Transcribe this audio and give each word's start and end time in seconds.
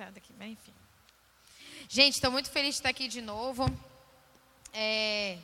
aqui, 0.00 0.32
mas 0.38 0.50
enfim. 0.50 0.72
Gente, 1.88 2.14
estou 2.14 2.30
muito 2.30 2.50
feliz 2.50 2.74
de 2.74 2.80
estar 2.80 2.88
aqui 2.88 3.08
de 3.08 3.20
novo. 3.20 3.66
É, 4.72 5.38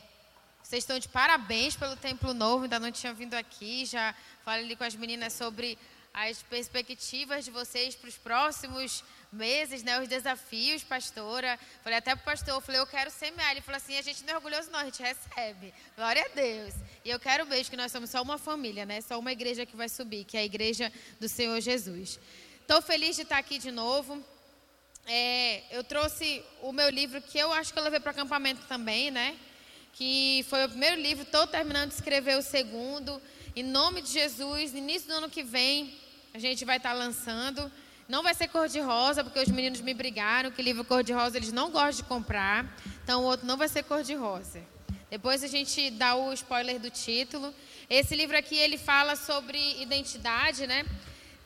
vocês 0.63 0.85
estão 0.85 0.99
de 0.99 1.09
parabéns 1.09 1.77
pelo 1.77 1.97
Templo 1.97 2.33
Novo, 2.33 2.65
ainda 2.65 2.79
não 2.79 2.91
tinha 2.91 3.13
vindo 3.13 3.35
aqui. 3.35 3.85
Já 3.85 4.15
falei 4.45 4.65
ali 4.65 4.77
com 4.77 4.85
as 4.85 4.95
meninas 4.95 5.33
sobre 5.33 5.77
as 6.13 6.43
perspectivas 6.43 7.45
de 7.45 7.51
vocês 7.51 7.95
para 7.95 8.09
os 8.09 8.17
próximos 8.17 9.05
meses, 9.33 9.83
né? 9.83 10.01
Os 10.01 10.09
desafios, 10.09 10.83
pastora. 10.83 11.59
Falei 11.83 11.99
até 11.99 12.15
para 12.15 12.23
o 12.23 12.25
pastor, 12.25 12.61
falei, 12.61 12.81
eu 12.81 12.87
quero 12.87 13.11
semear. 13.11 13.53
Ele 13.53 13.61
falou 13.61 13.77
assim, 13.77 13.97
a 13.97 14.03
gente 14.03 14.25
não 14.25 14.33
é 14.33 14.37
orgulhoso 14.37 14.71
não, 14.71 14.81
a 14.81 14.85
gente 14.85 15.03
recebe. 15.03 15.73
Glória 15.97 16.25
a 16.25 16.29
Deus. 16.29 16.75
E 17.05 17.11
eu 17.11 17.21
quero 17.21 17.47
mesmo 17.47 17.71
que 17.71 17.77
nós 17.77 17.93
somos 17.93 18.11
só 18.11 18.23
uma 18.23 18.39
família, 18.39 18.85
né? 18.85 19.01
Só 19.01 19.19
uma 19.19 19.33
igreja 19.33 19.67
que 19.67 19.77
vai 19.77 19.89
subir, 19.89 20.25
que 20.25 20.37
é 20.37 20.41
a 20.41 20.45
igreja 20.45 20.93
do 21.21 21.29
Senhor 21.29 21.61
Jesus. 21.61 22.19
Estou 22.61 22.81
feliz 22.83 23.17
de 23.17 23.23
estar 23.23 23.39
aqui 23.39 23.59
de 23.59 23.71
novo 23.71 24.25
é, 25.13 25.65
eu 25.73 25.83
trouxe 25.83 26.41
o 26.63 26.71
meu 26.71 26.89
livro 26.89 27.21
que 27.21 27.37
eu 27.37 27.53
acho 27.53 27.73
que 27.73 27.79
eu 27.81 27.83
levei 27.83 27.99
para 27.99 28.11
o 28.11 28.13
acampamento 28.13 28.61
também, 28.69 29.11
né? 29.11 29.37
Que 29.93 30.47
foi 30.49 30.65
o 30.65 30.69
primeiro 30.69 31.01
livro, 31.01 31.25
estou 31.25 31.49
terminando 31.49 31.89
de 31.89 31.97
escrever 31.97 32.39
o 32.39 32.43
segundo. 32.43 33.21
Em 33.57 33.65
nome 33.65 34.03
de 34.03 34.13
Jesus, 34.13 34.73
início 34.73 35.09
do 35.09 35.15
ano 35.15 35.29
que 35.29 35.43
vem, 35.43 35.93
a 36.33 36.39
gente 36.39 36.65
vai 36.65 36.77
estar 36.77 36.91
tá 36.91 36.95
lançando. 36.95 37.73
Não 38.09 38.23
vai 38.23 38.35
ser 38.35 38.47
cor-de-rosa, 38.47 39.25
porque 39.25 39.41
os 39.41 39.49
meninos 39.49 39.81
me 39.81 39.93
brigaram 39.95 40.53
que 40.53 40.63
livro 40.63 40.85
cor-de-rosa 40.85 41.39
eles 41.39 41.51
não 41.51 41.73
gostam 41.73 42.05
de 42.05 42.05
comprar. 42.05 42.73
Então 43.03 43.23
o 43.23 43.25
outro 43.25 43.45
não 43.45 43.57
vai 43.57 43.69
ser 43.69 43.83
cor-de-rosa. 43.83 44.63
Depois 45.11 45.43
a 45.43 45.49
gente 45.49 45.91
dá 45.91 46.15
o 46.15 46.33
spoiler 46.35 46.79
do 46.79 46.89
título. 46.89 47.53
Esse 47.89 48.15
livro 48.15 48.37
aqui 48.37 48.57
ele 48.57 48.79
fala 48.79 49.17
sobre 49.17 49.59
identidade, 49.83 50.69
né? 50.69 50.87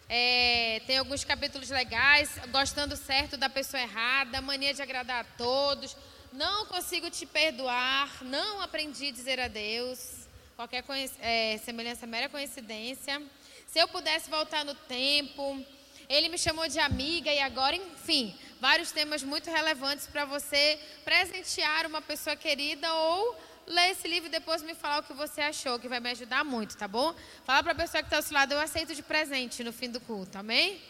É, 0.09 0.83
tem 0.87 0.99
alguns 0.99 1.25
capítulos 1.25 1.71
legais, 1.71 2.39
gostando 2.51 2.97
certo 2.97 3.37
da 3.37 3.49
pessoa 3.49 3.83
errada, 3.83 4.43
mania 4.43 4.75
de 4.75 4.83
agradar 4.83 5.23
a 5.23 5.37
todos, 5.37 5.97
não 6.33 6.67
consigo 6.67 7.09
te 7.11 7.25
perdoar, 7.25 8.23
não 8.23 8.61
aprendi 8.61 9.09
a 9.09 9.13
dizer 9.13 9.41
adeus, 9.41 10.29
qualquer 10.57 10.85
é, 11.21 11.59
semelhança 11.65 12.07
mera 12.07 12.29
coincidência. 12.29 13.23
Se 13.67 13.79
eu 13.79 13.89
pudesse 13.89 14.29
voltar 14.29 14.65
no 14.65 14.75
tempo, 14.75 15.65
ele 16.09 16.29
me 16.29 16.39
chamou 16.39 16.69
de 16.69 16.79
amiga 16.79 17.33
e 17.33 17.41
agora, 17.41 17.75
enfim, 17.75 18.37
vários 18.61 18.93
temas 18.93 19.23
muito 19.23 19.51
relevantes 19.51 20.07
para 20.07 20.25
você 20.25 20.79
presentear 21.05 21.87
uma 21.87 22.03
pessoa 22.03 22.37
querida 22.37 22.93
ou 22.93 23.37
ler 23.67 23.91
esse 23.91 24.07
livro 24.07 24.29
e 24.29 24.31
depois 24.31 24.63
me 24.63 24.75
falar 24.75 25.01
o 25.01 25.03
que 25.03 25.13
você 25.13 25.41
achou, 25.41 25.79
que 25.79 25.89
vai 25.89 26.01
me 26.01 26.11
ajudar 26.11 26.45
muito, 26.45 26.77
tá 26.77 26.87
bom? 26.87 27.15
Fala 27.45 27.63
para 27.63 27.73
a 27.73 27.75
pessoa 27.75 28.03
que 28.03 28.07
está 28.07 28.17
ao 28.17 28.23
seu 28.23 28.35
lado, 28.35 28.53
eu 28.53 28.61
aceito 28.61 28.95
de 28.95 29.03
presente 29.03 29.65
no 29.65 29.73
fim 29.73 29.91
do 29.91 30.01
culto, 30.01 30.39
amém? 30.39 30.81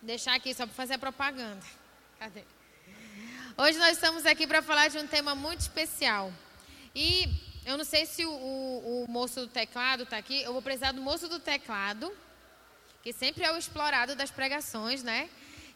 Deixar 0.00 0.34
aqui 0.34 0.54
só 0.54 0.66
para 0.66 0.74
fazer 0.74 0.94
a 0.94 0.98
propaganda. 0.98 1.64
Cadê? 2.18 2.44
Hoje 3.56 3.78
nós 3.78 3.92
estamos 3.92 4.24
aqui 4.24 4.46
para 4.46 4.62
falar 4.62 4.88
de 4.88 4.98
um 4.98 5.06
tema 5.06 5.34
muito 5.34 5.60
especial. 5.60 6.32
E 6.94 7.28
eu 7.66 7.76
não 7.76 7.84
sei 7.84 8.06
se 8.06 8.24
o, 8.24 8.30
o, 8.30 9.04
o 9.04 9.10
moço 9.10 9.40
do 9.40 9.48
teclado 9.48 10.04
está 10.04 10.16
aqui. 10.16 10.42
Eu 10.42 10.52
vou 10.52 10.62
precisar 10.62 10.92
do 10.92 11.00
moço 11.00 11.28
do 11.28 11.40
teclado, 11.40 12.12
que 13.02 13.12
sempre 13.12 13.44
é 13.44 13.52
o 13.52 13.56
explorado 13.56 14.14
das 14.14 14.30
pregações, 14.30 15.02
né? 15.02 15.28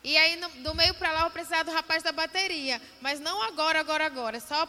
E 0.05 0.17
aí, 0.17 0.37
no, 0.37 0.49
do 0.49 0.75
meio 0.75 0.95
para 0.95 1.13
lá, 1.13 1.19
eu 1.19 1.23
vou 1.25 1.31
precisar 1.31 1.63
do 1.63 1.71
rapaz 1.71 2.03
da 2.03 2.11
bateria. 2.11 2.81
Mas 3.01 3.21
não 3.21 3.41
agora, 3.43 3.81
agora, 3.81 4.05
agora. 4.05 4.41
Só 4.41 4.69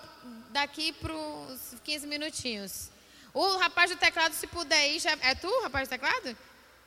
daqui 0.49 0.93
para 0.93 1.13
os 1.13 1.75
15 1.83 2.05
minutinhos. 2.07 2.91
O 3.33 3.57
rapaz 3.57 3.89
do 3.89 3.97
teclado, 3.97 4.33
se 4.33 4.45
puder 4.45 4.91
ir, 4.91 4.99
já... 4.99 5.11
é 5.21 5.33
tu, 5.33 5.49
rapaz 5.63 5.87
do 5.87 5.91
teclado? 5.91 6.37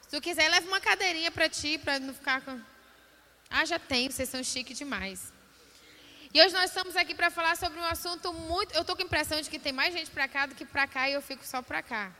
Se 0.02 0.08
tu 0.10 0.20
quiser, 0.20 0.48
leva 0.48 0.66
uma 0.68 0.80
cadeirinha 0.80 1.30
para 1.32 1.48
ti, 1.48 1.76
para 1.76 1.98
não 1.98 2.14
ficar 2.14 2.40
com. 2.42 2.60
Ah, 3.50 3.64
já 3.64 3.78
tenho, 3.78 4.12
vocês 4.12 4.28
são 4.28 4.42
chique 4.44 4.72
demais. 4.72 5.32
E 6.32 6.40
hoje 6.40 6.52
nós 6.52 6.66
estamos 6.66 6.94
aqui 6.94 7.14
para 7.14 7.30
falar 7.30 7.56
sobre 7.56 7.80
um 7.80 7.84
assunto 7.84 8.32
muito. 8.32 8.72
Eu 8.74 8.82
estou 8.82 8.94
com 8.94 9.02
a 9.02 9.04
impressão 9.04 9.40
de 9.40 9.50
que 9.50 9.58
tem 9.58 9.72
mais 9.72 9.92
gente 9.92 10.10
para 10.10 10.28
cá 10.28 10.46
do 10.46 10.54
que 10.54 10.64
para 10.64 10.86
cá 10.86 11.08
e 11.08 11.14
eu 11.14 11.22
fico 11.22 11.44
só 11.44 11.62
para 11.62 11.82
cá. 11.82 12.12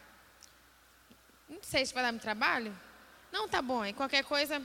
Não 1.49 1.59
sei 1.62 1.87
se 1.87 1.95
vai 1.95 2.03
dar 2.03 2.11
muito 2.11 2.23
trabalho. 2.23 2.77
Não, 3.31 3.49
tá 3.49 3.62
bom. 3.62 3.84
E 3.84 3.93
qualquer 3.93 4.25
coisa, 4.25 4.61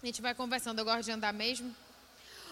a 0.00 0.06
gente 0.06 0.22
vai 0.22 0.32
conversando. 0.32 0.78
Eu 0.78 0.84
gosto 0.84 1.02
de 1.02 1.10
andar 1.10 1.32
mesmo. 1.32 1.74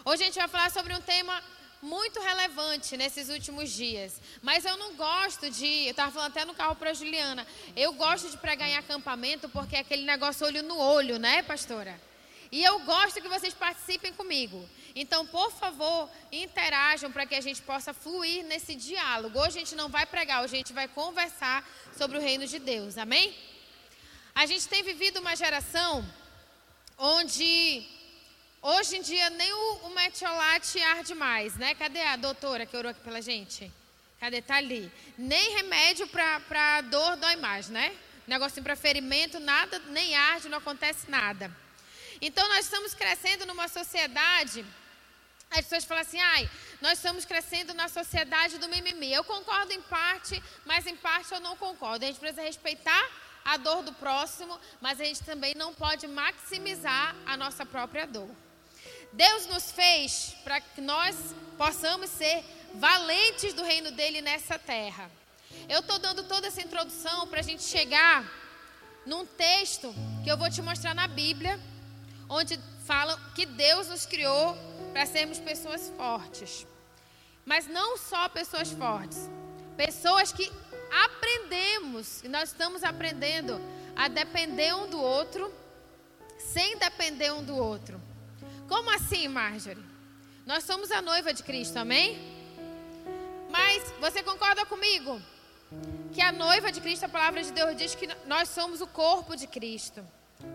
Hoje 0.05 0.23
a 0.23 0.27
gente 0.27 0.34
vai 0.37 0.49
falar 0.49 0.69
sobre 0.69 0.93
um 0.93 1.01
tema 1.01 1.41
muito 1.81 2.21
relevante 2.21 2.97
nesses 2.97 3.29
últimos 3.29 3.71
dias. 3.71 4.21
Mas 4.43 4.65
eu 4.65 4.77
não 4.77 4.97
gosto 4.97 5.49
de. 5.49 5.84
Eu 5.84 5.93
estava 5.93 6.11
falando 6.11 6.31
até 6.33 6.45
no 6.45 6.55
carro 6.55 6.75
para 6.75 6.91
a 6.91 6.93
Juliana. 6.93 7.47
Eu 7.77 7.93
gosto 7.93 8.29
de 8.29 8.37
pregar 8.37 8.69
em 8.69 8.77
acampamento 8.77 9.49
porque 9.49 9.77
é 9.77 9.79
aquele 9.79 10.05
negócio 10.05 10.45
olho 10.45 10.61
no 10.65 10.77
olho, 10.77 11.21
né, 11.21 11.41
pastora? 11.45 12.01
E 12.51 12.65
eu 12.65 12.81
gosto 12.81 13.23
que 13.23 13.29
vocês 13.29 13.55
participem 13.55 14.13
comigo. 14.13 14.69
Então, 14.97 15.25
por 15.25 15.53
favor, 15.53 16.11
interajam 16.33 17.13
para 17.13 17.27
que 17.27 17.37
a 17.37 17.41
gente 17.41 17.63
possa 17.63 17.95
fluir 17.95 18.45
nesse 18.45 18.75
diálogo. 18.75 19.39
Hoje 19.39 19.59
a 19.59 19.61
gente 19.61 19.77
não 19.77 19.89
vai 19.89 20.05
pregar, 20.05 20.43
hoje 20.43 20.55
a 20.55 20.59
gente 20.59 20.73
vai 20.73 20.89
conversar 20.89 21.65
sobre 21.97 22.19
o 22.19 22.21
reino 22.21 22.45
de 22.45 22.59
Deus. 22.59 22.99
Amém? 22.99 23.33
A 24.34 24.47
gente 24.47 24.67
tem 24.67 24.83
vivido 24.83 25.21
uma 25.21 25.37
geração 25.37 26.05
onde 26.99 27.87
Hoje 28.69 28.97
em 28.97 29.01
dia 29.01 29.31
nem 29.31 29.53
o, 29.53 29.75
o 29.84 29.95
metiolate 29.95 30.83
arde 30.83 31.15
mais, 31.15 31.55
né? 31.55 31.73
Cadê 31.77 32.01
a 32.01 32.17
doutora 32.17 32.67
que 32.67 32.77
orou 32.77 32.91
aqui 32.91 32.99
pela 33.01 33.23
gente? 33.23 33.73
Cadê? 34.19 34.43
Tá 34.43 34.57
ali. 34.57 34.91
Nem 35.17 35.55
remédio 35.55 36.05
para 36.09 36.81
dor 36.81 37.17
dói 37.17 37.37
mais, 37.37 37.69
né? 37.69 37.97
Negocinho 38.27 38.65
para 38.65 38.75
ferimento, 38.75 39.39
nada, 39.39 39.79
nem 39.91 40.17
arde, 40.17 40.49
não 40.49 40.59
acontece 40.59 41.09
nada. 41.09 41.49
Então 42.21 42.49
nós 42.49 42.65
estamos 42.65 42.93
crescendo 42.93 43.47
numa 43.47 43.69
sociedade. 43.69 44.67
As 45.49 45.61
pessoas 45.61 45.84
falam 45.84 46.03
assim, 46.03 46.19
ai, 46.19 46.51
nós 46.81 46.99
estamos 46.99 47.25
crescendo 47.25 47.73
na 47.73 47.87
sociedade 47.87 48.59
do 48.59 48.69
mimimi. 48.69 49.13
Eu 49.13 49.23
concordo 49.23 49.73
em 49.73 49.83
parte, 49.83 50.43
mas 50.65 50.89
em 50.89 50.97
parte 50.97 51.33
eu 51.33 51.39
não 51.39 51.57
concordo. 51.57 52.05
A 52.05 52.09
gente 52.09 52.19
precisa 52.19 52.43
respeitar 52.43 53.05
a 53.47 53.57
dor 53.57 53.84
do 53.84 53.93
próximo, 53.93 54.59
mas 54.81 55.01
a 55.01 55.05
gente 55.05 55.23
também 55.23 55.55
não 55.55 55.73
pode 55.73 56.09
maximizar 56.09 57.15
a 57.25 57.37
nossa 57.37 57.65
própria 57.65 58.05
dor. 58.05 58.29
Deus 59.12 59.47
nos 59.47 59.71
fez 59.71 60.34
para 60.43 60.61
que 60.61 60.81
nós 60.81 61.17
possamos 61.57 62.11
ser 62.11 62.45
valentes 62.75 63.55
do 63.55 63.62
reino 63.62 63.93
dele 63.93 64.21
nessa 64.21 64.59
terra. 64.59 65.09
Eu 65.69 65.79
estou 65.79 65.97
dando 66.01 66.25
toda 66.25 66.49
essa 66.49 66.61
introdução 66.61 67.29
para 67.29 67.39
a 67.39 67.43
gente 67.43 67.62
chegar 67.62 68.25
num 69.07 69.25
texto 69.25 69.95
que 70.25 70.31
eu 70.31 70.37
vou 70.37 70.51
te 70.51 70.61
mostrar 70.61 70.93
na 70.93 71.07
Bíblia, 71.07 71.61
onde 72.28 72.59
fala 72.84 73.17
que 73.37 73.47
Deus 73.47 73.87
nos 73.87 74.05
criou 74.05 74.59
para 74.93 75.07
sermos 75.07 75.39
pessoas 75.39 75.93
fortes. 75.97 76.67
Mas 77.45 77.69
não 77.69 77.97
só 77.97 78.28
pessoas 78.28 78.73
fortes, 78.73 79.31
pessoas 79.77 80.33
que 80.33 80.51
aprendemos, 80.91 82.22
e 82.22 82.28
nós 82.28 82.50
estamos 82.50 82.82
aprendendo 82.84 83.60
a 83.94 84.08
depender 84.08 84.74
um 84.74 84.88
do 84.88 85.00
outro, 85.00 85.52
sem 86.38 86.76
depender 86.78 87.32
um 87.32 87.42
do 87.42 87.56
outro. 87.56 88.00
Como 88.69 88.91
assim, 88.91 89.28
Marjorie? 89.28 89.84
Nós 90.44 90.64
somos 90.64 90.91
a 90.91 91.00
noiva 91.02 91.32
de 91.32 91.42
Cristo, 91.42 91.76
amém? 91.78 92.19
Mas 93.50 93.82
você 94.00 94.22
concorda 94.22 94.64
comigo? 94.66 95.20
Que 96.12 96.20
a 96.20 96.30
noiva 96.30 96.70
de 96.70 96.80
Cristo, 96.80 97.04
a 97.04 97.08
palavra 97.08 97.42
de 97.42 97.53
Deus 97.53 97.76
diz 97.76 97.94
que 97.94 98.08
nós 98.26 98.48
somos 98.48 98.80
o 98.80 98.86
corpo 98.86 99.36
de 99.36 99.47
Cristo. 99.47 100.06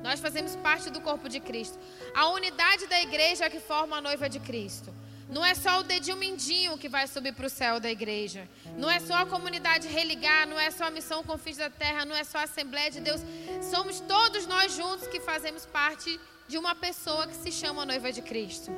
Nós 0.04 0.20
fazemos 0.20 0.56
parte 0.56 0.90
do 0.90 1.02
corpo 1.02 1.28
de 1.28 1.40
Cristo. 1.40 1.78
A 2.16 2.30
unidade 2.30 2.88
da 2.88 3.02
igreja 3.02 3.46
é 3.46 3.50
que 3.50 3.60
forma 3.60 3.98
a 3.98 4.02
noiva 4.02 4.30
de 4.30 4.40
Cristo. 4.40 4.94
Não 5.32 5.46
é 5.46 5.56
só 5.56 5.80
o 5.80 5.84
dedinho 5.84 6.18
mindinho 6.18 6.78
que 6.78 6.90
vai 6.90 7.08
subir 7.08 7.34
para 7.34 7.48
o 7.48 7.50
céu 7.50 7.80
da 7.80 7.90
igreja. 7.90 8.50
Não 8.78 8.92
é 8.92 9.00
só 9.00 9.16
a 9.16 9.26
comunidade 9.26 9.88
religar, 9.88 10.46
não 10.46 10.60
é 10.60 10.70
só 10.70 10.84
a 10.84 10.92
missão 10.92 11.24
com 11.24 11.38
fins 11.38 11.56
da 11.56 11.70
terra, 11.70 12.04
não 12.04 12.14
é 12.14 12.26
só 12.26 12.40
a 12.40 12.44
Assembleia 12.44 12.92
de 12.92 13.00
Deus. 13.00 13.22
Somos 13.72 14.02
todos 14.02 14.46
nós 14.46 14.76
juntos 14.76 15.08
que 15.08 15.22
fazemos 15.22 15.66
parte 15.66 16.20
de 16.50 16.58
uma 16.58 16.76
pessoa 16.76 17.28
que 17.28 17.36
se 17.38 17.50
chama 17.50 17.86
noiva 17.86 18.12
de 18.12 18.22
Cristo. 18.22 18.70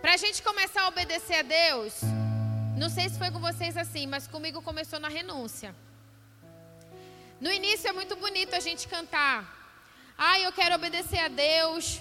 Para 0.00 0.14
a 0.14 0.16
gente 0.16 0.42
começar 0.42 0.82
a 0.82 0.88
obedecer 0.88 1.36
a 1.36 1.42
Deus, 1.42 2.00
não 2.76 2.90
sei 2.90 3.08
se 3.08 3.16
foi 3.16 3.30
com 3.30 3.38
vocês 3.38 3.76
assim, 3.76 4.04
mas 4.04 4.26
comigo 4.26 4.60
começou 4.60 4.98
na 4.98 5.08
renúncia. 5.08 5.72
No 7.40 7.52
início 7.52 7.88
é 7.88 7.92
muito 7.92 8.16
bonito 8.16 8.56
a 8.56 8.60
gente 8.60 8.88
cantar. 8.88 9.38
Ai, 10.18 10.44
eu 10.44 10.50
quero 10.50 10.74
obedecer 10.74 11.20
a 11.20 11.28
Deus. 11.28 12.00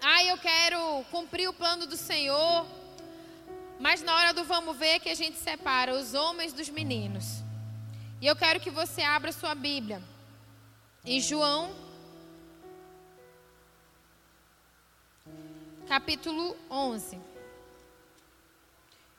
Ai, 0.00 0.30
eu 0.30 0.38
quero 0.38 1.04
cumprir 1.10 1.48
o 1.48 1.52
plano 1.52 1.86
do 1.86 1.96
Senhor. 1.96 2.83
Mas 3.78 4.02
na 4.02 4.14
hora 4.14 4.32
do 4.32 4.44
vamos 4.44 4.76
ver 4.76 5.00
que 5.00 5.08
a 5.08 5.14
gente 5.14 5.38
separa 5.38 5.94
os 5.94 6.14
homens 6.14 6.52
dos 6.52 6.68
meninos. 6.68 7.42
E 8.20 8.26
eu 8.26 8.36
quero 8.36 8.60
que 8.60 8.70
você 8.70 9.02
abra 9.02 9.32
sua 9.32 9.54
Bíblia. 9.54 10.02
Em 11.04 11.20
João 11.20 11.74
capítulo 15.86 16.56
11. 16.70 17.20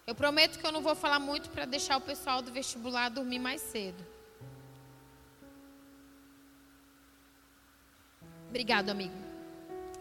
Eu 0.08 0.14
prometo 0.14 0.60
que 0.60 0.66
eu 0.66 0.72
não 0.72 0.82
vou 0.82 0.96
falar 0.96 1.20
muito 1.20 1.50
para 1.50 1.66
deixar 1.66 1.98
o 1.98 2.02
pessoal 2.02 2.42
do 2.42 2.52
vestibular 2.52 3.10
dormir 3.10 3.40
mais 3.40 3.62
cedo. 3.62 4.06
Obrigado, 8.50 8.90
amigo. 8.90 9.16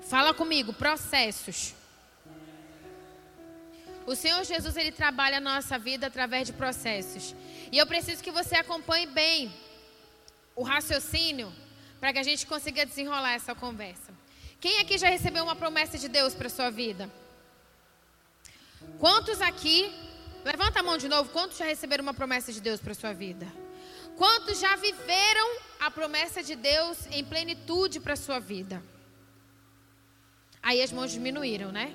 Fala 0.03 0.35
comigo, 0.35 0.73
processos. 0.73 1.75
O 4.07 4.15
Senhor 4.15 4.45
Jesus 4.45 4.77
ele 4.77 4.93
trabalha 4.93 5.39
a 5.39 5.41
nossa 5.41 5.79
vida 5.79 6.07
através 6.07 6.47
de 6.47 6.53
processos. 6.53 7.35
E 7.73 7.79
eu 7.79 7.87
preciso 7.87 8.23
que 8.23 8.31
você 8.31 8.55
acompanhe 8.57 9.07
bem 9.07 9.53
o 10.55 10.63
raciocínio 10.63 11.53
para 11.99 12.13
que 12.13 12.19
a 12.19 12.23
gente 12.23 12.47
consiga 12.47 12.85
desenrolar 12.85 13.33
essa 13.33 13.55
conversa. 13.55 14.13
Quem 14.61 14.79
aqui 14.79 14.99
já 14.99 15.09
recebeu 15.09 15.43
uma 15.43 15.57
promessa 15.57 15.99
de 15.99 16.09
Deus 16.09 16.35
para 16.35 16.49
sua 16.49 16.71
vida? 16.71 17.11
Quantos 18.99 19.41
aqui, 19.41 19.91
levanta 20.45 20.81
a 20.81 20.83
mão 20.83 20.99
de 20.99 21.09
novo, 21.09 21.31
quantos 21.31 21.57
já 21.57 21.65
receberam 21.65 22.03
uma 22.03 22.15
promessa 22.15 22.53
de 22.53 22.61
Deus 22.61 22.81
para 22.81 22.95
sua 22.95 23.13
vida? 23.13 23.47
Quantos 24.17 24.61
já 24.61 24.77
viveram 24.77 25.59
a 25.81 25.91
promessa 25.91 26.43
de 26.43 26.55
Deus 26.55 27.07
em 27.11 27.25
plenitude 27.25 28.01
para 28.01 28.17
sua 28.17 28.39
vida? 28.39 28.83
Aí 30.63 30.83
as 30.83 30.93
mãos 30.93 31.11
diminuíram, 31.11 31.73
né? 31.73 31.95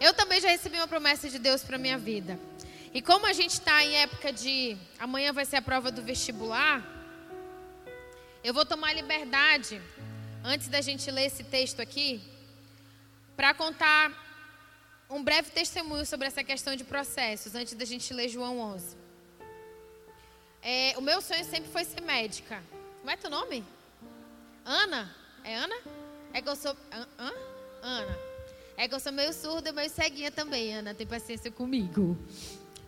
Eu 0.00 0.14
também 0.14 0.40
já 0.40 0.48
recebi 0.48 0.78
uma 0.78 0.88
promessa 0.88 1.28
de 1.28 1.38
Deus 1.38 1.62
para 1.62 1.76
minha 1.76 1.98
vida. 1.98 2.40
E 2.94 3.02
como 3.02 3.26
a 3.26 3.34
gente 3.34 3.52
está 3.52 3.84
em 3.84 3.96
época 3.96 4.32
de 4.32 4.74
amanhã 4.98 5.30
vai 5.30 5.44
ser 5.44 5.56
a 5.56 5.62
prova 5.62 5.90
do 5.90 6.02
vestibular, 6.02 6.82
eu 8.42 8.54
vou 8.54 8.64
tomar 8.64 8.94
liberdade 8.94 9.80
antes 10.42 10.68
da 10.68 10.80
gente 10.80 11.10
ler 11.10 11.26
esse 11.26 11.44
texto 11.44 11.80
aqui 11.80 12.22
para 13.36 13.52
contar 13.52 14.10
um 15.10 15.22
breve 15.22 15.50
testemunho 15.50 16.06
sobre 16.06 16.26
essa 16.26 16.42
questão 16.42 16.74
de 16.74 16.82
processos 16.82 17.54
antes 17.54 17.74
da 17.74 17.84
gente 17.84 18.14
ler 18.14 18.28
João 18.30 18.58
11. 18.58 18.96
É, 20.62 20.94
o 20.96 21.02
meu 21.02 21.20
sonho 21.20 21.44
sempre 21.44 21.70
foi 21.70 21.84
ser 21.84 22.00
médica. 22.00 22.62
Como 23.00 23.10
é 23.10 23.16
teu 23.18 23.28
nome? 23.28 23.62
Ana? 24.64 25.14
É 25.44 25.56
Ana? 25.56 25.76
É 26.32 26.40
que 26.40 26.48
eu 26.48 26.56
sou. 26.56 26.74
Hã? 27.18 27.32
Ana. 27.82 28.29
É 28.80 28.88
que 28.88 28.94
eu 28.94 28.98
sou 28.98 29.12
meio 29.12 29.30
surda, 29.34 29.72
meio 29.72 29.90
ceguinha 29.90 30.30
também, 30.30 30.74
Ana. 30.74 30.94
Tem 30.94 31.06
paciência 31.06 31.50
comigo. 31.50 32.16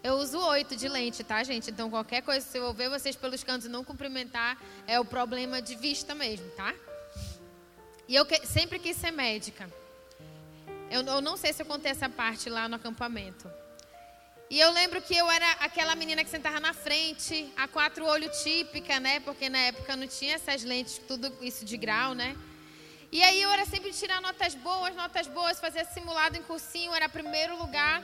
Eu 0.02 0.14
uso 0.14 0.38
oito 0.38 0.74
de 0.74 0.88
lente, 0.88 1.22
tá, 1.22 1.44
gente? 1.44 1.70
Então, 1.70 1.90
qualquer 1.90 2.22
coisa, 2.22 2.40
se 2.46 2.56
eu 2.56 2.72
ver 2.72 2.88
vocês 2.88 3.14
pelos 3.14 3.44
cantos 3.44 3.66
e 3.66 3.68
não 3.68 3.84
cumprimentar, 3.84 4.58
é 4.86 4.98
o 4.98 5.04
problema 5.04 5.60
de 5.60 5.74
vista 5.74 6.14
mesmo, 6.14 6.48
tá? 6.52 6.74
E 8.08 8.14
eu 8.14 8.24
que, 8.24 8.46
sempre 8.46 8.78
quis 8.78 8.96
ser 8.96 9.10
médica. 9.10 9.68
Eu, 10.90 11.02
eu 11.02 11.20
não 11.20 11.36
sei 11.36 11.52
se 11.52 11.60
eu 11.60 11.66
contei 11.66 11.92
essa 11.92 12.08
parte 12.08 12.48
lá 12.48 12.66
no 12.70 12.76
acampamento. 12.76 13.46
E 14.48 14.58
eu 14.58 14.72
lembro 14.72 15.02
que 15.02 15.14
eu 15.14 15.30
era 15.30 15.50
aquela 15.60 15.94
menina 15.94 16.24
que 16.24 16.30
sentava 16.30 16.58
na 16.58 16.72
frente, 16.72 17.52
a 17.54 17.68
quatro 17.68 18.06
olhos 18.06 18.42
típica, 18.42 18.98
né? 18.98 19.20
Porque 19.20 19.50
na 19.50 19.58
época 19.58 19.94
não 19.94 20.06
tinha 20.06 20.36
essas 20.36 20.64
lentes, 20.64 21.02
tudo 21.06 21.30
isso 21.42 21.66
de 21.66 21.76
grau, 21.76 22.14
né? 22.14 22.34
E 23.12 23.22
aí 23.22 23.42
eu 23.42 23.50
era 23.50 23.66
sempre 23.66 23.92
tirar 23.92 24.22
notas 24.22 24.54
boas, 24.54 24.96
notas 24.96 25.26
boas, 25.26 25.60
fazia 25.60 25.84
simulado 25.84 26.34
em 26.38 26.42
cursinho, 26.42 26.94
era 26.94 27.10
primeiro 27.10 27.58
lugar. 27.58 28.02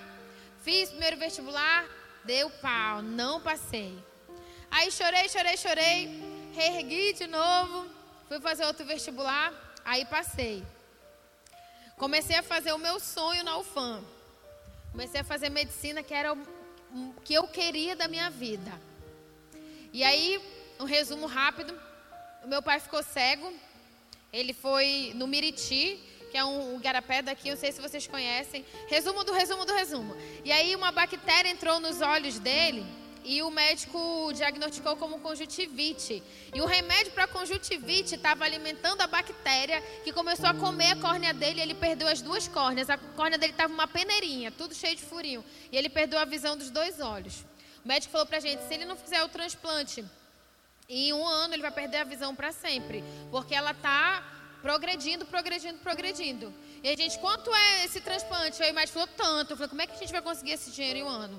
Fiz 0.63 0.91
primeiro 0.91 1.17
vestibular, 1.17 1.87
deu 2.25 2.51
pau, 2.51 3.01
não 3.01 3.41
passei. 3.41 3.99
Aí 4.71 4.93
chorei, 4.93 5.27
chorei, 5.31 5.57
chorei, 5.57 6.53
reergui 6.53 7.15
de 7.15 7.27
novo, 7.27 7.91
fui 8.29 8.39
fazer 8.39 8.67
outro 8.67 8.85
vestibular, 8.85 9.51
aí 9.83 10.05
passei. 10.05 10.63
Comecei 11.97 12.37
a 12.37 12.43
fazer 12.43 12.75
o 12.75 12.79
meu 12.79 13.01
sonho 13.01 13.43
na 13.43 13.57
UFAM. 13.57 14.05
Comecei 14.93 15.23
a 15.23 15.25
fazer 15.25 15.49
medicina, 15.49 16.03
que 16.03 16.13
era 16.13 16.35
o 16.35 17.15
que 17.25 17.33
eu 17.33 17.49
queria 17.49 17.97
da 17.97 18.09
minha 18.09 18.29
vida. 18.29 18.73
E 19.91 20.05
aí, 20.05 20.39
um 20.79 20.85
resumo 20.85 21.27
rápido: 21.27 21.75
o 22.45 22.47
meu 22.47 22.63
pai 22.63 22.79
ficou 22.79 23.03
cego, 23.03 23.51
ele 24.33 24.53
foi 24.53 25.13
no 25.15 25.27
Miriti, 25.27 25.99
que 26.31 26.37
é 26.37 26.45
um, 26.45 26.79
garapé 26.79 27.23
daqui, 27.23 27.51
não 27.51 27.57
sei 27.57 27.73
se 27.73 27.81
vocês 27.81 28.07
conhecem. 28.07 28.65
Resumo 28.87 29.25
do 29.25 29.33
resumo 29.33 29.65
do 29.65 29.73
resumo. 29.73 30.17
E 30.45 30.53
aí 30.53 30.77
uma 30.77 30.93
bactéria 30.93 31.49
entrou 31.49 31.81
nos 31.81 32.01
olhos 32.01 32.39
dele 32.39 32.85
e 33.25 33.43
o 33.43 33.51
médico 33.51 34.31
diagnosticou 34.35 34.97
como 34.97 35.19
conjuntivite. 35.21 36.23
E 36.55 36.61
o 36.61 36.67
remédio 36.67 37.13
para 37.13 37.27
conjuntivite 37.27 38.15
estava 38.15 38.45
alimentando 38.45 39.01
a 39.01 39.07
bactéria 39.07 39.83
que 40.05 40.13
começou 40.13 40.47
a 40.47 40.55
comer 40.55 40.93
a 40.93 40.97
córnea 40.97 41.33
dele 41.33 41.61
e 41.61 41.63
ele 41.63 41.75
perdeu 41.75 42.09
as 42.09 42.21
duas 42.21 42.47
córneas. 42.47 42.91
A 42.91 42.99
córnea 42.99 43.39
dele 43.39 43.53
estava 43.53 43.73
uma 43.73 43.89
peneirinha, 43.89 44.51
tudo 44.51 44.75
cheio 44.75 44.97
de 44.97 45.03
furinho. 45.03 45.45
E 45.73 45.77
ele 45.77 45.89
perdeu 45.89 46.19
a 46.19 46.25
visão 46.25 46.57
dos 46.57 46.71
dois 46.71 47.01
olhos. 47.01 47.45
O 47.85 47.89
médico 47.89 48.13
falou 48.13 48.27
para 48.27 48.37
a 48.37 48.41
gente, 48.41 48.61
se 48.67 48.75
ele 48.75 48.85
não 48.85 48.97
fizer 48.97 49.23
o 49.23 49.29
transplante 49.29 50.05
em 50.89 51.13
um 51.13 51.27
ano 51.27 51.55
ele 51.55 51.63
vai 51.63 51.71
perder 51.71 51.99
a 51.99 52.05
visão 52.05 52.35
para 52.35 52.51
sempre, 52.51 53.05
porque 53.31 53.55
ela 53.55 53.73
está 53.73 54.25
progredindo, 54.63 55.27
progredindo, 55.27 55.79
progredindo. 55.79 56.53
E 56.83 56.89
a 56.89 56.97
gente, 56.97 57.19
quanto 57.19 57.55
é 57.55 57.85
esse 57.85 58.01
transplante? 58.01 58.63
O 58.63 58.75
médico 58.75 58.99
falou 58.99 59.09
tanto. 59.17 59.53
Eu 59.53 59.57
falei, 59.57 59.69
como 59.69 59.83
é 59.83 59.87
que 59.87 59.93
a 59.93 59.99
gente 59.99 60.13
vai 60.13 60.23
conseguir 60.23 60.53
esse 60.53 60.71
dinheiro 60.71 61.01
em 61.01 61.03
um 61.03 61.09
ano? 61.09 61.39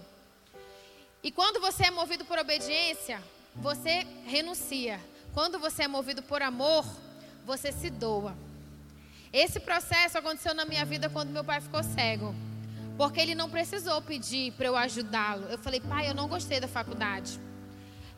E 1.23 1.31
quando 1.31 1.59
você 1.59 1.85
é 1.85 1.91
movido 1.91 2.23
por 2.25 2.37
obediência, 2.37 3.21
você 3.55 4.05
renuncia. 4.25 4.99
Quando 5.33 5.57
você 5.57 5.83
é 5.83 5.87
movido 5.87 6.21
por 6.21 6.41
amor, 6.41 6.85
você 7.45 7.71
se 7.71 7.89
doa. 7.89 8.37
Esse 9.33 9.59
processo 9.59 10.17
aconteceu 10.17 10.53
na 10.53 10.65
minha 10.65 10.85
vida 10.85 11.09
quando 11.09 11.29
meu 11.29 11.43
pai 11.43 11.59
ficou 11.59 11.83
cego. 11.83 12.35
Porque 12.97 13.19
ele 13.19 13.35
não 13.35 13.49
precisou 13.49 14.01
pedir 14.01 14.51
para 14.53 14.67
eu 14.67 14.75
ajudá-lo. 14.75 15.47
Eu 15.49 15.57
falei, 15.57 15.79
pai, 15.79 16.09
eu 16.09 16.13
não 16.13 16.27
gostei 16.27 16.59
da 16.59 16.67
faculdade 16.67 17.39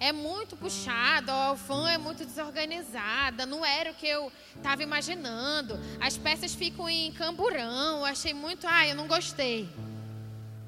é 0.02 0.12
muito 0.12 0.58
puxado, 0.58 1.32
a 1.32 1.56
fã 1.56 1.88
é 1.88 1.96
muito 1.96 2.26
desorganizada, 2.26 3.46
não 3.46 3.64
era 3.64 3.92
o 3.92 3.94
que 3.94 4.08
eu 4.08 4.32
estava 4.58 4.82
imaginando. 4.82 5.80
As 6.00 6.18
peças 6.18 6.56
ficam 6.56 6.90
em 6.90 7.12
camburão, 7.12 8.04
achei 8.04 8.34
muito, 8.34 8.66
ah, 8.68 8.88
eu 8.88 8.96
não 8.96 9.08
gostei. 9.08 9.70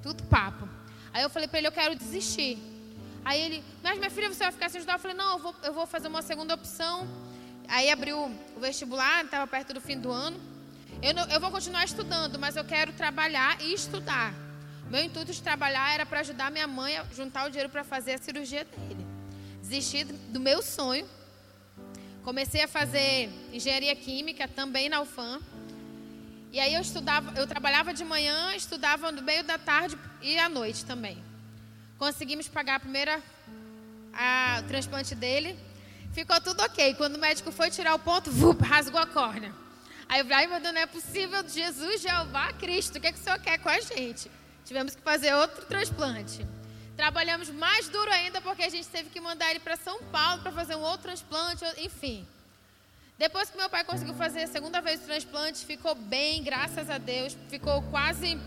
Tudo 0.04 0.22
papo. 0.26 0.70
Aí 1.12 1.24
eu 1.24 1.32
falei 1.32 1.48
para 1.48 1.58
ele, 1.58 1.68
eu 1.68 1.72
quero 1.72 1.96
desistir. 1.96 2.60
Aí 3.26 3.42
ele, 3.42 3.64
mas 3.82 3.98
minha 3.98 4.12
filha, 4.12 4.32
você 4.32 4.44
vai 4.44 4.52
ficar 4.52 4.70
sem 4.70 4.78
estudar? 4.78 4.98
Eu 4.98 5.00
falei, 5.00 5.18
não, 5.18 5.32
eu 5.32 5.40
vou, 5.40 5.56
eu 5.64 5.74
vou 5.74 5.88
fazer 5.88 6.10
uma 6.10 6.22
segunda 6.22 6.54
opção. 6.54 7.08
Aí 7.68 7.90
abriu 7.90 8.32
o 8.56 8.60
vestibular, 8.60 9.26
estava 9.26 9.48
perto 9.48 9.74
do 9.74 9.82
fim 9.82 10.00
do 10.00 10.12
ano. 10.12 10.40
Eu, 11.02 11.12
não, 11.16 11.28
eu 11.32 11.40
vou 11.40 11.50
continuar 11.50 11.84
estudando, 11.86 12.38
mas 12.38 12.56
eu 12.56 12.64
quero 12.64 12.94
trabalhar 12.94 13.60
e 13.60 13.74
estudar. 13.74 14.32
Meu 14.92 15.04
intuito 15.04 15.34
de 15.34 15.42
trabalhar 15.42 15.92
era 15.92 16.06
para 16.06 16.20
ajudar 16.20 16.52
minha 16.52 16.68
mãe 16.68 16.98
a 16.98 17.04
juntar 17.06 17.48
o 17.48 17.50
dinheiro 17.50 17.72
para 17.72 17.84
fazer 17.84 18.14
a 18.14 18.18
cirurgia 18.20 18.64
dele 18.64 19.03
desisti 19.64 20.04
do 20.04 20.40
meu 20.40 20.62
sonho. 20.62 21.08
Comecei 22.24 22.64
a 22.64 22.68
fazer 22.68 23.30
engenharia 23.52 23.96
química 23.96 24.48
também 24.48 24.90
na 24.90 25.02
UFAM. 25.02 25.42
E 26.52 26.60
aí 26.60 26.74
eu 26.74 26.82
estudava, 26.82 27.38
eu 27.40 27.48
trabalhava 27.48 27.94
de 27.94 28.04
manhã, 28.04 28.54
estudava 28.56 29.12
no 29.12 29.22
meio 29.22 29.44
da 29.44 29.58
tarde 29.58 29.98
e 30.22 30.38
à 30.38 30.48
noite 30.48 30.86
também. 30.86 31.18
Conseguimos 31.98 32.48
pagar 32.48 32.76
a 32.76 32.80
primeira 32.80 33.22
a, 34.14 34.62
o 34.64 34.68
transplante 34.68 35.16
dele. 35.16 35.58
Ficou 36.12 36.40
tudo 36.40 36.62
ok. 36.62 36.94
Quando 36.94 37.16
o 37.16 37.20
médico 37.20 37.52
foi 37.52 37.72
tirar 37.72 37.96
o 37.96 38.00
ponto, 38.00 38.30
vup, 38.30 38.62
rasgou 38.62 39.00
a 39.00 39.08
córnea. 39.08 39.54
Aí 40.08 40.20
eu 40.20 40.26
falei, 40.26 40.40
ai 40.40 40.48
meu 40.48 40.60
Deus, 40.60 40.74
não 40.74 40.82
é 40.82 40.86
possível, 40.86 41.48
Jesus, 41.48 42.02
Jeová, 42.02 42.54
Cristo, 42.54 42.98
o 42.98 43.02
que, 43.02 43.08
é 43.08 43.12
que 43.12 43.20
o 43.20 43.24
Senhor 43.24 43.40
quer 43.40 43.58
com 43.58 43.70
a 43.70 43.80
gente? 43.80 44.30
Tivemos 44.64 44.94
que 44.94 45.02
fazer 45.02 45.34
outro 45.34 45.66
transplante. 45.66 46.46
Trabalhamos 46.96 47.50
mais 47.50 47.90
duro 47.90 48.12
ainda 48.12 48.40
porque 48.42 48.64
a 48.64 48.70
gente 48.70 48.88
teve 48.88 49.10
que 49.10 49.20
mandar 49.20 49.50
ele 49.50 49.60
para 49.60 49.76
São 49.76 50.02
Paulo 50.04 50.42
para 50.42 50.52
fazer 50.52 50.76
um 50.76 50.82
outro 50.82 51.04
transplante, 51.04 51.66
enfim. 51.78 52.28
Depois 53.18 53.50
que 53.50 53.58
meu 53.58 53.70
pai 53.70 53.84
conseguiu 53.84 54.14
fazer 54.14 54.44
a 54.44 54.48
segunda 54.48 54.82
vez 54.82 55.02
o 55.02 55.06
transplante, 55.06 55.66
ficou 55.66 55.96
bem, 55.96 56.44
graças 56.44 56.90
a 56.90 56.98
Deus. 56.98 57.36
Ficou 57.50 57.82
quase 57.84 58.40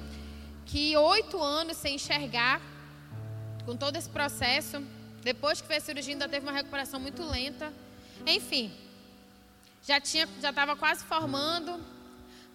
que 0.66 0.96
oito 0.96 1.42
anos 1.42 1.76
sem 1.76 1.94
enxergar, 1.94 2.60
com 3.64 3.76
todo 3.76 3.96
esse 3.96 4.08
processo. 4.08 4.80
Depois 5.22 5.60
que 5.60 5.66
fez 5.66 5.82
a 5.82 5.86
cirurgia, 5.86 6.14
ainda 6.14 6.28
teve 6.28 6.46
uma 6.46 6.52
recuperação 6.52 7.00
muito 7.00 7.24
lenta. 7.24 7.72
Enfim, 8.26 8.72
já 9.84 10.00
tinha, 10.00 10.28
já 10.40 10.50
estava 10.50 10.76
quase 10.76 11.04
formando. 11.04 11.80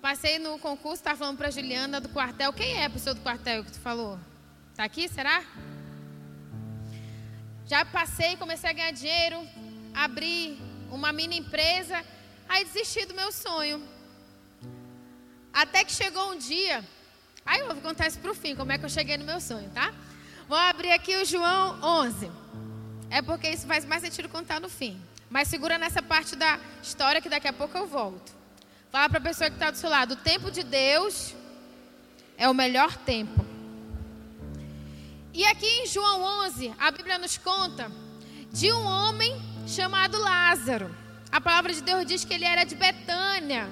Passei 0.01 0.39
no 0.39 0.57
concurso, 0.57 1.01
estava 1.01 1.17
falando 1.17 1.37
para 1.37 1.51
Juliana 1.51 1.99
do 1.99 2.09
quartel. 2.09 2.51
Quem 2.53 2.73
é 2.73 2.85
a 2.85 2.89
pessoa 2.89 3.13
do 3.13 3.21
quartel 3.21 3.63
que 3.63 3.71
tu 3.71 3.79
falou? 3.79 4.19
Está 4.71 4.83
aqui, 4.83 5.07
será? 5.07 5.43
Já 7.71 7.85
passei, 7.85 8.35
comecei 8.35 8.69
a 8.69 8.73
ganhar 8.73 8.91
dinheiro, 8.91 9.47
abri 9.93 10.59
uma 10.91 11.13
mini 11.13 11.37
empresa, 11.39 12.03
aí 12.49 12.65
desisti 12.65 13.05
do 13.05 13.13
meu 13.13 13.31
sonho. 13.31 13.81
Até 15.53 15.85
que 15.85 15.93
chegou 15.93 16.33
um 16.33 16.37
dia, 16.37 16.83
aí 17.45 17.61
eu 17.61 17.67
vou 17.67 17.77
contar 17.77 18.07
isso 18.07 18.19
para 18.19 18.29
o 18.29 18.35
fim, 18.35 18.57
como 18.57 18.73
é 18.73 18.77
que 18.77 18.83
eu 18.83 18.89
cheguei 18.89 19.15
no 19.15 19.23
meu 19.23 19.39
sonho, 19.39 19.69
tá? 19.69 19.93
Vou 20.49 20.57
abrir 20.57 20.91
aqui 20.91 21.15
o 21.15 21.23
João 21.23 21.81
11. 21.81 22.29
É 23.09 23.21
porque 23.21 23.47
isso 23.47 23.65
faz 23.65 23.85
mais 23.85 24.01
sentido 24.01 24.27
contar 24.27 24.59
no 24.59 24.67
fim. 24.67 25.01
Mas 25.29 25.47
segura 25.47 25.77
nessa 25.77 26.01
parte 26.01 26.35
da 26.35 26.59
história 26.83 27.21
que 27.21 27.29
daqui 27.29 27.47
a 27.47 27.53
pouco 27.53 27.77
eu 27.77 27.87
volto. 27.87 28.33
Fala 28.91 29.07
para 29.07 29.19
a 29.19 29.27
pessoa 29.29 29.49
que 29.49 29.55
está 29.55 29.71
do 29.71 29.77
seu 29.77 29.89
lado: 29.89 30.15
o 30.15 30.17
tempo 30.17 30.51
de 30.51 30.61
Deus 30.61 31.33
é 32.37 32.49
o 32.49 32.53
melhor 32.53 32.97
tempo. 32.97 33.50
E 35.33 35.45
aqui 35.45 35.65
em 35.65 35.87
João 35.87 36.45
11, 36.45 36.73
a 36.77 36.91
Bíblia 36.91 37.17
nos 37.17 37.37
conta 37.37 37.89
de 38.51 38.71
um 38.73 38.83
homem 38.83 39.33
chamado 39.65 40.19
Lázaro. 40.19 40.93
A 41.31 41.39
palavra 41.39 41.73
de 41.73 41.81
Deus 41.81 42.05
diz 42.05 42.25
que 42.25 42.33
ele 42.33 42.43
era 42.43 42.65
de 42.65 42.75
Betânia, 42.75 43.69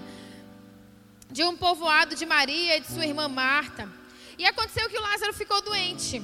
de 1.29 1.43
um 1.43 1.57
povoado 1.57 2.15
de 2.15 2.25
Maria 2.25 2.77
e 2.77 2.79
de 2.79 2.87
sua 2.87 3.05
irmã 3.05 3.27
Marta. 3.27 3.89
E 4.37 4.45
aconteceu 4.45 4.89
que 4.89 4.97
o 4.97 5.01
Lázaro 5.01 5.33
ficou 5.33 5.61
doente. 5.61 6.21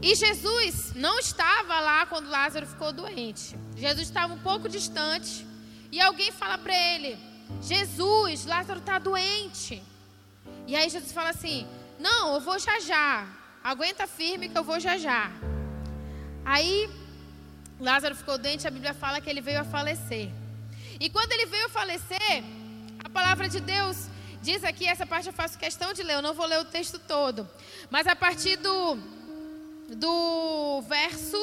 E 0.00 0.14
Jesus 0.14 0.94
não 0.94 1.18
estava 1.18 1.78
lá 1.80 2.06
quando 2.06 2.30
Lázaro 2.30 2.66
ficou 2.66 2.90
doente. 2.90 3.54
Jesus 3.76 4.08
estava 4.08 4.32
um 4.32 4.38
pouco 4.38 4.66
distante. 4.66 5.46
E 5.92 6.00
alguém 6.00 6.32
fala 6.32 6.56
para 6.56 6.74
ele: 6.74 7.18
Jesus, 7.60 8.46
Lázaro 8.46 8.80
está 8.80 8.98
doente. 8.98 9.82
E 10.66 10.74
aí 10.74 10.88
Jesus 10.88 11.12
fala 11.12 11.28
assim: 11.28 11.68
Não, 11.98 12.32
eu 12.32 12.40
vou 12.40 12.58
já 12.58 12.80
já. 12.80 13.41
Aguenta 13.62 14.06
firme 14.06 14.48
que 14.48 14.58
eu 14.58 14.64
vou 14.64 14.80
já 14.80 14.98
já. 14.98 15.30
Aí 16.44 16.90
Lázaro 17.78 18.14
ficou 18.14 18.36
doente, 18.36 18.66
a 18.66 18.70
Bíblia 18.70 18.94
fala 18.94 19.20
que 19.20 19.30
ele 19.30 19.40
veio 19.40 19.60
a 19.60 19.64
falecer. 19.64 20.30
E 20.98 21.08
quando 21.08 21.32
ele 21.32 21.46
veio 21.46 21.66
a 21.66 21.68
falecer, 21.68 22.44
a 23.04 23.08
palavra 23.08 23.48
de 23.48 23.60
Deus 23.60 24.08
diz 24.42 24.64
aqui, 24.64 24.86
essa 24.86 25.06
parte 25.06 25.28
eu 25.28 25.32
faço 25.32 25.58
questão 25.58 25.92
de 25.92 26.02
ler, 26.02 26.14
eu 26.14 26.22
não 26.22 26.34
vou 26.34 26.46
ler 26.46 26.58
o 26.60 26.64
texto 26.64 26.98
todo. 26.98 27.48
Mas 27.90 28.06
a 28.06 28.16
partir 28.16 28.56
do, 28.56 28.96
do 29.90 30.82
verso 30.82 31.38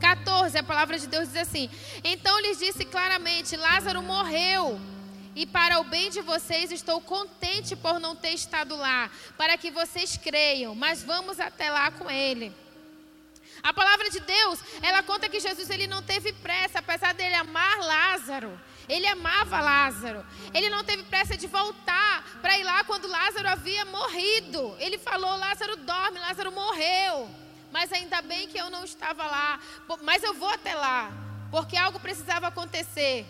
14, 0.00 0.58
a 0.58 0.62
palavra 0.62 0.98
de 0.98 1.06
Deus 1.06 1.28
diz 1.28 1.36
assim: 1.36 1.70
Então 2.02 2.40
lhes 2.40 2.58
disse 2.58 2.84
claramente: 2.84 3.56
Lázaro 3.56 4.02
morreu. 4.02 4.80
E 5.34 5.44
para 5.46 5.80
o 5.80 5.84
bem 5.84 6.10
de 6.10 6.20
vocês, 6.20 6.70
estou 6.70 7.00
contente 7.00 7.74
por 7.74 7.98
não 7.98 8.14
ter 8.14 8.30
estado 8.30 8.76
lá, 8.76 9.10
para 9.36 9.58
que 9.58 9.70
vocês 9.70 10.16
creiam, 10.16 10.74
mas 10.74 11.02
vamos 11.02 11.40
até 11.40 11.70
lá 11.70 11.90
com 11.90 12.10
ele. 12.10 12.54
A 13.62 13.72
palavra 13.72 14.10
de 14.10 14.20
Deus, 14.20 14.60
ela 14.82 15.02
conta 15.02 15.28
que 15.28 15.40
Jesus 15.40 15.70
ele 15.70 15.86
não 15.86 16.02
teve 16.02 16.32
pressa, 16.34 16.80
apesar 16.80 17.14
dele 17.14 17.34
amar 17.34 17.78
Lázaro. 17.78 18.60
Ele 18.88 19.06
amava 19.06 19.60
Lázaro. 19.60 20.24
Ele 20.52 20.68
não 20.68 20.84
teve 20.84 21.02
pressa 21.04 21.36
de 21.36 21.46
voltar 21.46 22.38
para 22.42 22.58
ir 22.58 22.64
lá 22.64 22.84
quando 22.84 23.08
Lázaro 23.08 23.48
havia 23.48 23.84
morrido. 23.86 24.76
Ele 24.78 24.98
falou: 24.98 25.36
Lázaro 25.38 25.76
dorme, 25.76 26.18
Lázaro 26.18 26.52
morreu. 26.52 27.30
Mas 27.72 27.90
ainda 27.92 28.20
bem 28.22 28.46
que 28.46 28.58
eu 28.58 28.68
não 28.70 28.84
estava 28.84 29.26
lá. 29.26 29.58
Mas 30.02 30.22
eu 30.22 30.34
vou 30.34 30.50
até 30.50 30.74
lá, 30.74 31.10
porque 31.50 31.76
algo 31.76 31.98
precisava 31.98 32.48
acontecer. 32.48 33.26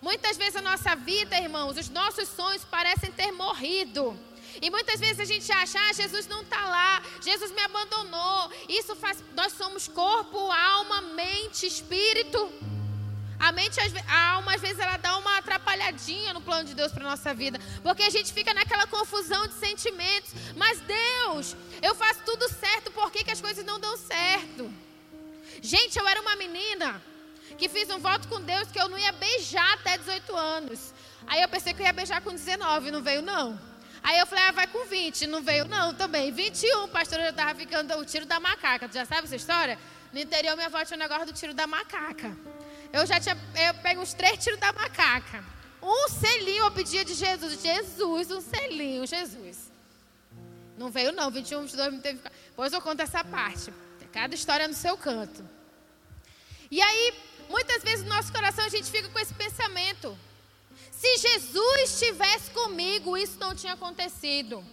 Muitas 0.00 0.36
vezes 0.36 0.56
a 0.56 0.62
nossa 0.62 0.94
vida, 0.96 1.38
irmãos, 1.38 1.76
os 1.76 1.90
nossos 1.90 2.28
sonhos 2.28 2.64
parecem 2.64 3.12
ter 3.12 3.32
morrido. 3.32 4.18
E 4.60 4.70
muitas 4.70 4.98
vezes 4.98 5.20
a 5.20 5.24
gente 5.24 5.50
acha, 5.52 5.78
ah, 5.78 5.92
Jesus 5.92 6.26
não 6.26 6.42
está 6.42 6.64
lá, 6.66 7.02
Jesus 7.22 7.50
me 7.52 7.60
abandonou. 7.60 8.50
Isso 8.68 8.96
faz, 8.96 9.22
nós 9.34 9.52
somos 9.52 9.88
corpo, 9.88 10.38
alma, 10.50 11.02
mente, 11.02 11.66
espírito. 11.66 12.50
A 13.38 13.52
mente, 13.52 13.80
a 14.06 14.30
alma, 14.32 14.54
às 14.54 14.60
vezes, 14.60 14.78
ela 14.78 14.98
dá 14.98 15.16
uma 15.16 15.38
atrapalhadinha 15.38 16.34
no 16.34 16.42
plano 16.42 16.64
de 16.64 16.74
Deus 16.74 16.92
para 16.92 17.02
nossa 17.02 17.32
vida, 17.32 17.58
porque 17.82 18.02
a 18.02 18.10
gente 18.10 18.34
fica 18.34 18.52
naquela 18.52 18.86
confusão 18.86 19.46
de 19.46 19.54
sentimentos. 19.54 20.32
Mas 20.56 20.78
Deus, 20.80 21.56
eu 21.80 21.94
faço 21.94 22.20
tudo 22.26 22.46
certo, 22.50 22.90
por 22.90 23.10
que, 23.10 23.24
que 23.24 23.30
as 23.30 23.40
coisas 23.40 23.64
não 23.64 23.80
dão 23.80 23.96
certo? 23.96 24.70
Gente, 25.62 25.98
eu 25.98 26.06
era 26.06 26.20
uma 26.20 26.36
menina 26.36 27.02
que 27.56 27.68
fiz 27.68 27.88
um 27.90 27.98
voto 27.98 28.28
com 28.28 28.40
Deus 28.40 28.70
que 28.70 28.80
eu 28.80 28.88
não 28.88 28.98
ia 28.98 29.12
beijar 29.12 29.74
até 29.74 29.98
18 29.98 30.36
anos. 30.36 30.92
Aí 31.26 31.42
eu 31.42 31.48
pensei 31.48 31.74
que 31.74 31.82
eu 31.82 31.86
ia 31.86 31.92
beijar 31.92 32.20
com 32.20 32.30
19, 32.30 32.90
não 32.90 33.02
veio 33.02 33.22
não. 33.22 33.58
Aí 34.02 34.18
eu 34.18 34.26
falei, 34.26 34.44
ah, 34.44 34.52
vai 34.52 34.66
com 34.66 34.86
20, 34.86 35.26
não 35.26 35.42
veio 35.42 35.66
não 35.66 35.94
também. 35.94 36.32
21, 36.32 36.88
pastor, 36.88 37.18
eu 37.18 37.24
já 37.24 37.30
estava 37.30 37.54
ficando 37.54 37.94
o 37.98 38.04
tiro 38.04 38.24
da 38.24 38.40
macaca. 38.40 38.88
Tu 38.88 38.94
já 38.94 39.04
sabe 39.04 39.24
essa 39.24 39.36
história? 39.36 39.78
No 40.12 40.18
interior, 40.18 40.56
minha 40.56 40.66
avó 40.66 40.84
tinha 40.84 40.96
um 40.96 41.00
negócio 41.00 41.26
do 41.26 41.32
tiro 41.32 41.52
da 41.52 41.66
macaca. 41.66 42.36
Eu 42.92 43.06
já 43.06 43.20
tinha, 43.20 43.36
eu 43.68 43.74
pego 43.82 44.00
uns 44.00 44.14
três 44.14 44.42
tiros 44.42 44.58
da 44.58 44.72
macaca. 44.72 45.44
Um 45.82 46.08
selinho 46.08 46.64
eu 46.64 46.70
pedia 46.70 47.04
de 47.04 47.14
Jesus. 47.14 47.60
Jesus, 47.62 48.30
um 48.30 48.40
selinho, 48.40 49.06
Jesus. 49.06 49.70
Não 50.76 50.90
veio 50.90 51.12
não, 51.12 51.30
21, 51.30 51.62
22, 51.62 51.92
não 51.92 52.00
teve... 52.00 52.20
Pois 52.56 52.72
eu 52.72 52.80
conto 52.80 53.00
essa 53.00 53.22
parte. 53.22 53.72
Cada 54.12 54.34
história 54.34 54.66
no 54.66 54.74
seu 54.74 54.96
canto. 54.96 55.48
E 56.70 56.80
aí, 56.80 57.14
Muitas 57.50 57.82
vezes 57.82 58.04
no 58.04 58.14
nosso 58.14 58.32
coração 58.32 58.64
a 58.64 58.68
gente 58.68 58.88
fica 58.90 59.08
com 59.08 59.18
esse 59.18 59.34
pensamento: 59.34 60.16
se 60.92 61.16
Jesus 61.18 61.90
estivesse 61.90 62.50
comigo, 62.52 63.16
isso 63.16 63.38
não 63.40 63.54
tinha 63.54 63.72
acontecido. 63.72 64.64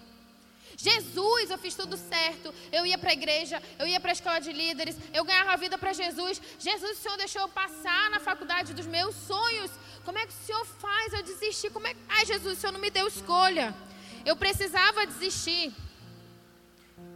Jesus, 0.79 1.50
eu 1.50 1.57
fiz 1.57 1.74
tudo 1.74 1.98
certo. 1.98 2.53
Eu 2.72 2.86
ia 2.86 3.00
para 3.00 3.10
a 3.10 3.13
igreja, 3.13 3.62
eu 3.79 3.88
ia 3.88 4.00
para 4.00 4.12
a 4.12 4.17
escola 4.17 4.39
de 4.39 4.53
líderes, 4.53 4.96
eu 5.12 5.25
ganhava 5.25 5.53
a 5.53 5.55
vida 5.55 5.75
para 5.75 5.91
Jesus. 5.91 6.39
Jesus, 6.60 7.00
o 7.00 7.01
Senhor 7.01 7.17
deixou 7.17 7.41
eu 7.41 7.50
passar 7.50 8.12
na 8.12 8.19
faculdade 8.19 8.75
dos 8.75 8.86
meus 8.86 9.15
sonhos. 9.15 9.72
Como 10.05 10.19
é 10.19 10.27
que 10.27 10.34
o 10.34 10.46
Senhor 10.46 10.63
faz? 10.65 11.13
Eu 11.13 11.24
desisti. 11.24 11.72
Como 11.72 11.88
é 11.88 11.96
que... 11.96 12.00
Ai, 12.07 12.25
Jesus, 12.27 12.57
o 12.57 12.62
Senhor 12.62 12.72
não 12.72 12.79
me 12.79 12.91
deu 12.91 13.07
escolha. 13.07 13.75
Eu 14.24 14.36
precisava 14.36 15.07
desistir. 15.07 15.74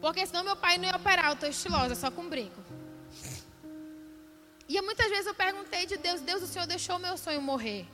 Porque 0.01 0.25
senão 0.25 0.43
meu 0.43 0.55
pai 0.55 0.79
não 0.79 0.85
ia 0.85 0.95
operar. 0.95 1.27
Eu 1.27 1.33
estou 1.33 1.47
estilosa, 1.47 1.93
só 1.93 2.09
com 2.09 2.27
brinco. 2.27 2.70
E 4.77 4.81
muitas 4.81 5.09
vezes 5.09 5.27
eu 5.27 5.33
perguntei 5.33 5.85
de 5.85 5.97
Deus, 5.97 6.21
Deus, 6.21 6.41
o 6.43 6.47
Senhor 6.47 6.65
deixou 6.65 6.97
meu 6.97 7.17
sonho 7.17 7.41
morrer. 7.41 7.85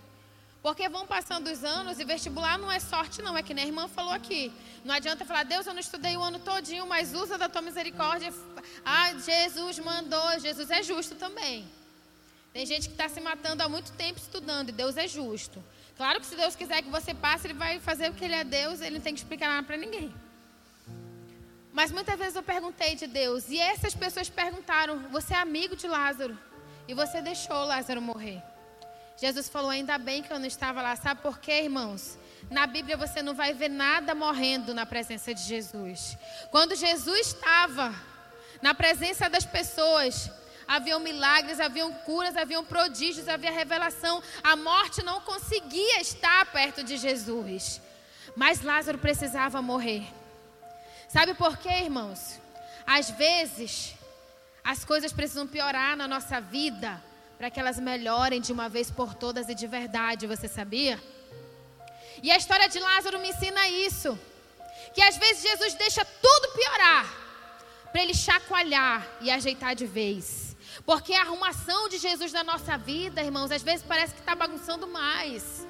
Porque 0.62 0.88
vão 0.88 1.08
passando 1.08 1.48
os 1.50 1.64
anos 1.64 2.00
e 2.00 2.04
vestibular 2.04 2.60
não 2.60 2.72
é 2.72 2.80
sorte, 2.80 3.20
não. 3.22 3.36
É 3.36 3.42
que 3.42 3.52
nem 3.52 3.64
a 3.66 3.68
irmã 3.68 3.88
falou 3.88 4.14
aqui. 4.14 4.54
Não 4.86 4.94
adianta 4.94 5.26
falar, 5.26 5.44
Deus, 5.44 5.66
eu 5.66 5.74
não 5.74 5.80
estudei 5.80 6.16
o 6.16 6.22
ano 6.22 6.38
todinho, 6.38 6.86
mas 6.86 7.16
usa 7.16 7.36
da 7.36 7.50
tua 7.50 7.64
misericórdia. 7.64 8.32
Ah, 8.86 9.12
Jesus 9.14 9.80
mandou. 9.80 10.40
Jesus 10.40 10.70
é 10.70 10.84
justo 10.84 11.16
também. 11.16 11.68
Tem 12.54 12.64
gente 12.64 12.88
que 12.90 12.94
está 12.94 13.10
se 13.10 13.20
matando 13.22 13.64
há 13.64 13.70
muito 13.70 13.92
tempo 13.94 14.20
estudando 14.20 14.70
e 14.70 14.72
Deus 14.72 14.98
é 14.98 15.08
justo. 15.08 15.64
Claro 15.96 16.20
que 16.20 16.28
se 16.28 16.36
Deus 16.36 16.56
quiser 16.56 16.84
que 16.84 16.90
você 16.90 17.12
passe, 17.12 17.48
Ele 17.48 17.56
vai 17.56 17.80
fazer 17.80 18.12
o 18.12 18.14
que 18.14 18.24
Ele 18.24 18.36
é 18.36 18.44
Deus, 18.44 18.82
Ele 18.82 18.98
não 18.98 19.02
tem 19.02 19.16
que 19.16 19.20
explicar 19.20 19.48
nada 19.48 19.66
para 19.66 19.78
ninguém. 19.78 20.14
Mas 21.74 21.92
muitas 21.92 22.18
vezes 22.20 22.36
eu 22.36 22.44
perguntei 22.44 22.96
de 22.96 23.08
Deus, 23.08 23.50
e 23.50 23.60
essas 23.60 23.96
pessoas 23.96 24.30
perguntaram: 24.30 25.10
Você 25.10 25.34
é 25.34 25.38
amigo 25.38 25.76
de 25.76 25.88
Lázaro? 25.88 26.38
E 26.88 26.94
você 26.94 27.22
deixou 27.22 27.66
Lázaro 27.66 28.02
morrer. 28.02 28.42
Jesus 29.18 29.50
falou: 29.50 29.70
Ainda 29.70 29.98
bem 29.98 30.22
que 30.24 30.32
eu 30.32 30.40
não 30.40 30.46
estava 30.46 30.82
lá. 30.82 30.96
Sabe 30.96 31.22
por 31.22 31.40
quê, 31.40 31.64
irmãos? 31.64 32.18
Na 32.50 32.66
Bíblia 32.66 32.96
você 32.96 33.22
não 33.22 33.34
vai 33.34 33.54
ver 33.54 33.70
nada 33.70 34.16
morrendo 34.16 34.74
na 34.74 34.86
presença 34.86 35.34
de 35.34 35.42
Jesus. 35.42 36.18
Quando 36.52 36.76
Jesus 36.76 37.28
estava 37.28 37.94
na 38.62 38.74
presença 38.74 39.30
das 39.30 39.46
pessoas, 39.46 40.32
haviam 40.68 41.00
milagres, 41.00 41.60
haviam 41.60 41.92
curas, 41.92 42.38
haviam 42.38 42.64
prodígios, 42.64 43.28
havia 43.28 43.52
revelação. 43.52 44.22
A 44.44 44.56
morte 44.56 45.04
não 45.04 45.20
conseguia 45.22 46.00
estar 46.00 46.46
perto 46.52 46.84
de 46.84 46.96
Jesus. 46.96 47.82
Mas 48.36 48.62
Lázaro 48.62 49.00
precisava 49.00 49.62
morrer. 49.62 50.08
Sabe 51.10 51.34
por 51.34 51.58
quê, 51.58 51.70
irmãos? 51.70 52.40
Às 52.86 53.10
vezes, 53.10 53.97
as 54.72 54.84
coisas 54.84 55.14
precisam 55.14 55.48
piorar 55.48 55.96
na 55.96 56.10
nossa 56.10 56.42
vida 56.42 57.02
para 57.38 57.50
que 57.50 57.58
elas 57.58 57.80
melhorem 57.80 58.42
de 58.42 58.52
uma 58.52 58.68
vez 58.68 58.92
por 58.92 59.14
todas 59.14 59.48
e 59.48 59.56
de 59.56 59.66
verdade, 59.66 60.28
você 60.28 60.46
sabia? 60.46 61.02
E 62.22 62.30
a 62.30 62.36
história 62.36 62.68
de 62.68 62.78
Lázaro 62.78 63.18
me 63.18 63.30
ensina 63.30 63.70
isso. 63.70 64.20
Que 64.94 65.02
às 65.02 65.16
vezes 65.16 65.42
Jesus 65.42 65.74
deixa 65.76 66.04
tudo 66.04 66.52
piorar 66.52 67.06
para 67.94 68.04
ele 68.04 68.14
chacoalhar 68.14 69.08
e 69.22 69.32
ajeitar 69.32 69.74
de 69.74 69.86
vez. 69.86 70.54
Porque 70.86 71.14
a 71.14 71.22
arrumação 71.22 71.88
de 71.88 71.98
Jesus 71.98 72.34
na 72.34 72.44
nossa 72.44 72.78
vida, 72.78 73.24
irmãos, 73.24 73.52
às 73.52 73.64
vezes 73.64 73.86
parece 73.88 74.16
que 74.16 74.20
está 74.20 74.36
bagunçando 74.36 74.86
mais. 74.86 75.66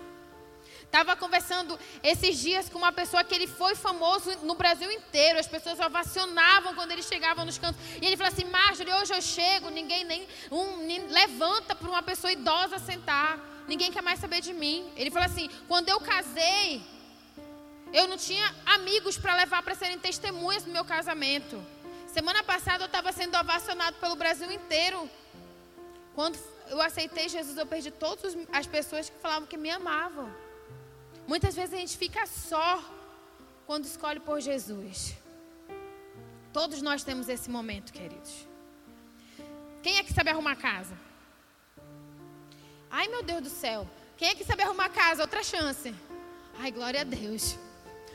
Estava 0.88 1.18
conversando 1.18 1.78
esses 2.02 2.40
dias 2.40 2.70
com 2.70 2.78
uma 2.78 2.94
pessoa 2.94 3.24
que 3.24 3.36
ele 3.36 3.46
foi 3.46 3.76
famoso 3.76 4.32
no 4.44 4.56
Brasil 4.56 4.90
inteiro. 4.90 5.38
As 5.38 5.46
pessoas 5.46 5.80
ovacionavam 5.80 6.74
quando 6.74 6.92
ele 6.92 7.04
chegava 7.04 7.44
nos 7.44 7.58
cantos. 7.58 7.80
E 8.02 8.06
ele 8.06 8.16
falou 8.16 8.32
assim: 8.32 8.46
Marjorie, 8.46 8.94
hoje 8.94 9.14
eu 9.14 9.22
chego, 9.22 9.70
ninguém 9.70 10.06
nem, 10.06 10.26
um, 10.50 10.78
nem 10.86 11.06
levanta 11.08 11.76
para 11.76 11.90
uma 11.90 12.02
pessoa 12.02 12.32
idosa 12.32 12.80
sentar. 12.80 13.38
Ninguém 13.68 13.92
quer 13.92 14.02
mais 14.02 14.20
saber 14.20 14.40
de 14.40 14.54
mim. 14.54 14.90
Ele 14.96 15.12
falou 15.12 15.26
assim: 15.26 15.50
quando 15.68 15.90
eu 15.90 16.00
casei, 16.00 16.82
eu 17.92 18.08
não 18.08 18.18
tinha 18.18 18.56
amigos 18.66 19.18
para 19.18 19.36
levar 19.36 19.62
para 19.62 19.76
serem 19.76 20.00
testemunhas 20.00 20.64
do 20.64 20.72
meu 20.72 20.86
casamento. 20.86 21.62
Semana 22.08 22.44
passada 22.44 22.86
eu 22.86 22.88
estava 22.88 23.12
sendo 23.12 23.38
ovacionado 23.38 23.98
pelo 23.98 24.16
Brasil 24.16 24.50
inteiro. 24.50 25.10
Quando 26.16 26.40
eu 26.70 26.82
aceitei 26.82 27.28
Jesus, 27.28 27.58
eu 27.58 27.66
perdi 27.66 27.92
todas 27.92 28.38
as 28.54 28.66
pessoas 28.66 29.10
que 29.10 29.20
falavam 29.20 29.48
que 29.48 29.58
me 29.58 29.70
amavam. 29.70 30.47
Muitas 31.28 31.54
vezes 31.56 31.74
a 31.74 31.78
gente 31.78 31.98
fica 31.98 32.26
só 32.26 32.82
quando 33.66 33.84
escolhe 33.84 34.20
por 34.20 34.40
Jesus. 34.40 35.16
Todos 36.54 36.82
nós 36.82 37.04
temos 37.04 37.28
esse 37.28 37.50
momento, 37.50 37.92
queridos. 37.92 38.48
Quem 39.84 39.98
é 39.98 40.04
que 40.04 40.14
sabe 40.14 40.30
arrumar 40.30 40.56
casa? 40.56 40.98
Ai, 42.90 43.10
meu 43.10 43.22
Deus 43.22 43.42
do 43.42 43.50
céu. 43.50 43.88
Quem 44.16 44.30
é 44.30 44.36
que 44.36 44.46
sabe 44.46 44.64
arrumar 44.64 44.90
casa? 44.90 45.22
Outra 45.22 45.44
chance. 45.44 45.94
Ai, 46.58 46.72
glória 46.72 47.02
a 47.02 47.04
Deus. 47.04 47.58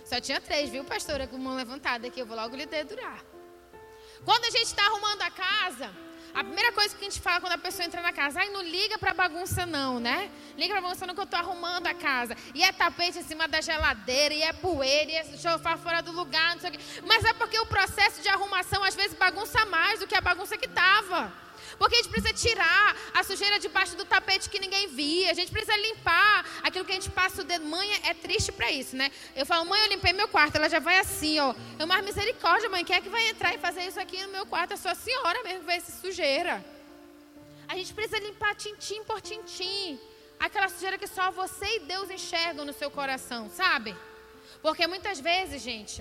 Só 0.05 0.21
tinha 0.21 0.41
três, 0.41 0.71
viu, 0.71 0.83
pastora, 0.85 1.27
com 1.27 1.37
mão 1.37 1.55
levantada 1.55 2.07
aqui. 2.07 2.21
Eu 2.21 2.27
vou 2.27 2.37
logo 2.37 2.57
lhe 2.57 2.67
dedurar. 2.67 3.23
Quando 4.25 4.45
a 4.45 4.51
gente 4.51 4.65
está 4.65 4.85
arrumando 4.87 5.23
a 5.23 5.31
casa, 5.31 5.91
A 6.35 6.43
primeira 6.43 6.73
coisa 6.73 6.95
que 6.95 7.05
a 7.05 7.09
gente 7.09 7.21
fala 7.21 7.41
quando 7.41 7.53
a 7.53 7.59
pessoa 7.59 7.85
entra 7.85 8.01
na 8.01 8.13
casa, 8.13 8.41
ai, 8.41 8.49
não 8.49 8.63
liga 8.63 8.99
pra 8.99 9.13
bagunça 9.13 9.67
não, 9.67 10.01
né? 10.01 10.31
Liga 10.57 10.73
pra 10.73 10.81
bagunça 10.81 11.07
não 11.07 11.15
que 11.15 11.21
eu 11.21 11.27
tô 11.27 11.37
arrumando 11.37 11.87
a 11.87 11.95
casa. 11.95 12.35
E 12.55 12.63
é 12.63 12.73
tapete 12.73 13.19
em 13.19 13.23
cima 13.23 13.47
da 13.47 13.61
geladeira, 13.61 14.33
e 14.33 14.43
é 14.43 14.53
poeira, 14.53 15.11
e 15.11 15.15
é 15.15 15.25
sofá 15.25 15.77
fora 15.77 16.01
do 16.01 16.11
lugar, 16.11 16.55
não 16.55 16.61
sei 16.61 16.71
o 16.71 16.73
quê. 16.73 16.81
Mas 17.07 17.25
é 17.25 17.35
porque 17.35 17.59
o 17.59 17.67
processo 17.67 18.23
de 18.23 18.29
arrumação 18.29 18.83
às 18.83 18.95
vezes 18.95 19.17
bagunça 19.17 19.65
mais 19.67 20.01
do 20.01 20.07
que 20.07 20.15
a 20.15 20.21
bagunça 20.21 20.57
que 20.57 20.69
tava. 20.69 21.33
Porque 21.83 21.97
a 21.97 21.99
gente 21.99 22.11
precisa 22.11 22.33
tirar 22.33 22.97
a 23.13 23.25
sujeira 23.25 23.59
debaixo 23.59 23.97
do 23.97 24.05
tapete 24.05 24.49
que 24.49 24.61
ninguém 24.61 24.87
via. 24.87 25.33
A 25.33 25.35
gente 25.35 25.51
precisa 25.51 25.77
limpar 25.77 26.47
aquilo 26.63 26.85
que 26.85 26.93
a 26.93 26.95
gente 26.95 27.11
passa 27.11 27.43
o 27.43 27.45
dedo. 27.45 27.65
Mãe 27.65 27.89
é 28.05 28.15
triste 28.15 28.53
para 28.53 28.71
isso, 28.71 28.95
né? 28.95 29.11
Eu 29.35 29.45
falo, 29.45 29.69
mãe, 29.69 29.81
eu 29.81 29.89
limpei 29.89 30.13
meu 30.13 30.29
quarto. 30.29 30.55
Ela 30.55 30.69
já 30.69 30.79
vai 30.79 31.01
assim, 31.01 31.41
ó. 31.41 31.53
Eu, 31.81 31.89
mais 31.89 32.05
misericórdia, 32.05 32.71
mãe. 32.71 32.85
Quem 32.85 32.95
é 32.95 33.01
que 33.01 33.09
vai 33.09 33.29
entrar 33.29 33.53
e 33.53 33.59
fazer 33.59 33.83
isso 33.83 33.99
aqui 33.99 34.23
no 34.23 34.29
meu 34.29 34.47
quarto? 34.47 34.75
É 34.75 34.77
só 34.77 34.91
a 34.91 34.95
senhora 34.95 35.43
mesmo 35.43 35.59
que 35.59 35.67
vai 35.67 35.79
essa 35.79 35.91
sujeira. 36.01 36.65
A 37.67 37.75
gente 37.75 37.93
precisa 37.93 38.21
limpar 38.21 38.55
tintim 38.55 39.03
por 39.03 39.21
tintim. 39.21 39.99
Aquela 40.39 40.69
sujeira 40.69 40.97
que 40.97 41.09
só 41.09 41.33
você 41.33 41.67
e 41.79 41.81
Deus 41.81 42.09
enxergam 42.11 42.65
no 42.65 42.73
seu 42.73 42.93
coração, 42.93 43.51
sabe? 43.51 43.97
Porque 44.63 44.87
muitas 44.87 45.19
vezes, 45.19 45.61
gente, 45.61 46.01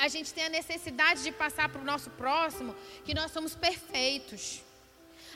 a 0.00 0.08
gente 0.08 0.34
tem 0.34 0.46
a 0.46 0.48
necessidade 0.48 1.22
de 1.22 1.30
passar 1.30 1.68
para 1.68 1.80
o 1.80 1.84
nosso 1.84 2.10
próximo 2.10 2.74
que 3.04 3.14
nós 3.14 3.30
somos 3.30 3.54
perfeitos. 3.54 4.66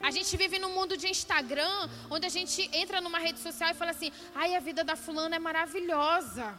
A 0.03 0.11
gente 0.11 0.37
vive 0.37 0.59
num 0.59 0.75
mundo 0.75 0.97
de 0.97 1.07
Instagram, 1.07 1.89
onde 2.11 2.27
a 2.27 2.29
gente 2.29 2.69
entra 2.73 3.01
numa 3.01 3.21
rede 3.21 3.39
social 3.39 3.71
e 3.71 3.75
fala 3.75 3.93
assim: 3.93 4.11
ai, 4.35 4.57
a 4.57 4.61
vida 4.61 4.83
da 4.83 4.97
fulana 4.97 5.37
é 5.37 5.39
maravilhosa. 5.39 6.53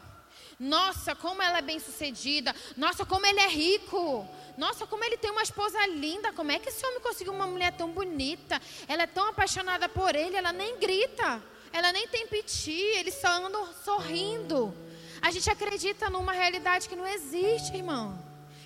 Nossa, 0.59 1.13
como 1.13 1.41
ela 1.41 1.57
é 1.57 1.61
bem 1.61 1.79
sucedida. 1.79 2.55
Nossa, 2.77 3.05
como 3.05 3.25
ele 3.25 3.39
é 3.39 3.47
rico. 3.47 4.25
Nossa, 4.57 4.87
como 4.87 5.03
ele 5.03 5.17
tem 5.17 5.31
uma 5.31 5.43
esposa 5.43 5.85
linda. 5.87 6.31
Como 6.31 6.51
é 6.51 6.59
que 6.59 6.69
esse 6.69 6.85
homem 6.85 7.01
conseguiu 7.01 7.33
uma 7.33 7.45
mulher 7.45 7.73
tão 7.73 7.89
bonita? 7.89 8.61
Ela 8.87 9.03
é 9.03 9.07
tão 9.07 9.27
apaixonada 9.27 9.89
por 9.89 10.15
ele, 10.15 10.37
ela 10.37 10.53
nem 10.53 10.79
grita. 10.79 11.43
Ela 11.73 11.91
nem 11.91 12.07
tem 12.07 12.27
piti, 12.27 12.71
eles 12.71 13.15
só 13.15 13.27
andam 13.27 13.67
sorrindo. 13.83 14.73
A 15.21 15.31
gente 15.31 15.49
acredita 15.49 16.09
numa 16.09 16.31
realidade 16.31 16.87
que 16.87 16.95
não 16.95 17.07
existe, 17.07 17.75
irmão. 17.75 18.17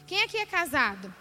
Quem 0.05 0.21
aqui 0.21 0.37
é 0.37 0.45
casado? 0.45 1.13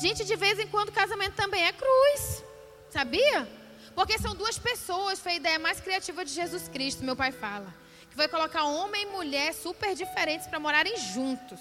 Gente, 0.00 0.24
de 0.24 0.36
vez 0.36 0.58
em 0.58 0.66
quando 0.66 0.90
casamento 0.92 1.34
também 1.34 1.64
é 1.64 1.72
cruz. 1.72 2.44
Sabia? 2.90 3.48
Porque 3.94 4.18
são 4.18 4.34
duas 4.34 4.58
pessoas, 4.58 5.20
foi 5.20 5.32
a 5.32 5.36
ideia 5.36 5.58
mais 5.58 5.80
criativa 5.80 6.24
de 6.24 6.32
Jesus 6.32 6.68
Cristo, 6.68 7.04
meu 7.04 7.16
pai 7.16 7.32
fala. 7.32 7.72
Que 8.10 8.16
vai 8.16 8.28
colocar 8.28 8.64
homem 8.64 9.02
e 9.02 9.06
mulher 9.06 9.52
super 9.54 9.94
diferentes 9.94 10.46
para 10.46 10.60
morarem 10.60 10.96
juntos. 10.96 11.60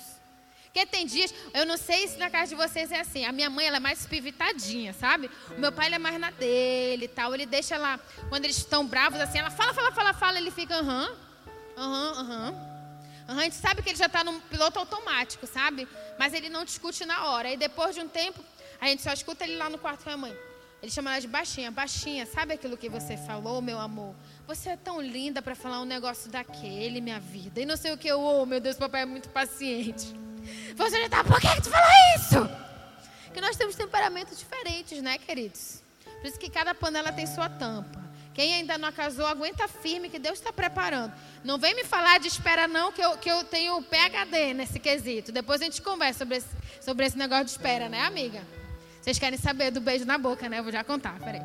Porque 0.65 0.87
tem 0.87 1.05
dias, 1.05 1.31
eu 1.53 1.67
não 1.67 1.77
sei 1.77 2.07
se 2.07 2.17
na 2.17 2.31
casa 2.31 2.49
de 2.49 2.55
vocês 2.55 2.91
é 2.91 2.99
assim. 2.99 3.25
A 3.25 3.31
minha 3.31 3.47
mãe 3.47 3.67
ela 3.67 3.77
é 3.77 3.79
mais 3.79 4.07
pivitadinha, 4.07 4.91
sabe? 4.91 5.29
O 5.55 5.59
meu 5.59 5.71
pai 5.71 5.85
ele 5.85 5.95
é 5.95 5.99
mais 5.99 6.19
na 6.19 6.31
dele 6.31 7.05
e 7.05 7.07
tal. 7.07 7.33
Ele 7.35 7.45
deixa 7.45 7.77
lá, 7.77 7.99
quando 8.27 8.45
eles 8.45 8.57
estão 8.57 8.85
bravos 8.85 9.19
assim, 9.21 9.37
ela 9.37 9.51
fala, 9.51 9.71
fala, 9.71 9.91
fala, 9.91 10.13
fala, 10.13 10.37
ele 10.39 10.49
fica 10.49 10.75
aham, 10.75 11.15
aham, 11.77 12.13
aham. 12.17 12.72
Uhum, 13.27 13.39
a 13.39 13.43
gente 13.43 13.55
sabe 13.55 13.81
que 13.81 13.89
ele 13.89 13.97
já 13.97 14.07
está 14.07 14.23
no 14.23 14.39
piloto 14.41 14.79
automático, 14.79 15.47
sabe? 15.47 15.87
Mas 16.19 16.33
ele 16.33 16.49
não 16.49 16.65
discute 16.65 17.05
na 17.05 17.27
hora. 17.27 17.51
E 17.51 17.57
depois 17.57 17.95
de 17.95 18.01
um 18.01 18.07
tempo, 18.07 18.43
a 18.79 18.87
gente 18.87 19.01
só 19.01 19.13
escuta 19.13 19.43
ele 19.43 19.55
lá 19.57 19.69
no 19.69 19.77
quarto 19.77 20.03
com 20.03 20.09
a 20.09 20.17
mãe. 20.17 20.35
Ele 20.81 20.91
chama 20.91 21.11
ela 21.11 21.21
de 21.21 21.27
baixinha. 21.27 21.71
Baixinha, 21.71 22.25
sabe 22.25 22.55
aquilo 22.55 22.75
que 22.75 22.89
você 22.89 23.15
falou, 23.15 23.61
meu 23.61 23.79
amor? 23.79 24.13
Você 24.45 24.71
é 24.71 24.75
tão 24.75 24.99
linda 24.99 25.41
para 25.41 25.55
falar 25.55 25.79
um 25.79 25.85
negócio 25.85 26.29
daquele, 26.29 26.99
minha 26.99 27.21
vida. 27.21 27.61
E 27.61 27.65
não 27.65 27.77
sei 27.77 27.93
o 27.93 27.97
que 27.97 28.09
eu, 28.09 28.19
oh, 28.19 28.45
meu 28.45 28.59
Deus, 28.59 28.75
papai 28.75 29.03
é 29.03 29.05
muito 29.05 29.29
paciente. 29.29 30.13
Você 30.75 31.01
já 31.01 31.07
tá, 31.07 31.23
por 31.23 31.39
que, 31.39 31.61
tu 31.61 31.69
falou 31.69 31.89
isso? 32.17 33.33
Que 33.33 33.39
nós 33.39 33.55
temos 33.55 33.75
temperamentos 33.75 34.37
diferentes, 34.37 35.01
né, 35.01 35.17
queridos? 35.17 35.81
Por 36.03 36.27
isso 36.27 36.37
que 36.37 36.49
cada 36.49 36.75
panela 36.75 37.13
tem 37.13 37.25
sua 37.25 37.47
tampa. 37.47 38.02
Quem 38.33 38.55
ainda 38.55 38.77
não 38.77 38.91
casou, 38.91 39.27
aguenta 39.27 39.67
firme 39.67 40.09
que 40.09 40.17
Deus 40.17 40.39
está 40.39 40.51
preparando. 40.51 41.13
Não 41.43 41.59
vem 41.59 41.75
me 41.75 41.83
falar 41.83 42.19
de 42.19 42.27
espera, 42.27 42.67
não, 42.67 42.91
que 42.91 43.01
eu, 43.01 43.15
que 43.17 43.29
eu 43.29 43.43
tenho 43.43 43.81
PHD 43.83 44.53
nesse 44.55 44.79
quesito. 44.79 45.31
Depois 45.31 45.61
a 45.61 45.65
gente 45.65 45.81
conversa 45.81 46.19
sobre 46.19 46.37
esse, 46.37 46.47
sobre 46.81 47.05
esse 47.05 47.17
negócio 47.17 47.45
de 47.45 47.51
espera, 47.51 47.87
né, 47.87 48.01
amiga? 48.01 48.41
Vocês 48.99 49.19
querem 49.19 49.37
saber 49.37 49.69
do 49.69 49.79
beijo 49.79 50.05
na 50.05 50.17
boca, 50.17 50.49
né? 50.49 50.59
Eu 50.59 50.63
vou 50.63 50.71
já 50.71 50.83
contar, 50.83 51.19
peraí. 51.19 51.41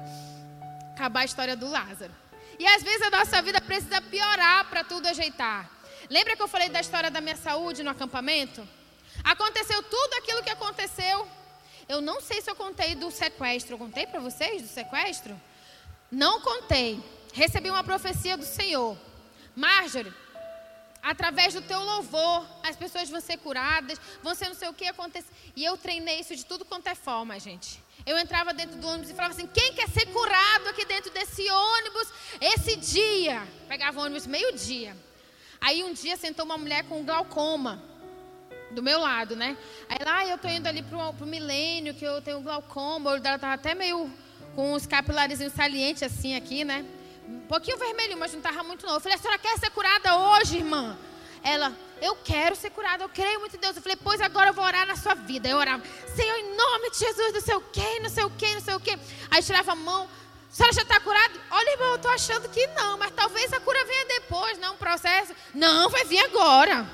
Acabar 0.94 1.20
a 1.20 1.24
história 1.24 1.54
do 1.54 1.68
Lázaro. 1.68 2.12
E 2.58 2.66
às 2.66 2.82
vezes 2.82 3.02
a 3.02 3.10
nossa 3.10 3.42
vida 3.42 3.60
precisa 3.60 4.00
piorar 4.00 4.64
para 4.70 4.82
tudo 4.82 5.08
ajeitar. 5.08 5.70
Lembra 6.08 6.36
que 6.36 6.42
eu 6.42 6.48
falei 6.48 6.70
da 6.70 6.80
história 6.80 7.10
da 7.10 7.20
minha 7.20 7.36
saúde 7.36 7.82
no 7.82 7.90
acampamento? 7.90 8.66
Aconteceu 9.22 9.82
tudo 9.82 10.14
aquilo 10.14 10.42
que 10.42 10.50
aconteceu. 10.50 11.28
Eu 11.88 12.00
não 12.00 12.20
sei 12.20 12.40
se 12.40 12.50
eu 12.50 12.56
contei 12.56 12.94
do 12.94 13.10
sequestro. 13.10 13.74
Eu 13.74 13.78
contei 13.78 14.06
para 14.06 14.20
vocês 14.20 14.62
do 14.62 14.68
sequestro? 14.68 15.38
Não 16.10 16.40
contei. 16.40 17.02
Recebi 17.32 17.70
uma 17.70 17.84
profecia 17.84 18.36
do 18.36 18.44
Senhor. 18.44 18.96
Marjorie, 19.54 20.12
através 21.02 21.52
do 21.52 21.62
teu 21.62 21.80
louvor, 21.80 22.46
as 22.62 22.76
pessoas 22.76 23.10
vão 23.10 23.20
ser 23.20 23.36
curadas, 23.38 24.00
vão 24.22 24.34
ser 24.34 24.48
não 24.48 24.54
sei 24.54 24.68
o 24.68 24.72
que 24.72 24.86
acontece. 24.86 25.26
E 25.54 25.64
eu 25.64 25.76
treinei 25.76 26.20
isso 26.20 26.34
de 26.34 26.44
tudo 26.44 26.64
quanto 26.64 26.86
é 26.86 26.94
forma, 26.94 27.38
gente. 27.38 27.82
Eu 28.06 28.18
entrava 28.18 28.54
dentro 28.54 28.76
do 28.78 28.86
ônibus 28.86 29.10
e 29.10 29.14
falava 29.14 29.34
assim: 29.34 29.46
quem 29.46 29.72
quer 29.74 29.88
ser 29.88 30.06
curado 30.06 30.68
aqui 30.68 30.84
dentro 30.84 31.10
desse 31.10 31.48
ônibus 31.50 32.12
esse 32.40 32.76
dia? 32.76 33.46
Pegava 33.68 34.00
o 34.00 34.04
ônibus 34.04 34.26
meio-dia. 34.26 34.96
Aí 35.60 35.82
um 35.82 35.92
dia 35.92 36.16
sentou 36.16 36.44
uma 36.44 36.56
mulher 36.56 36.84
com 36.84 37.04
glaucoma 37.04 37.82
do 38.70 38.82
meu 38.82 39.00
lado, 39.00 39.34
né? 39.34 39.56
Aí 39.88 39.98
lá 40.04 40.18
ah, 40.18 40.26
eu 40.26 40.38
tô 40.38 40.48
indo 40.48 40.66
ali 40.66 40.82
pro, 40.82 41.12
pro 41.14 41.26
milênio, 41.26 41.94
que 41.94 42.04
eu 42.04 42.22
tenho 42.22 42.40
glaucoma, 42.40 43.10
o 43.10 43.12
olho 43.14 43.22
dela 43.22 43.38
tava 43.38 43.54
até 43.54 43.74
meio 43.74 44.10
com 44.58 44.72
os 44.72 44.88
capilares 44.88 45.38
salientes 45.52 46.02
assim 46.02 46.34
aqui, 46.34 46.64
né? 46.64 46.84
Um 47.28 47.38
pouquinho 47.42 47.78
vermelho, 47.78 48.18
mas 48.18 48.32
não 48.32 48.40
estava 48.40 48.64
muito 48.64 48.84
não. 48.84 48.94
Eu 48.94 49.00
falei, 49.00 49.16
a 49.16 49.20
senhora 49.20 49.38
quer 49.38 49.56
ser 49.56 49.70
curada 49.70 50.16
hoje, 50.16 50.56
irmã? 50.56 50.98
Ela, 51.44 51.72
eu 52.02 52.16
quero 52.16 52.56
ser 52.56 52.70
curada, 52.70 53.04
eu 53.04 53.08
creio 53.08 53.38
muito 53.38 53.54
em 53.54 53.60
Deus. 53.60 53.76
Eu 53.76 53.82
falei, 53.82 53.96
pois 54.02 54.20
agora 54.20 54.50
eu 54.50 54.52
vou 54.52 54.64
orar 54.64 54.84
na 54.84 54.96
sua 54.96 55.14
vida. 55.14 55.48
Eu 55.48 55.58
orava, 55.58 55.80
Senhor, 56.12 56.36
em 56.38 56.56
nome 56.56 56.90
de 56.90 56.98
Jesus, 56.98 57.34
não 57.34 57.40
sei 57.40 57.54
o 57.54 57.60
quê, 57.60 58.00
não 58.02 58.10
sei 58.10 58.24
o 58.24 58.30
quê, 58.30 58.54
não 58.54 58.60
sei 58.60 58.74
o 58.74 58.80
quê. 58.80 58.98
Aí 59.30 59.40
tirava 59.44 59.70
a 59.70 59.76
mão, 59.76 60.08
a 60.50 60.52
senhora 60.52 60.74
já 60.74 60.82
está 60.82 60.98
curada? 60.98 61.34
Olha, 61.52 61.70
irmão, 61.74 61.88
eu 61.90 61.94
estou 61.94 62.10
achando 62.10 62.48
que 62.48 62.66
não, 62.66 62.98
mas 62.98 63.12
talvez 63.12 63.52
a 63.52 63.60
cura 63.60 63.84
venha 63.84 64.06
depois, 64.06 64.58
não 64.58 64.74
um 64.74 64.76
processo. 64.76 65.32
Não, 65.54 65.88
vai 65.88 66.04
vir 66.04 66.18
agora. 66.18 66.84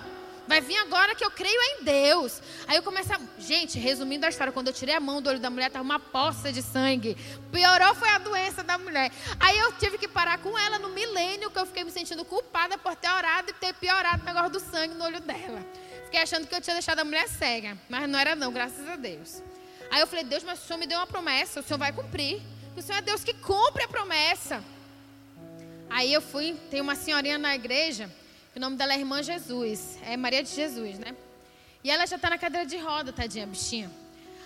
Vai 0.47 0.61
vir 0.61 0.77
agora 0.77 1.15
que 1.15 1.25
eu 1.25 1.31
creio 1.31 1.59
em 1.63 1.85
Deus. 1.85 2.43
Aí 2.67 2.77
eu 2.77 2.83
começo 2.83 3.13
a. 3.13 3.21
Gente, 3.39 3.79
resumindo 3.79 4.27
a 4.27 4.29
história, 4.29 4.53
quando 4.53 4.69
eu 4.69 4.73
tirei 4.73 4.95
a 4.95 5.01
mão 5.01 5.23
do 5.23 5.31
olho 5.31 5.41
da 5.41 5.49
mulher, 5.49 5.69
estava 5.69 5.83
uma 5.83 5.99
poça 5.99 6.53
de 6.53 6.61
sangue. 6.61 7.17
Piorou 7.51 7.95
foi 7.95 8.11
a 8.11 8.19
doença 8.19 8.63
da 8.63 8.77
mulher. 8.77 9.11
Aí 9.41 9.59
eu 9.59 9.73
tive 9.73 9.97
que 9.97 10.07
parar 10.07 10.39
com 10.39 10.59
ela 10.59 10.79
no 10.79 10.91
milênio, 10.91 11.51
que 11.51 11.59
eu 11.59 11.65
fiquei 11.65 11.83
me 11.83 11.91
sentindo 11.91 12.25
culpada 12.25 12.77
por 12.77 12.95
ter 12.95 13.11
orado 13.11 13.51
e 13.51 13.55
ter 13.55 13.73
piorado 13.75 14.23
o 14.23 14.27
negócio 14.27 14.51
do 14.51 14.61
sangue 14.61 14.95
no 14.95 15.05
olho 15.05 15.21
dela. 15.21 15.65
Fiquei 16.05 16.21
achando 16.21 16.47
que 16.47 16.55
eu 16.55 16.61
tinha 16.61 16.75
deixado 16.75 16.99
a 16.99 17.05
mulher 17.05 17.27
cega. 17.27 17.79
Mas 17.89 18.09
não 18.09 18.19
era, 18.19 18.37
não, 18.37 18.53
graças 18.53 18.87
a 18.87 18.97
Deus. 18.97 19.43
Aí 19.91 20.01
eu 20.01 20.07
falei, 20.07 20.25
Deus, 20.25 20.45
mas 20.45 20.63
o 20.63 20.67
Senhor 20.67 20.79
me 20.79 20.87
deu 20.87 20.99
uma 20.99 21.07
promessa, 21.07 21.61
o 21.61 21.63
Senhor 21.63 21.79
vai 21.79 21.93
cumprir. 21.93 22.43
O 22.77 22.83
Senhor 22.83 22.99
é 22.99 23.03
Deus 23.03 23.25
que 23.25 23.33
cumpre 23.33 23.85
a 23.85 23.89
promessa. 23.89 24.63
Aí 25.89 26.13
eu 26.13 26.21
fui, 26.21 26.55
tem 26.71 26.81
uma 26.81 26.95
senhorinha 26.95 27.39
na 27.39 27.55
igreja 27.55 28.11
o 28.57 28.61
nome 28.61 28.77
dela 28.77 28.95
é 28.95 28.99
Irmã 28.99 29.23
Jesus. 29.23 29.99
É 30.03 30.17
Maria 30.17 30.43
de 30.43 30.51
Jesus, 30.51 30.99
né? 30.99 31.15
E 31.83 31.91
ela 31.91 32.07
já 32.07 32.17
está 32.17 32.31
na 32.31 32.39
cadeira 32.39 32.67
de 32.67 32.79
roda, 32.79 33.13
tadinha, 33.13 33.47
bichinha. 33.47 33.91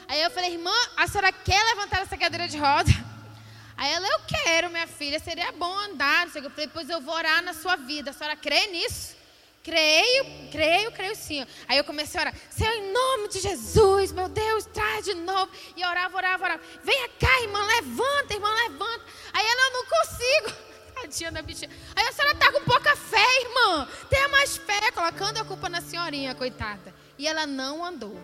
Aí 0.09 0.23
eu 0.23 0.31
falei, 0.31 0.53
irmã, 0.53 0.73
a 0.97 1.07
senhora 1.07 1.31
quer 1.31 1.62
levantar 1.66 2.01
essa 2.01 2.16
cadeira 2.16 2.49
de 2.49 2.57
roda? 2.57 2.90
Aí 3.77 3.92
ela, 3.92 4.09
eu 4.09 4.21
quero, 4.27 4.71
minha 4.71 4.87
filha, 4.87 5.21
seria 5.21 5.53
bom 5.53 5.73
andar. 5.79 6.27
Não 6.27 6.33
sei 6.33 6.40
o 6.40 6.44
que. 6.44 6.49
Eu 6.49 6.51
falei, 6.51 6.71
pois 6.73 6.90
eu 6.90 7.01
vou 7.01 7.14
orar 7.14 7.42
na 7.42 7.53
sua 7.53 7.77
vida. 7.77 8.11
A 8.11 8.12
senhora 8.14 8.35
crê 8.35 8.66
nisso? 8.68 9.16
Creio, 9.62 10.25
creio, 10.51 10.90
creio 10.92 11.14
sim. 11.14 11.47
Aí 11.68 11.77
eu 11.77 11.85
comecei 11.85 12.18
a 12.18 12.23
orar, 12.23 12.35
Senhor, 12.51 12.73
em 12.73 12.90
nome 12.90 13.29
de 13.29 13.38
Jesus, 13.38 14.12
meu 14.12 14.29
Deus, 14.29 14.64
traz 14.64 15.05
de 15.05 15.14
novo. 15.14 15.53
E 15.77 15.85
orava, 15.85 16.16
orava, 16.16 16.44
orava. 16.44 16.62
Venha 16.83 17.09
cá, 17.21 17.42
irmã, 17.42 17.62
levanta, 17.62 18.33
irmã, 18.35 18.49
levanta. 18.51 19.05
Aí 19.33 19.47
ela, 19.47 19.61
eu 19.61 19.73
não 19.75 19.85
consigo. 19.85 20.68
Tadinha 21.00 21.30
da 21.30 21.42
bichinha. 21.42 21.70
Aí 21.94 22.06
a 22.06 22.12
senhora 22.12 22.34
tá 22.34 22.50
com 22.50 22.64
pouca 22.64 22.96
fé, 22.96 23.40
irmã. 23.42 23.88
Tenha 24.11 24.28
mais 24.28 24.56
fé, 24.56 24.90
colocando 24.92 25.38
a 25.38 25.44
culpa 25.44 25.68
na 25.68 25.80
senhorinha, 25.80 26.34
coitada. 26.34 26.92
E 27.16 27.26
ela 27.26 27.46
não 27.46 27.84
andou. 27.84 28.18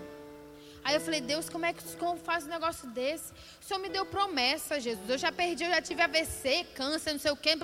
Aí 0.82 0.94
eu 0.94 1.00
falei, 1.00 1.20
Deus, 1.20 1.48
como 1.48 1.64
é 1.64 1.72
que 1.72 1.82
como 1.96 2.18
faz 2.18 2.44
um 2.44 2.48
negócio 2.48 2.88
desse? 2.88 3.32
O 3.60 3.64
Senhor 3.64 3.80
me 3.80 3.88
deu 3.88 4.04
promessa, 4.04 4.78
Jesus. 4.80 5.08
Eu 5.08 5.16
já 5.16 5.32
perdi, 5.32 5.64
eu 5.64 5.70
já 5.70 5.80
tive 5.80 6.02
AVC, 6.02 6.66
câncer, 6.74 7.12
não 7.12 7.20
sei 7.20 7.30
o 7.30 7.36
quê. 7.36 7.56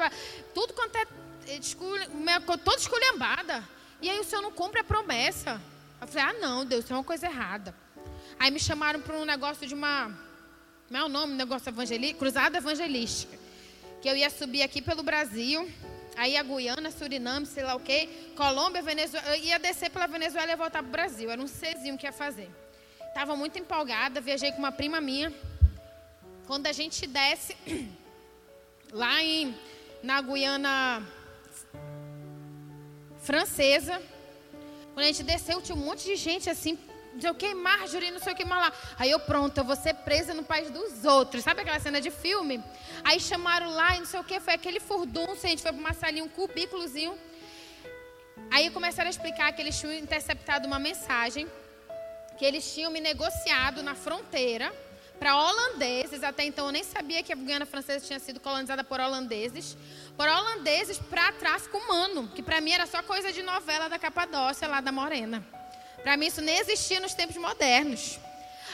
Tudo 0.54 0.72
quanto 0.72 0.96
é. 0.96 1.06
Toda 2.64 2.76
esculhambada. 2.76 3.68
E 4.00 4.08
aí 4.08 4.20
o 4.20 4.24
Senhor 4.24 4.40
não 4.40 4.52
cumpre 4.52 4.80
a 4.80 4.84
promessa. 4.84 5.60
Eu 6.00 6.06
falei, 6.06 6.24
ah, 6.24 6.40
não, 6.40 6.64
Deus, 6.64 6.84
tem 6.84 6.96
uma 6.96 7.04
coisa 7.04 7.26
errada. 7.26 7.74
Aí 8.38 8.50
me 8.50 8.60
chamaram 8.60 9.00
para 9.00 9.16
um 9.16 9.24
negócio 9.24 9.66
de 9.66 9.74
uma. 9.74 10.16
Como 10.86 10.96
é 10.96 11.04
o 11.04 11.08
nome? 11.08 11.34
Negócio 11.34 11.68
evangelístico? 11.68 12.20
Cruzada 12.20 12.56
evangelística 12.56 13.49
que 14.00 14.08
eu 14.08 14.16
ia 14.16 14.30
subir 14.30 14.62
aqui 14.62 14.80
pelo 14.80 15.02
Brasil, 15.02 15.70
aí 16.16 16.36
a 16.36 16.42
Guiana, 16.42 16.90
Suriname, 16.90 17.46
sei 17.46 17.62
lá 17.62 17.74
o 17.74 17.80
quê, 17.80 18.08
Colômbia, 18.36 18.82
Venezuela, 18.82 19.36
eu 19.36 19.44
ia 19.44 19.58
descer 19.58 19.90
pela 19.90 20.06
Venezuela 20.06 20.50
e 20.52 20.56
voltar 20.56 20.82
para 20.82 20.88
o 20.88 20.92
Brasil. 20.92 21.30
Era 21.30 21.40
um 21.40 21.46
Czinho 21.46 21.98
que 21.98 22.06
ia 22.06 22.12
fazer. 22.12 22.50
Estava 23.08 23.36
muito 23.36 23.58
empolgada, 23.58 24.20
viajei 24.20 24.52
com 24.52 24.58
uma 24.58 24.72
prima 24.72 25.00
minha, 25.00 25.32
quando 26.46 26.66
a 26.66 26.72
gente 26.72 27.06
desce 27.06 27.56
lá 28.92 29.22
em, 29.22 29.54
na 30.02 30.20
Guiana 30.20 31.06
Francesa, 33.20 34.00
quando 34.94 35.04
a 35.04 35.06
gente 35.06 35.22
desceu, 35.22 35.60
tinha 35.60 35.76
um 35.76 35.84
monte 35.84 36.04
de 36.04 36.16
gente 36.16 36.48
assim, 36.48 36.78
não 37.12 37.20
sei 37.20 37.30
o 37.30 37.34
que, 37.34 37.54
Marjorie, 37.54 38.10
não 38.10 38.20
sei 38.20 38.32
o 38.32 38.36
que 38.36 38.44
mais 38.44 38.62
lá. 38.62 38.72
Aí 38.98 39.10
eu, 39.10 39.20
pronto, 39.20 39.58
eu 39.58 39.64
vou 39.64 39.76
ser 39.76 39.94
presa 39.94 40.32
no 40.32 40.44
país 40.44 40.70
dos 40.70 41.04
outros. 41.04 41.42
Sabe 41.42 41.62
aquela 41.62 41.80
cena 41.80 42.00
de 42.00 42.10
filme? 42.10 42.62
Aí 43.02 43.18
chamaram 43.18 43.70
lá 43.70 43.96
e 43.96 44.00
não 44.00 44.06
sei 44.06 44.20
o 44.20 44.24
que, 44.24 44.38
foi 44.40 44.54
aquele 44.54 44.80
furdunço, 44.80 45.46
a 45.46 45.48
gente 45.48 45.62
foi 45.62 45.72
para 45.72 45.80
uma 45.80 45.92
salinha, 45.92 46.24
um 46.24 46.28
cubículozinho. 46.28 47.18
Aí 48.50 48.70
começaram 48.70 49.08
a 49.08 49.10
explicar 49.10 49.52
que 49.52 49.60
eles 49.60 49.78
tinham 49.78 49.92
interceptado 49.92 50.66
uma 50.66 50.78
mensagem, 50.78 51.46
que 52.38 52.44
eles 52.44 52.72
tinham 52.72 52.90
me 52.90 53.00
negociado 53.00 53.82
na 53.82 53.94
fronteira 53.94 54.72
para 55.18 55.36
holandeses. 55.36 56.22
Até 56.22 56.44
então 56.44 56.66
eu 56.66 56.72
nem 56.72 56.82
sabia 56.82 57.22
que 57.22 57.32
a 57.32 57.36
Guiana 57.36 57.66
Francesa 57.66 58.06
tinha 58.06 58.18
sido 58.18 58.40
colonizada 58.40 58.82
por 58.82 58.98
holandeses. 58.98 59.76
Por 60.16 60.26
holandeses 60.28 60.98
para 60.98 61.32
tráfico 61.32 61.76
humano, 61.76 62.28
que 62.34 62.42
para 62.42 62.60
mim 62.60 62.72
era 62.72 62.86
só 62.86 63.02
coisa 63.02 63.32
de 63.32 63.42
novela 63.42 63.88
da 63.88 63.98
Capadócia, 63.98 64.66
lá 64.66 64.80
da 64.80 64.90
Morena. 64.90 65.59
Para 66.02 66.16
mim 66.16 66.26
isso 66.26 66.40
nem 66.40 66.58
existia 66.58 67.00
nos 67.00 67.14
tempos 67.14 67.36
modernos. 67.36 68.18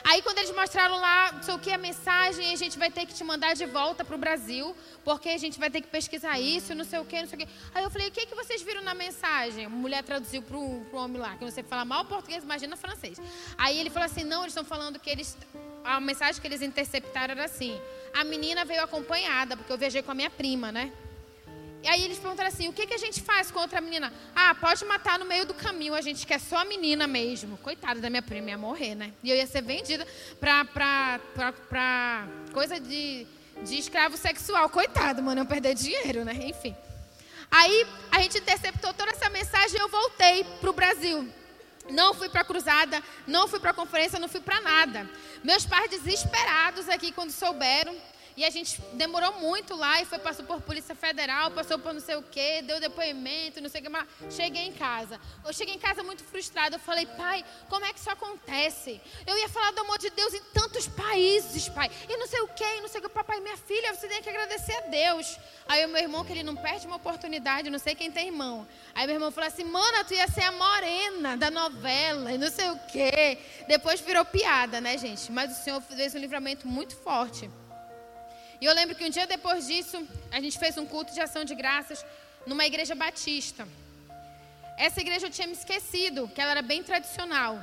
Aí 0.09 0.23
quando 0.23 0.39
eles 0.39 0.55
mostraram 0.55 1.01
lá, 1.01 1.33
não 1.33 1.43
sei 1.43 1.55
o 1.55 1.59
que, 1.59 1.71
a 1.71 1.79
mensagem, 1.79 2.53
a 2.53 2.57
gente 2.57 2.79
vai 2.79 2.91
ter 2.91 3.07
que 3.07 3.15
te 3.15 3.25
mandar 3.25 3.55
de 3.55 3.67
volta 3.67 4.05
para 4.05 4.15
o 4.15 4.19
Brasil, 4.19 4.75
porque 5.05 5.31
a 5.31 5.39
gente 5.39 5.59
vai 5.59 5.69
ter 5.69 5.81
que 5.81 5.89
pesquisar 5.89 6.39
isso, 6.39 6.77
não 6.77 6.85
sei 6.85 7.01
o 7.01 7.05
que, 7.05 7.21
não 7.21 7.29
sei 7.29 7.37
o 7.37 7.41
que. 7.41 7.49
Aí 7.75 7.83
eu 7.83 7.91
falei, 7.91 8.09
o 8.09 8.13
que, 8.13 8.25
que 8.25 8.35
vocês 8.35 8.63
viram 8.63 8.83
na 8.83 8.95
mensagem? 8.95 9.65
A 9.65 9.69
mulher 9.69 10.05
traduziu 10.05 10.43
para 10.43 10.57
o 10.57 10.87
homem 10.93 11.21
lá, 11.21 11.37
que 11.37 11.51
sei 11.51 11.65
falar 11.65 11.85
mal 11.85 12.05
português, 12.05 12.45
imagina 12.45 12.77
francês. 12.77 13.21
Aí 13.59 13.79
ele 13.81 13.91
falou 13.91 14.07
assim, 14.07 14.23
não, 14.23 14.43
eles 14.43 14.53
estão 14.53 14.65
falando 14.65 14.99
que 15.01 15.11
eles, 15.11 15.37
a 15.83 15.99
mensagem 15.99 16.41
que 16.41 16.47
eles 16.47 16.63
interceptaram 16.63 17.33
era 17.33 17.45
assim, 17.45 17.77
a 18.15 18.23
menina 18.23 18.65
veio 18.65 18.85
acompanhada, 18.85 19.57
porque 19.57 19.73
eu 19.73 19.79
viajei 19.79 20.03
com 20.03 20.13
a 20.13 20.15
minha 20.15 20.31
prima, 20.31 20.71
né? 20.71 20.93
E 21.87 21.89
aí 21.89 22.05
eles 22.05 22.19
perguntaram 22.19 22.49
assim: 22.49 22.67
o 22.67 22.73
que, 22.73 22.85
que 22.85 22.95
a 22.95 22.99
gente 22.99 23.23
faz 23.23 23.49
com 23.49 23.61
outra 23.61 23.81
menina? 23.81 24.13
Ah, 24.35 24.57
pode 24.57 24.85
matar 24.85 25.21
no 25.21 25.25
meio 25.25 25.47
do 25.47 25.55
caminho, 25.55 25.95
a 25.95 26.01
gente 26.01 26.27
quer 26.27 26.41
só 26.41 26.57
a 26.59 26.65
menina 26.65 27.07
mesmo. 27.07 27.57
Coitada 27.59 28.01
da 28.01 28.11
minha 28.11 28.23
prima, 28.23 28.51
ia 28.51 28.59
morrer, 28.59 28.97
né? 28.97 29.13
E 29.23 29.31
eu 29.31 29.37
ia 29.37 29.47
ser 29.47 29.63
vendida 29.63 30.05
pra, 30.41 30.65
pra, 30.65 31.21
pra, 31.33 31.53
pra 31.53 32.29
coisa 32.53 32.81
de, 32.81 33.25
de 33.63 33.79
escravo 33.79 34.17
sexual. 34.17 34.69
Coitado, 34.69 35.23
mano, 35.23 35.43
eu 35.43 35.47
perder 35.47 35.77
dinheiro, 35.77 36.25
né? 36.25 36.35
Enfim. 36.43 36.75
Aí 37.49 37.87
a 38.11 38.21
gente 38.21 38.39
interceptou 38.39 38.93
toda 38.93 39.13
essa 39.13 39.31
mensagem 39.31 39.79
e 39.79 39.81
eu 39.81 39.89
voltei 39.89 40.43
pro 40.61 40.73
Brasil. 40.73 41.33
Não 41.89 42.15
fui 42.15 42.29
para 42.29 42.41
a 42.41 42.45
cruzada, 42.45 43.01
não 43.29 43.47
fui 43.47 43.61
para 43.61 43.71
a 43.71 43.75
conferência, 43.75 44.19
não 44.19 44.27
fui 44.27 44.41
para 44.41 44.61
nada. 44.61 45.09
Meus 45.45 45.65
pais 45.65 45.89
desesperados 45.89 46.89
aqui 46.89 47.13
quando 47.13 47.31
souberam. 47.31 47.97
E 48.37 48.45
a 48.45 48.51
gente 48.51 48.79
demorou 48.93 49.33
muito 49.41 49.75
lá 49.75 50.03
e 50.03 50.05
foi, 50.05 50.19
passou 50.19 50.45
por 50.45 50.61
Polícia 50.61 50.95
Federal, 50.95 51.51
passou 51.53 51.79
por 51.79 51.95
não 51.95 52.01
sei 52.01 52.17
o 52.17 52.23
quê, 52.23 52.61
deu 52.61 52.79
depoimento, 52.79 53.63
não 53.63 53.71
sei 53.71 53.81
o 53.81 53.85
que 53.85 53.89
mais. 53.89 54.07
Cheguei 54.29 54.67
em 54.67 54.73
casa. 54.73 55.19
Eu 55.43 55.55
cheguei 55.55 55.75
em 55.75 55.79
casa 55.79 56.03
muito 56.03 56.23
frustrada. 56.23 56.77
Eu 56.77 56.81
falei, 56.81 57.07
pai, 57.07 57.43
como 57.71 57.87
é 57.87 57.95
que 57.95 57.99
isso 57.99 58.11
acontece? 58.11 59.01
Eu 59.27 59.39
ia 59.39 59.49
falar 59.49 59.71
do 59.71 59.81
amor 59.81 59.99
de 59.99 60.11
Deus 60.11 60.35
em 60.35 60.43
tantos 60.53 60.87
países, 60.87 61.67
pai. 61.71 61.91
E 62.07 62.17
não 62.19 62.27
sei 62.27 62.41
o 62.43 62.49
quê, 62.49 62.65
e 62.77 62.81
não 62.83 62.89
sei 62.89 63.01
o 63.01 63.05
que. 63.05 63.09
Papai, 63.09 63.41
minha 63.41 63.57
filha, 63.57 63.95
você 63.95 64.07
tem 64.07 64.21
que 64.21 64.29
agradecer 64.29 64.77
a 64.77 64.81
Deus. 64.83 65.39
Aí 65.67 65.87
o 65.87 65.89
meu 65.89 66.03
irmão, 66.03 66.23
que 66.23 66.33
ele 66.33 66.43
não 66.43 66.57
perde 66.57 66.87
uma 66.87 66.97
oportunidade, 66.97 67.71
não 67.71 67.79
sei 67.79 67.95
quem 67.95 68.11
tem 68.11 68.27
irmão. 68.27 68.69
Aí 68.95 69.07
meu 69.07 69.17
irmão 69.17 69.31
falou 69.31 69.49
assim, 69.49 69.65
mana, 69.65 70.05
tu 70.05 70.13
ia 70.13 70.29
ser 70.29 70.43
a 70.43 70.53
morena 70.53 71.39
da 71.39 71.51
novela 71.51 72.33
e 72.33 72.37
não 72.37 72.51
sei 72.51 72.69
o 72.69 72.79
quê. 72.81 73.39
Depois 73.67 73.99
virou 74.03 74.27
piada, 74.27 74.79
né, 74.79 74.99
gente? 74.99 75.33
Mas 75.33 75.59
o 75.59 75.65
Senhor 75.65 75.81
fez 75.81 76.15
um 76.15 76.19
livramento 76.19 76.69
muito 76.69 76.95
forte. 76.97 77.51
E 78.61 78.65
eu 78.65 78.75
lembro 78.75 78.95
que 78.95 79.05
um 79.05 79.11
dia 79.11 79.27
depois 79.27 79.67
disso, 79.67 80.07
a 80.31 80.41
gente 80.41 80.59
fez 80.59 80.77
um 80.79 80.87
culto 80.87 81.13
de 81.13 81.21
ação 81.21 81.45
de 81.45 81.55
graças 81.55 82.05
numa 82.47 82.65
igreja 82.65 82.95
batista. 82.95 83.67
Essa 84.79 85.01
igreja 85.01 85.27
eu 85.27 85.31
tinha 85.31 85.47
me 85.47 85.53
esquecido, 85.53 86.29
que 86.29 86.41
ela 86.41 86.53
era 86.53 86.63
bem 86.63 86.83
tradicional. 86.83 87.59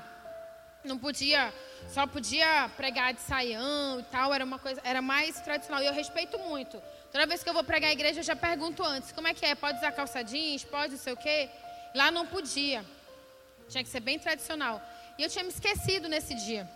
Não 0.84 0.98
podia, 0.98 1.54
só 1.88 2.06
podia 2.06 2.70
pregar 2.76 3.14
de 3.14 3.22
saião 3.22 4.00
e 4.00 4.04
tal, 4.04 4.34
era 4.34 4.44
uma 4.44 4.60
coisa, 4.60 4.82
era 4.84 5.02
mais 5.02 5.40
tradicional. 5.40 5.82
E 5.82 5.86
eu 5.86 5.94
respeito 5.94 6.38
muito. 6.40 6.82
Toda 7.12 7.26
vez 7.26 7.44
que 7.44 7.50
eu 7.50 7.54
vou 7.54 7.64
pregar 7.64 7.90
a 7.90 7.94
igreja, 7.94 8.20
eu 8.20 8.24
já 8.24 8.36
pergunto 8.36 8.84
antes, 8.84 9.12
como 9.12 9.28
é 9.28 9.34
que 9.34 9.46
é? 9.46 9.56
Pode 9.56 9.78
usar 9.78 9.92
calça 9.92 10.24
jeans? 10.24 10.64
Pode 10.64 10.94
não 10.94 11.00
sei 11.00 11.14
o 11.14 11.18
quê? 11.18 11.50
Lá 11.96 12.12
não 12.12 12.26
podia. 12.28 12.84
Tinha 13.70 13.84
que 13.84 13.90
ser 13.90 14.00
bem 14.00 14.20
tradicional. 14.20 14.82
E 15.18 15.24
eu 15.24 15.30
tinha 15.30 15.44
me 15.44 15.50
esquecido 15.50 16.10
nesse 16.10 16.34
dia. 16.36 16.70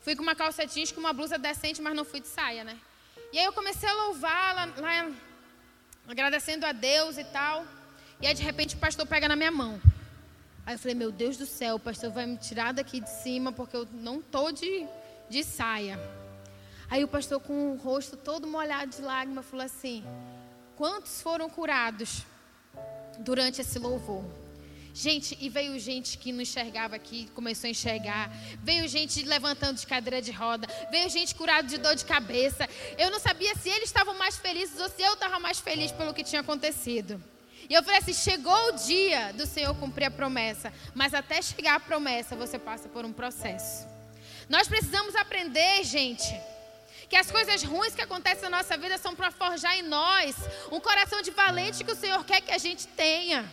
Fui 0.00 0.14
com 0.14 0.22
uma 0.22 0.34
calça 0.34 0.66
jeans, 0.66 0.92
com 0.92 1.00
uma 1.00 1.12
blusa 1.12 1.38
decente, 1.38 1.80
mas 1.80 1.94
não 1.94 2.04
fui 2.04 2.20
de 2.20 2.28
saia, 2.28 2.62
né? 2.64 2.78
E 3.32 3.38
aí 3.38 3.44
eu 3.44 3.52
comecei 3.52 3.88
a 3.88 3.92
louvar 3.92 4.54
lá, 4.54 4.64
lá, 4.76 5.10
agradecendo 6.08 6.64
a 6.64 6.72
Deus 6.72 7.18
e 7.18 7.24
tal. 7.24 7.64
E 8.20 8.26
aí 8.26 8.34
de 8.34 8.42
repente 8.42 8.74
o 8.74 8.78
pastor 8.78 9.06
pega 9.06 9.28
na 9.28 9.36
minha 9.36 9.50
mão. 9.50 9.80
Aí 10.64 10.74
eu 10.74 10.78
falei, 10.78 10.94
meu 10.94 11.12
Deus 11.12 11.36
do 11.36 11.46
céu, 11.46 11.76
o 11.76 11.80
pastor 11.80 12.10
vai 12.10 12.26
me 12.26 12.36
tirar 12.36 12.72
daqui 12.72 13.00
de 13.00 13.10
cima 13.10 13.52
porque 13.52 13.76
eu 13.76 13.86
não 13.92 14.20
tô 14.20 14.50
de, 14.50 14.86
de 15.28 15.44
saia. 15.44 15.98
Aí 16.88 17.04
o 17.04 17.08
pastor 17.08 17.40
com 17.40 17.72
o 17.72 17.76
rosto 17.76 18.16
todo 18.16 18.46
molhado 18.46 18.90
de 18.90 19.02
lágrimas 19.02 19.46
falou 19.46 19.66
assim: 19.66 20.04
Quantos 20.76 21.20
foram 21.20 21.48
curados 21.48 22.24
durante 23.18 23.60
esse 23.60 23.78
louvor? 23.78 24.24
Gente, 24.98 25.36
e 25.42 25.50
veio 25.50 25.78
gente 25.78 26.16
que 26.16 26.32
não 26.32 26.40
enxergava 26.40 26.96
aqui, 26.96 27.28
começou 27.34 27.68
a 27.68 27.70
enxergar. 27.70 28.30
Veio 28.62 28.88
gente 28.88 29.22
levantando 29.24 29.76
de 29.78 29.86
cadeira 29.86 30.22
de 30.22 30.32
roda. 30.32 30.66
Veio 30.90 31.10
gente 31.10 31.34
curada 31.34 31.68
de 31.68 31.76
dor 31.76 31.94
de 31.94 32.02
cabeça. 32.02 32.66
Eu 32.96 33.10
não 33.10 33.20
sabia 33.20 33.54
se 33.56 33.68
eles 33.68 33.90
estavam 33.90 34.14
mais 34.16 34.38
felizes 34.38 34.80
ou 34.80 34.88
se 34.88 35.02
eu 35.02 35.12
estava 35.12 35.38
mais 35.38 35.60
feliz 35.60 35.92
pelo 35.92 36.14
que 36.14 36.24
tinha 36.24 36.40
acontecido. 36.40 37.22
E 37.68 37.74
eu 37.74 37.82
falei 37.82 37.98
assim: 37.98 38.14
chegou 38.14 38.68
o 38.68 38.72
dia 38.72 39.34
do 39.34 39.44
Senhor 39.44 39.74
cumprir 39.74 40.06
a 40.06 40.10
promessa. 40.10 40.72
Mas 40.94 41.12
até 41.12 41.42
chegar 41.42 41.74
a 41.74 41.80
promessa, 41.80 42.34
você 42.34 42.58
passa 42.58 42.88
por 42.88 43.04
um 43.04 43.12
processo. 43.12 43.86
Nós 44.48 44.66
precisamos 44.66 45.14
aprender, 45.14 45.84
gente. 45.84 46.34
Que 47.06 47.16
as 47.16 47.30
coisas 47.30 47.62
ruins 47.62 47.94
que 47.94 48.00
acontecem 48.00 48.48
na 48.48 48.56
nossa 48.56 48.78
vida 48.78 48.96
são 48.96 49.14
para 49.14 49.30
forjar 49.30 49.76
em 49.76 49.82
nós 49.82 50.34
um 50.72 50.80
coração 50.80 51.20
de 51.20 51.32
valente 51.32 51.84
que 51.84 51.92
o 51.92 51.96
Senhor 51.96 52.24
quer 52.24 52.40
que 52.40 52.50
a 52.50 52.56
gente 52.56 52.86
tenha. 52.88 53.44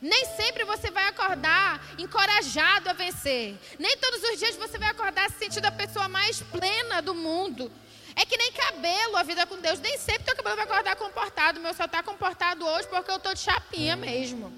Nem 0.00 0.24
sempre 0.36 0.64
você 0.64 0.90
vai 0.90 1.06
acordar 1.08 1.80
encorajado 1.98 2.90
a 2.90 2.92
vencer. 2.92 3.56
Nem 3.78 3.96
todos 3.98 4.22
os 4.22 4.38
dias 4.38 4.56
você 4.56 4.78
vai 4.78 4.90
acordar 4.90 5.30
se 5.30 5.38
sentindo 5.38 5.66
a 5.66 5.72
pessoa 5.72 6.08
mais 6.08 6.42
plena 6.42 7.00
do 7.00 7.14
mundo. 7.14 7.70
É 8.14 8.24
que 8.24 8.36
nem 8.36 8.50
cabelo, 8.52 9.16
a 9.16 9.22
vida 9.22 9.46
com 9.46 9.58
Deus. 9.60 9.78
Nem 9.78 9.98
sempre 9.98 10.24
teu 10.24 10.36
cabelo 10.36 10.56
vai 10.56 10.64
acordar 10.64 10.96
comportado. 10.96 11.60
Meu 11.60 11.74
só 11.74 11.84
está 11.84 12.02
comportado 12.02 12.66
hoje 12.66 12.88
porque 12.88 13.10
eu 13.10 13.16
estou 13.16 13.34
de 13.34 13.40
chapinha 13.40 13.94
mesmo. 13.94 14.52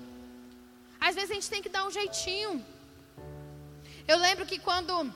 Às 1.01 1.14
vezes 1.14 1.31
a 1.31 1.35
gente 1.35 1.51
tem 1.51 1.62
que 1.62 1.69
dar 1.69 1.85
um 1.85 1.91
jeitinho. 1.91 2.64
Eu 4.07 4.19
lembro 4.19 4.47
que 4.47 4.59
quando, 4.59 5.12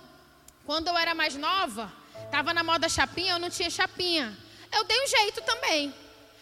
quando 0.67 0.89
eu 0.89 0.99
era 0.99 1.15
mais 1.15 1.35
nova, 1.35 1.93
estava 2.25 2.53
na 2.53 2.63
moda 2.63 2.89
chapinha, 2.89 3.35
eu 3.35 3.39
não 3.39 3.49
tinha 3.49 3.71
chapinha. 3.71 4.37
Eu 4.73 4.85
dei 4.85 5.03
um 5.03 5.07
jeito 5.07 5.41
também. 5.43 5.95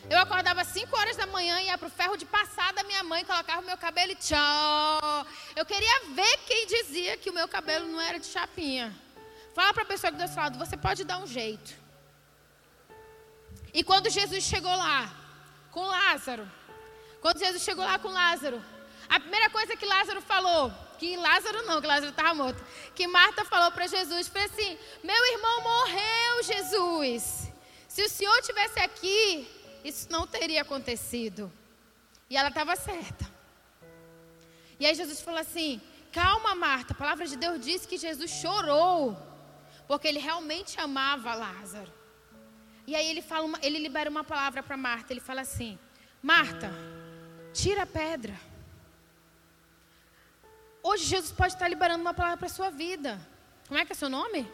Eu 0.09 0.19
acordava 0.19 0.65
5 0.65 0.97
horas 0.97 1.17
da 1.17 1.27
manhã, 1.27 1.61
ia 1.61 1.77
para 1.77 1.89
o 1.89 1.91
ferro 1.91 2.17
de 2.17 2.25
passar 2.25 2.73
da 2.73 2.83
minha 2.83 3.03
mãe, 3.03 3.25
colocava 3.25 3.61
o 3.61 3.65
meu 3.65 3.77
cabelo 3.77 4.13
e 4.13 4.17
tchau. 4.17 5.27
Eu 5.55 5.67
queria 5.67 6.01
ver 6.15 6.39
quem 6.47 6.67
dizia 6.67 7.17
que 7.17 7.29
o 7.29 7.33
meu 7.33 7.47
cabelo 7.47 7.87
não 7.87 8.01
era 8.01 8.19
de 8.19 8.27
chapinha. 8.27 8.95
Fala 9.55 9.75
para 9.75 9.83
a 9.83 9.87
pessoa 9.87 10.13
que 10.13 10.19
do 10.19 10.27
seu 10.27 10.43
lado, 10.43 10.59
você 10.59 10.77
pode 10.77 11.05
dar 11.05 11.19
um 11.19 11.27
jeito. 11.27 11.75
E 13.75 13.85
quando 13.85 14.09
Jesus 14.09 14.43
chegou 14.45 14.75
lá, 14.75 15.13
com 15.71 15.85
Lázaro, 15.85 16.51
quando 17.21 17.39
Jesus 17.39 17.63
chegou 17.63 17.85
lá 17.85 17.99
com 17.99 18.09
Lázaro, 18.09 18.63
a 19.09 19.21
primeira 19.21 19.51
coisa 19.51 19.77
que 19.77 19.87
Lázaro 19.87 20.21
falou, 20.23 20.73
que 20.99 21.17
Lázaro 21.17 21.67
não, 21.67 21.81
que 21.81 21.87
Lázaro 21.87 22.11
estava 22.11 22.35
morto, 22.35 22.65
que 22.95 23.07
Marta 23.07 23.45
falou 23.45 23.71
para 23.73 23.87
Jesus, 23.87 24.29
foi 24.29 24.45
assim: 24.45 24.79
Meu 25.03 25.33
irmão 25.33 25.63
morreu, 25.63 26.43
Jesus. 26.43 27.51
Se 27.89 28.03
o 28.03 28.09
senhor 28.09 28.41
tivesse 28.43 28.79
aqui, 28.79 29.49
isso 29.85 30.09
não 30.11 30.27
teria 30.27 30.63
acontecido. 30.63 31.51
E 32.29 32.37
ela 32.37 32.49
estava 32.49 32.77
certa. 32.77 33.29
E 34.79 34.87
aí 34.87 34.95
Jesus 34.95 35.21
falou 35.21 35.41
assim: 35.41 35.81
Calma, 36.13 36.55
Marta. 36.55 36.93
A 36.93 36.97
palavra 36.97 37.27
de 37.27 37.37
Deus 37.37 37.65
diz 37.65 37.87
que 37.87 37.97
Jesus 37.97 38.31
chorou. 38.31 39.17
Porque 39.87 40.07
ele 40.07 40.19
realmente 40.19 40.81
amava 40.81 41.35
Lázaro. 41.35 41.93
E 42.87 42.95
aí 42.95 43.09
ele, 43.09 43.23
fala 43.23 43.45
uma, 43.45 43.59
ele 43.63 43.79
libera 43.79 44.09
uma 44.09 44.25
palavra 44.25 44.63
para 44.63 44.77
Marta. 44.77 45.13
Ele 45.13 45.21
fala 45.21 45.41
assim: 45.41 45.79
Marta, 46.23 46.71
tira 47.53 47.83
a 47.83 47.87
pedra. 47.87 48.35
Hoje 50.83 51.05
Jesus 51.05 51.33
pode 51.33 51.53
estar 51.53 51.69
liberando 51.69 52.01
uma 52.01 52.15
palavra 52.15 52.39
para 52.39 52.47
a 52.47 52.51
sua 52.51 52.71
vida. 52.71 53.21
Como 53.69 53.79
é 53.79 53.85
que 53.85 53.93
é 53.93 53.95
seu 53.95 54.09
nome? 54.09 54.51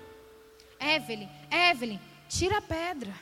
Evelyn. 0.80 1.28
Evelyn, 1.50 2.00
tira 2.28 2.58
a 2.58 2.62
pedra. 2.62 3.14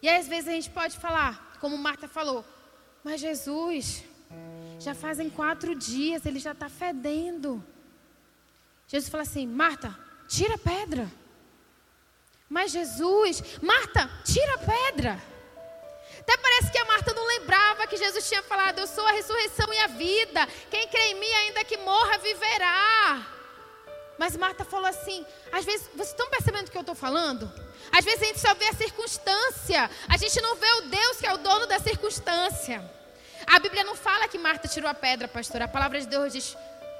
E 0.00 0.08
às 0.08 0.28
vezes 0.28 0.48
a 0.48 0.52
gente 0.52 0.70
pode 0.70 0.96
falar, 0.96 1.56
como 1.60 1.76
Marta 1.76 2.06
falou, 2.06 2.44
mas 3.02 3.20
Jesus, 3.20 4.04
já 4.78 4.94
fazem 4.94 5.28
quatro 5.28 5.74
dias, 5.74 6.24
ele 6.24 6.38
já 6.38 6.52
está 6.52 6.68
fedendo. 6.68 7.64
Jesus 8.86 9.10
fala 9.10 9.22
assim: 9.22 9.46
Marta, 9.46 9.96
tira 10.26 10.54
a 10.54 10.58
pedra. 10.58 11.10
Mas 12.48 12.70
Jesus, 12.70 13.42
Marta, 13.60 14.10
tira 14.24 14.54
a 14.54 14.58
pedra. 14.58 15.22
Até 16.20 16.36
parece 16.36 16.70
que 16.70 16.78
a 16.78 16.84
Marta 16.84 17.12
não 17.12 17.26
lembrava 17.26 17.86
que 17.86 17.96
Jesus 17.96 18.28
tinha 18.28 18.42
falado: 18.42 18.78
Eu 18.78 18.86
sou 18.86 19.06
a 19.06 19.12
ressurreição 19.12 19.72
e 19.72 19.78
a 19.78 19.86
vida. 19.86 20.46
Quem 20.70 20.88
crê 20.88 21.12
em 21.12 21.20
mim, 21.20 21.32
ainda 21.32 21.64
que 21.64 21.76
morra, 21.78 22.18
viverá. 22.18 23.37
Mas 24.18 24.36
Marta 24.36 24.64
falou 24.64 24.86
assim: 24.86 25.24
às 25.52 25.64
vezes, 25.64 25.88
vocês 25.94 26.08
estão 26.08 26.28
percebendo 26.28 26.68
o 26.68 26.70
que 26.70 26.76
eu 26.76 26.82
estou 26.82 26.94
falando? 26.94 27.50
Às 27.92 28.04
vezes 28.04 28.22
a 28.22 28.26
gente 28.26 28.40
só 28.40 28.54
vê 28.54 28.66
a 28.66 28.74
circunstância, 28.74 29.90
a 30.08 30.16
gente 30.16 30.40
não 30.40 30.56
vê 30.56 30.70
o 30.72 30.80
Deus 30.88 31.16
que 31.18 31.26
é 31.26 31.32
o 31.32 31.38
dono 31.38 31.66
da 31.66 31.78
circunstância. 31.78 32.84
A 33.46 33.58
Bíblia 33.60 33.84
não 33.84 33.94
fala 33.94 34.28
que 34.28 34.36
Marta 34.36 34.68
tirou 34.68 34.90
a 34.90 34.94
pedra, 34.94 35.28
pastor. 35.28 35.62
A 35.62 35.68
palavra 35.68 36.00
de 36.00 36.06
Deus 36.06 36.32
diz: 36.32 36.56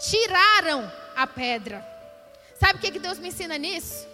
tiraram 0.09 0.91
a 1.17 1.27
pedra. 1.27 1.85
Sabe 2.59 2.79
o 2.79 2.81
que, 2.81 2.93
que 2.93 2.99
Deus 2.99 3.19
me 3.19 3.29
ensina 3.29 3.59
nisso? 3.59 4.07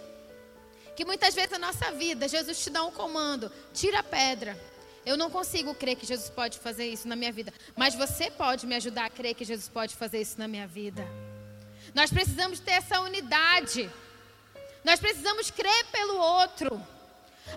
Que 0.95 1.05
muitas 1.05 1.33
vezes 1.35 1.51
na 1.51 1.59
nossa 1.59 1.91
vida, 1.91 2.27
Jesus 2.27 2.63
te 2.63 2.69
dá 2.69 2.83
um 2.83 2.91
comando: 2.91 3.51
tira 3.73 3.99
a 3.99 4.03
pedra. 4.03 4.59
Eu 5.05 5.15
não 5.15 5.29
consigo 5.29 5.75
crer 5.75 5.95
que 5.95 6.05
Jesus 6.05 6.31
pode 6.31 6.57
fazer 6.57 6.87
isso 6.87 7.07
na 7.07 7.15
minha 7.15 7.31
vida, 7.31 7.53
mas 7.75 7.93
você 7.93 8.31
pode 8.31 8.65
me 8.65 8.73
ajudar 8.75 9.05
a 9.05 9.09
crer 9.09 9.35
que 9.35 9.45
Jesus 9.45 9.69
pode 9.69 9.95
fazer 9.95 10.19
isso 10.19 10.39
na 10.39 10.47
minha 10.47 10.65
vida. 10.65 11.07
Nós 11.95 12.11
precisamos 12.11 12.59
ter 12.59 12.71
essa 12.71 12.99
unidade. 12.99 13.89
Nós 14.83 14.99
precisamos 14.99 15.49
crer 15.49 15.85
pelo 15.93 16.17
outro. 16.17 16.85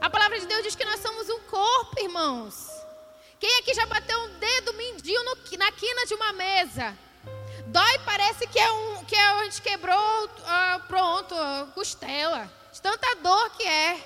A 0.00 0.08
palavra 0.08 0.38
de 0.38 0.46
Deus 0.46 0.62
diz 0.62 0.76
que 0.76 0.84
nós 0.84 1.00
somos 1.00 1.28
um 1.28 1.40
corpo, 1.40 2.00
irmãos. 2.00 2.68
Quem 3.40 3.58
aqui 3.58 3.74
já 3.74 3.84
bateu 3.86 4.16
um 4.20 4.38
dedo 4.38 4.72
mindinho 4.74 5.24
no, 5.24 5.34
na 5.58 5.72
quina 5.72 6.06
de 6.06 6.14
uma 6.14 6.32
mesa? 6.34 6.96
Dói, 7.66 7.98
parece 8.04 8.46
que 8.46 8.60
é 8.60 8.70
um 8.70 9.04
que 9.04 9.16
é, 9.16 9.20
a 9.20 9.44
gente 9.44 9.60
quebrou, 9.60 10.24
uh, 10.26 10.86
pronto, 10.86 11.34
costela. 11.74 12.48
De 12.72 12.80
tanta 12.80 13.16
dor 13.16 13.50
que 13.56 13.64
é. 13.64 14.00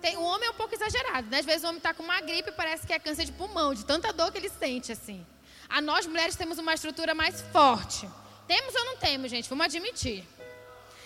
Tem, 0.00 0.16
o 0.16 0.22
homem 0.22 0.48
é 0.48 0.50
um 0.50 0.54
pouco 0.54 0.74
exagerado, 0.74 1.28
né? 1.28 1.40
Às 1.40 1.46
vezes 1.46 1.62
o 1.62 1.66
homem 1.66 1.78
está 1.78 1.92
com 1.92 2.02
uma 2.02 2.22
gripe 2.22 2.48
e 2.48 2.52
parece 2.52 2.86
que 2.86 2.92
é 2.94 2.98
câncer 2.98 3.26
de 3.26 3.32
pulmão, 3.32 3.74
de 3.74 3.84
tanta 3.84 4.14
dor 4.14 4.32
que 4.32 4.38
ele 4.38 4.48
sente 4.48 4.92
assim. 4.92 5.26
A 5.68 5.82
nós 5.82 6.06
mulheres 6.06 6.36
temos 6.36 6.56
uma 6.58 6.72
estrutura 6.72 7.14
mais 7.14 7.42
forte. 7.52 8.08
Temos 8.46 8.74
ou 8.74 8.84
não 8.84 8.96
temos, 8.96 9.30
gente? 9.30 9.48
Vamos 9.48 9.66
admitir. 9.66 10.24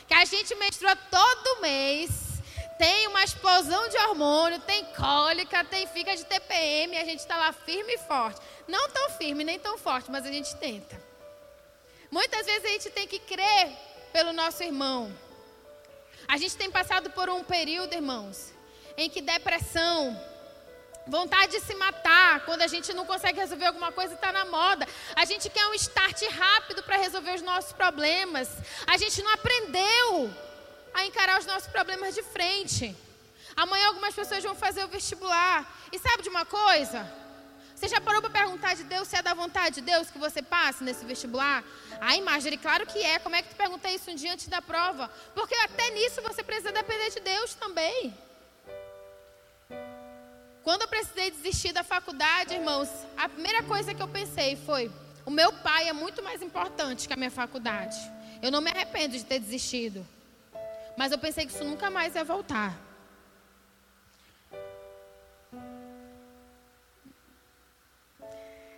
Que 0.07 0.15
a 0.15 0.25
gente 0.25 0.55
menstrua 0.57 0.97
todo 0.97 1.61
mês, 1.61 2.11
tem 2.79 3.07
uma 3.09 3.23
explosão 3.23 3.89
de 3.89 3.97
hormônio, 3.99 4.59
tem 4.61 4.85
cólica, 4.95 5.65
tem 5.65 5.87
fica 5.87 6.17
de 6.17 6.25
TPM, 6.25 6.97
a 6.97 7.05
gente 7.05 7.21
está 7.21 7.37
lá 7.37 7.53
firme 7.53 7.95
e 7.95 7.99
forte. 7.99 8.41
Não 8.67 8.89
tão 8.89 9.11
firme, 9.11 9.45
nem 9.45 9.59
tão 9.59 9.79
forte, 9.79 10.11
mas 10.11 10.25
a 10.27 10.33
gente 10.33 10.55
tenta. 10.57 11.01
Muitas 12.11 12.45
vezes 12.45 12.65
a 12.65 12.69
gente 12.69 12.91
tem 12.91 13.07
que 13.07 13.19
crer 13.19 13.77
pelo 14.13 14.33
nosso 14.33 14.63
irmão. 14.63 15.15
A 16.27 16.37
gente 16.37 16.57
tem 16.57 16.71
passado 16.71 17.11
por 17.11 17.29
um 17.29 17.45
período, 17.45 17.93
irmãos, 17.93 18.53
em 18.97 19.09
que 19.09 19.21
depressão, 19.21 20.19
Vontade 21.07 21.53
de 21.53 21.61
se 21.61 21.75
matar, 21.75 22.45
quando 22.45 22.63
a 22.63 22.67
gente 22.67 22.93
não 22.93 23.07
consegue 23.07 23.41
resolver 23.41 23.67
alguma 23.67 23.91
coisa, 23.91 24.15
está 24.15 24.31
na 24.33 24.45
moda. 24.45 24.87
A 25.17 25.25
gente 25.25 25.49
quer 25.49 25.67
um 25.67 25.75
start 25.75 26.23
rápido 26.31 26.83
para 26.83 26.97
resolver 26.97 27.35
os 27.35 27.43
nossos 27.43 27.73
problemas. 27.73 28.49
A 28.87 28.97
gente 28.97 29.23
não 29.23 29.33
aprendeu 29.33 30.31
a 30.95 31.05
encarar 31.05 31.39
os 31.39 31.47
nossos 31.47 31.69
problemas 31.69 32.15
de 32.15 32.23
frente. 32.23 32.95
Amanhã 33.57 33.89
algumas 33.89 34.15
pessoas 34.15 34.45
vão 34.45 34.55
fazer 34.55 34.85
o 34.85 34.89
vestibular. 34.89 35.67
E 35.91 35.99
sabe 35.99 36.23
de 36.23 36.29
uma 36.29 36.45
coisa? 36.45 37.11
Você 37.75 37.89
já 37.89 38.01
parou 38.01 38.21
para 38.21 38.31
perguntar 38.31 38.75
de 38.75 38.85
Deus 38.85 39.09
se 39.09 39.17
é 39.17 39.23
da 39.23 39.33
vontade 39.33 39.77
de 39.77 39.81
Deus 39.81 40.11
que 40.11 40.19
você 40.19 40.43
passe 40.43 40.85
nesse 40.85 41.03
vestibular? 41.05 41.65
Ai, 41.99 42.21
Marjorie, 42.21 42.59
claro 42.59 42.87
que 42.87 42.99
é. 42.99 43.19
Como 43.19 43.35
é 43.35 43.43
que 43.43 43.49
tu 43.49 43.57
pergunta 43.57 43.91
isso 43.91 44.11
um 44.11 44.15
dia 44.15 44.35
antes 44.35 44.49
da 44.49 44.61
prova? 44.61 45.11
Porque 45.35 45.55
até 45.55 45.91
nisso 45.91 46.21
você 46.21 46.43
precisa 46.43 46.73
depender 46.73 47.09
de 47.11 47.21
Deus 47.21 47.55
também. 47.55 48.15
Quando 50.63 50.83
eu 50.83 50.89
precisei 50.89 51.31
desistir 51.31 51.73
da 51.73 51.83
faculdade, 51.83 52.55
irmãos, 52.55 52.89
a 53.17 53.29
primeira 53.29 53.63
coisa 53.63 53.95
que 53.95 54.03
eu 54.03 54.09
pensei 54.09 54.57
foi: 54.57 54.91
o 55.25 55.31
meu 55.31 55.53
pai 55.53 55.89
é 55.89 55.93
muito 55.93 56.23
mais 56.23 56.43
importante 56.43 57.07
que 57.07 57.15
a 57.15 57.17
minha 57.17 57.31
faculdade. 57.31 57.97
Eu 58.43 58.51
não 58.51 58.61
me 58.61 58.71
arrependo 58.71 59.17
de 59.17 59.25
ter 59.25 59.39
desistido. 59.39 60.07
Mas 60.97 61.13
eu 61.13 61.19
pensei 61.19 61.47
que 61.47 61.53
isso 61.53 61.65
nunca 61.65 61.91
mais 61.91 62.15
ia 62.15 62.25
voltar. 62.25 62.79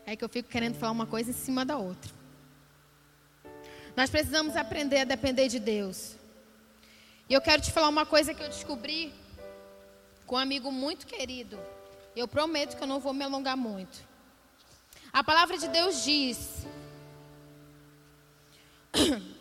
É 0.04 0.16
que 0.16 0.24
eu 0.24 0.28
fico 0.28 0.48
querendo 0.48 0.76
falar 0.76 0.92
uma 0.92 1.06
coisa 1.06 1.30
em 1.30 1.34
cima 1.34 1.64
da 1.64 1.76
outra. 1.76 2.12
Nós 3.96 4.10
precisamos 4.10 4.56
aprender 4.56 5.00
a 5.00 5.04
depender 5.04 5.48
de 5.48 5.58
Deus. 5.58 6.16
E 7.28 7.34
eu 7.34 7.40
quero 7.40 7.62
te 7.62 7.70
falar 7.70 7.88
uma 7.88 8.06
coisa 8.06 8.34
que 8.34 8.42
eu 8.42 8.48
descobri 8.48 9.12
com 10.26 10.36
um 10.36 10.38
amigo 10.38 10.70
muito 10.70 11.06
querido. 11.06 11.58
Eu 12.14 12.28
prometo 12.28 12.76
que 12.76 12.82
eu 12.82 12.86
não 12.86 13.00
vou 13.00 13.12
me 13.12 13.24
alongar 13.24 13.56
muito. 13.56 13.98
A 15.12 15.22
palavra 15.22 15.58
de 15.58 15.68
Deus 15.68 16.04
diz. 16.04 16.66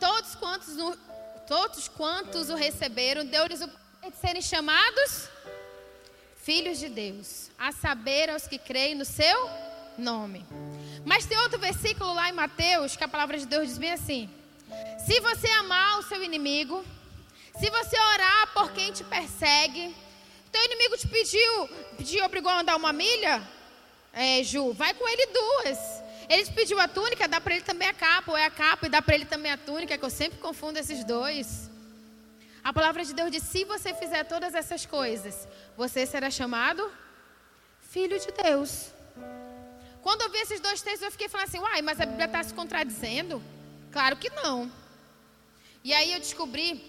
todos 0.00 0.34
quantos, 0.34 0.76
todos 1.46 1.88
quantos 1.88 2.50
o 2.50 2.54
receberam, 2.54 3.24
deu-lhes 3.24 3.60
o 3.60 3.68
poder 3.68 4.10
de 4.10 4.16
serem 4.16 4.42
chamados 4.42 5.28
filhos 6.36 6.78
de 6.78 6.88
Deus, 6.88 7.50
a 7.58 7.70
saber 7.70 8.30
aos 8.30 8.46
que 8.46 8.58
creem 8.58 8.94
no 8.94 9.04
seu 9.04 9.50
nome. 9.98 10.44
Mas 11.04 11.26
tem 11.26 11.38
outro 11.38 11.58
versículo 11.58 12.12
lá 12.14 12.28
em 12.28 12.32
Mateus 12.32 12.96
que 12.96 13.04
a 13.04 13.08
palavra 13.08 13.38
de 13.38 13.46
Deus 13.46 13.68
diz 13.68 13.78
bem 13.78 13.92
assim: 13.92 14.28
Se 15.06 15.20
você 15.20 15.48
amar 15.48 15.98
o 15.98 16.02
seu 16.02 16.22
inimigo, 16.22 16.84
se 17.58 17.70
você 17.70 17.98
orar 18.14 18.52
por 18.52 18.72
quem 18.72 18.92
te 18.92 19.04
persegue, 19.04 19.94
teu 20.50 20.64
inimigo 20.64 20.96
te 20.96 21.06
pediu, 21.08 21.68
te 22.04 22.20
obrigou 22.22 22.50
a 22.50 22.60
andar 22.60 22.76
uma 22.76 22.92
milha, 22.92 23.42
é, 24.12 24.42
Ju, 24.42 24.72
vai 24.72 24.92
com 24.94 25.08
ele 25.08 25.26
duas. 25.26 25.78
Ele 26.28 26.44
te 26.44 26.52
pediu 26.52 26.78
a 26.78 26.86
túnica, 26.86 27.26
dá 27.26 27.40
para 27.40 27.54
ele 27.54 27.64
também 27.64 27.88
a 27.88 27.94
capa, 27.94 28.30
ou 28.30 28.36
é 28.36 28.44
a 28.44 28.50
capa 28.50 28.86
e 28.86 28.90
dá 28.90 29.02
para 29.02 29.14
ele 29.14 29.24
também 29.24 29.50
a 29.50 29.56
túnica, 29.56 29.98
que 29.98 30.04
eu 30.04 30.10
sempre 30.10 30.38
confundo 30.38 30.78
esses 30.78 31.04
dois. 31.04 31.70
A 32.62 32.72
palavra 32.72 33.04
de 33.04 33.12
Deus 33.14 33.30
diz: 33.30 33.42
se 33.42 33.64
você 33.64 33.92
fizer 33.94 34.24
todas 34.24 34.54
essas 34.54 34.86
coisas, 34.86 35.48
você 35.76 36.06
será 36.06 36.30
chamado 36.30 36.90
filho 37.80 38.18
de 38.18 38.30
Deus. 38.42 38.92
Quando 40.02 40.22
eu 40.22 40.30
vi 40.30 40.38
esses 40.38 40.60
dois 40.60 40.80
textos, 40.80 41.02
eu 41.02 41.10
fiquei 41.10 41.28
falando 41.28 41.48
assim: 41.48 41.58
uai, 41.58 41.82
mas 41.82 42.00
a 42.00 42.06
Bíblia 42.06 42.26
está 42.26 42.42
se 42.42 42.54
contradizendo? 42.54 43.42
Claro 43.90 44.16
que 44.16 44.30
não. 44.30 44.70
E 45.82 45.92
aí 45.92 46.12
eu 46.12 46.20
descobri 46.20 46.84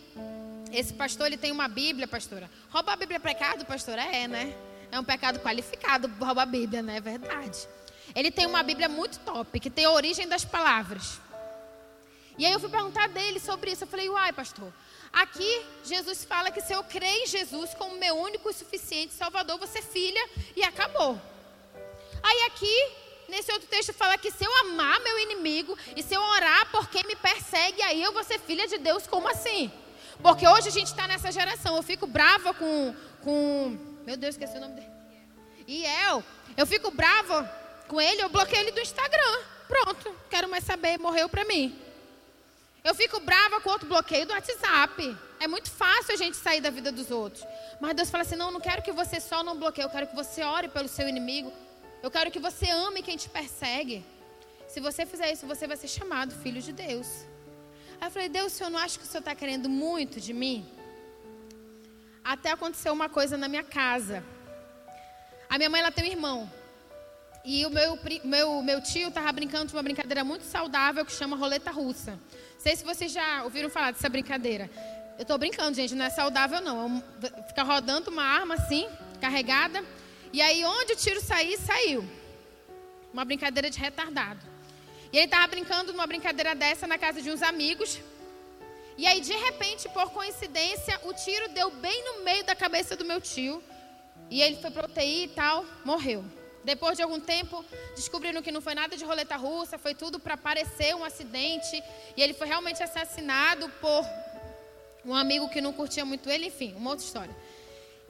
esse 0.72 0.94
pastor, 0.94 1.28
ele 1.28 1.38
tem 1.38 1.52
uma 1.52 1.68
Bíblia, 1.68 2.08
pastora. 2.08 2.50
Roubar 2.70 2.94
a 2.94 2.96
Bíblia 2.96 3.18
é 3.18 3.20
pecado, 3.20 3.66
pastora? 3.66 4.02
É, 4.04 4.28
né? 4.28 4.56
É 4.92 5.00
um 5.00 5.04
pecado 5.04 5.40
qualificado 5.40 6.12
roubar 6.20 6.44
a 6.44 6.46
Bíblia, 6.46 6.82
né? 6.82 6.98
É 6.98 7.02
verdade. 7.02 7.68
Ele 8.16 8.32
tem 8.32 8.46
uma 8.46 8.64
Bíblia 8.64 8.90
muito 8.90 9.20
top, 9.20 9.60
que 9.60 9.70
tem 9.70 9.86
a 9.86 9.92
origem 9.92 10.28
das 10.28 10.44
palavras. 10.44 11.20
E 12.38 12.46
aí 12.46 12.52
eu 12.52 12.60
fui 12.60 12.70
perguntar 12.70 13.08
dele 13.10 13.40
sobre 13.40 13.72
isso. 13.72 13.84
Eu 13.84 13.88
falei, 13.88 14.10
uai, 14.10 14.34
pastor, 14.34 14.72
aqui 15.12 15.66
Jesus 15.84 16.24
fala 16.26 16.52
que 16.52 16.62
se 16.62 16.74
eu 16.74 16.84
crer 16.84 17.24
em 17.24 17.28
Jesus 17.28 17.74
como 17.74 17.98
meu 17.98 18.16
único 18.16 18.50
e 18.50 18.54
suficiente 18.54 19.14
Salvador, 19.14 19.58
você 19.58 19.80
é 19.80 19.82
filha 19.82 20.30
e 20.56 20.64
acabou. 20.64 21.20
Aí 22.24 22.44
aqui, 22.48 22.92
nesse 23.30 23.52
outro 23.52 23.68
texto, 23.68 23.94
fala 23.94 24.18
que 24.18 24.32
se 24.32 24.44
eu 24.44 24.60
amar 24.62 25.00
meu 25.02 25.20
inimigo 25.20 25.78
e 25.96 26.04
se 26.04 26.14
eu 26.14 26.22
orar 26.22 26.70
por 26.72 26.90
quem 26.90 27.04
me 27.04 27.16
persegue, 27.16 27.82
aí 27.82 28.02
eu 28.02 28.14
vou 28.14 28.24
ser 28.24 28.40
filha 28.40 28.68
de 28.68 28.78
Deus, 28.78 29.08
como 29.08 29.28
assim? 29.30 29.72
Porque 30.22 30.48
hoje 30.48 30.68
a 30.68 30.72
gente 30.72 30.88
está 30.88 31.08
nessa 31.08 31.32
geração. 31.32 31.76
Eu 31.76 31.84
fico 31.84 32.06
brava 32.06 32.54
com, 32.54 32.96
com. 33.24 33.78
Meu 34.06 34.18
Deus, 34.18 34.36
esqueci 34.36 34.58
o 34.58 34.62
nome 34.62 34.76
dele. 34.76 34.92
Iel. 35.68 36.24
Eu 36.58 36.68
fico 36.68 36.92
brava 36.92 37.44
com 37.88 38.00
ele, 38.00 38.22
eu 38.22 38.30
bloqueei 38.30 38.62
ele 38.62 38.72
do 38.72 38.80
Instagram. 38.80 39.40
Pronto, 39.68 40.16
quero 40.30 40.50
mais 40.50 40.64
saber, 40.64 41.00
morreu 41.00 41.30
para 41.30 41.46
mim. 41.46 41.78
Eu 42.84 42.96
fico 42.96 43.20
brava 43.20 43.62
com 43.62 43.70
outro 43.70 43.88
bloqueio 43.88 44.26
do 44.26 44.34
WhatsApp. 44.34 45.18
É 45.40 45.48
muito 45.48 45.70
fácil 45.70 46.14
a 46.14 46.18
gente 46.18 46.36
sair 46.36 46.62
da 46.62 46.70
vida 46.70 46.92
dos 46.92 47.12
outros. 47.12 47.44
Mas 47.80 47.96
Deus 47.96 48.10
fala 48.10 48.24
assim: 48.24 48.36
não, 48.36 48.48
eu 48.48 48.52
não 48.54 48.60
quero 48.60 48.82
que 48.82 48.92
você 48.92 49.20
só 49.20 49.44
não 49.44 49.58
bloqueie, 49.58 49.86
eu 49.86 49.90
quero 49.90 50.08
que 50.08 50.16
você 50.16 50.44
ore 50.44 50.68
pelo 50.68 50.88
seu 50.88 51.08
inimigo. 51.08 51.52
Eu 52.02 52.10
quero 52.10 52.32
que 52.32 52.40
você 52.40 52.70
ame 52.70 53.04
quem 53.04 53.16
te 53.16 53.30
persegue. 53.30 54.04
Se 54.68 54.80
você 54.80 55.06
fizer 55.06 55.32
isso, 55.32 55.46
você 55.46 55.68
vai 55.68 55.78
ser 55.78 55.88
chamado 55.88 56.34
filho 56.34 56.62
de 56.62 56.72
Deus. 56.72 57.26
Aí 58.02 58.08
eu 58.08 58.12
falei, 58.12 58.30
Deus, 58.30 58.52
o 58.52 58.56
senhor 58.56 58.72
não 58.72 58.80
acha 58.80 58.98
que 58.98 59.06
o 59.06 59.08
senhor 59.08 59.20
está 59.20 59.36
querendo 59.36 59.70
muito 59.70 60.20
de 60.20 60.34
mim? 60.34 60.68
Até 62.24 62.50
aconteceu 62.50 62.92
uma 62.92 63.08
coisa 63.08 63.38
na 63.38 63.48
minha 63.48 63.64
casa. 63.64 64.24
A 65.48 65.56
minha 65.56 65.70
mãe 65.70 65.82
ela 65.82 65.92
tem 65.92 66.06
um 66.06 66.12
irmão. 66.12 66.52
E 67.46 67.64
o 67.64 67.70
meu, 67.70 68.00
meu, 68.24 68.64
meu 68.64 68.82
tio 68.82 69.10
estava 69.10 69.32
brincando 69.32 69.68
de 69.68 69.74
uma 69.74 69.84
brincadeira 69.84 70.24
muito 70.24 70.46
saudável 70.46 71.06
que 71.06 71.12
chama 71.12 71.38
roleta 71.38 71.70
russa. 71.70 72.14
Não 72.14 72.60
sei 72.60 72.76
se 72.76 72.84
vocês 72.84 73.12
já 73.12 73.44
ouviram 73.44 73.70
falar 73.70 73.92
dessa 73.92 74.10
brincadeira. 74.10 74.68
Eu 75.20 75.22
estou 75.22 75.38
brincando, 75.38 75.76
gente, 75.76 75.94
não 75.94 76.06
é 76.06 76.10
saudável 76.10 76.60
não. 76.60 77.04
É 77.22 77.44
fica 77.44 77.62
rodando 77.62 78.10
uma 78.10 78.24
arma 78.24 78.56
assim, 78.56 78.90
carregada. 79.20 79.86
E 80.34 80.42
aí 80.42 80.66
onde 80.66 80.94
o 80.94 80.96
tiro 80.96 81.22
sair, 81.22 81.56
saiu. 81.60 82.04
Uma 83.14 83.24
brincadeira 83.24 83.70
de 83.70 83.78
retardado. 83.78 84.51
E 85.12 85.18
ele 85.18 85.26
estava 85.26 85.48
brincando 85.48 85.92
numa 85.92 86.08
brincadeira 86.08 86.56
dessa 86.56 86.88
na 86.88 86.98
casa 86.98 87.22
de 87.22 87.30
uns 87.30 87.42
amigos. 87.42 88.00
E 88.98 89.06
aí, 89.06 89.20
de 89.20 89.34
repente, 89.34 89.90
por 89.90 90.10
coincidência, 90.12 91.00
o 91.04 91.14
tiro 91.14 91.50
deu 91.50 91.70
bem 91.72 92.04
no 92.06 92.24
meio 92.24 92.44
da 92.44 92.56
cabeça 92.56 92.96
do 92.96 93.04
meu 93.04 93.20
tio. 93.20 93.62
E 94.30 94.42
ele 94.42 94.58
foi 94.58 94.72
para 94.72 94.86
UTI 94.86 95.24
e 95.24 95.28
tal, 95.30 95.66
morreu. 95.84 96.24
Depois 96.64 96.96
de 96.96 97.04
algum 97.04 97.20
tempo, 97.20 97.66
descobriram 97.96 98.42
que 98.42 98.52
não 98.52 98.62
foi 98.62 98.76
nada 98.76 98.96
de 98.96 99.04
roleta 99.04 99.36
russa, 99.36 99.78
foi 99.78 99.96
tudo 99.96 100.20
para 100.20 100.38
parecer 100.38 100.96
um 100.96 101.04
acidente. 101.04 101.84
E 102.16 102.22
ele 102.22 102.34
foi 102.34 102.48
realmente 102.48 102.82
assassinado 102.82 103.68
por 103.82 104.06
um 105.04 105.16
amigo 105.16 105.50
que 105.50 105.60
não 105.60 105.74
curtia 105.74 106.06
muito 106.06 106.30
ele, 106.30 106.48
enfim, 106.48 106.74
uma 106.78 106.92
outra 106.92 107.06
história. 107.06 107.36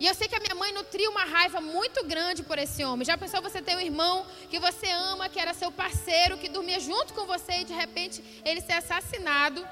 E 0.01 0.07
eu 0.07 0.15
sei 0.15 0.27
que 0.27 0.35
a 0.35 0.39
minha 0.39 0.55
mãe 0.55 0.73
nutria 0.73 1.07
uma 1.11 1.25
raiva 1.25 1.61
muito 1.61 2.03
grande 2.03 2.41
por 2.41 2.57
esse 2.57 2.83
homem. 2.83 3.05
Já 3.05 3.15
pensou 3.15 3.39
você 3.39 3.61
ter 3.61 3.75
um 3.75 3.79
irmão 3.79 4.25
que 4.49 4.57
você 4.57 4.89
ama, 4.89 5.29
que 5.29 5.39
era 5.39 5.53
seu 5.53 5.71
parceiro, 5.71 6.39
que 6.39 6.49
dormia 6.49 6.79
junto 6.79 7.13
com 7.13 7.27
você 7.27 7.59
e 7.59 7.65
de 7.65 7.73
repente 7.73 8.41
ele 8.43 8.61
ser 8.61 8.73
assassinado 8.73 9.63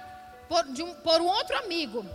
por, 0.48 0.63
um, 0.68 0.94
por 1.02 1.20
um 1.20 1.26
outro 1.26 1.58
amigo? 1.58 2.06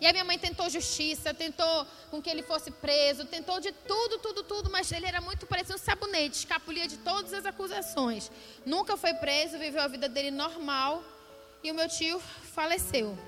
E 0.00 0.06
a 0.06 0.12
minha 0.12 0.22
mãe 0.22 0.38
tentou 0.38 0.70
justiça, 0.70 1.34
tentou 1.34 1.84
com 2.08 2.22
que 2.22 2.30
ele 2.30 2.44
fosse 2.44 2.70
preso, 2.70 3.24
tentou 3.24 3.58
de 3.58 3.72
tudo, 3.72 4.18
tudo, 4.18 4.44
tudo, 4.44 4.70
mas 4.70 4.92
ele 4.92 5.06
era 5.06 5.20
muito 5.20 5.44
parecido 5.44 5.74
um 5.74 5.78
sabonete, 5.78 6.38
escapulia 6.38 6.86
de 6.86 6.98
todas 6.98 7.32
as 7.34 7.44
acusações. 7.44 8.30
Nunca 8.64 8.96
foi 8.96 9.12
preso, 9.14 9.58
viveu 9.58 9.82
a 9.82 9.88
vida 9.88 10.08
dele 10.08 10.30
normal 10.30 11.02
e 11.64 11.72
o 11.72 11.74
meu 11.74 11.88
tio 11.88 12.22
faleceu. 12.54 13.18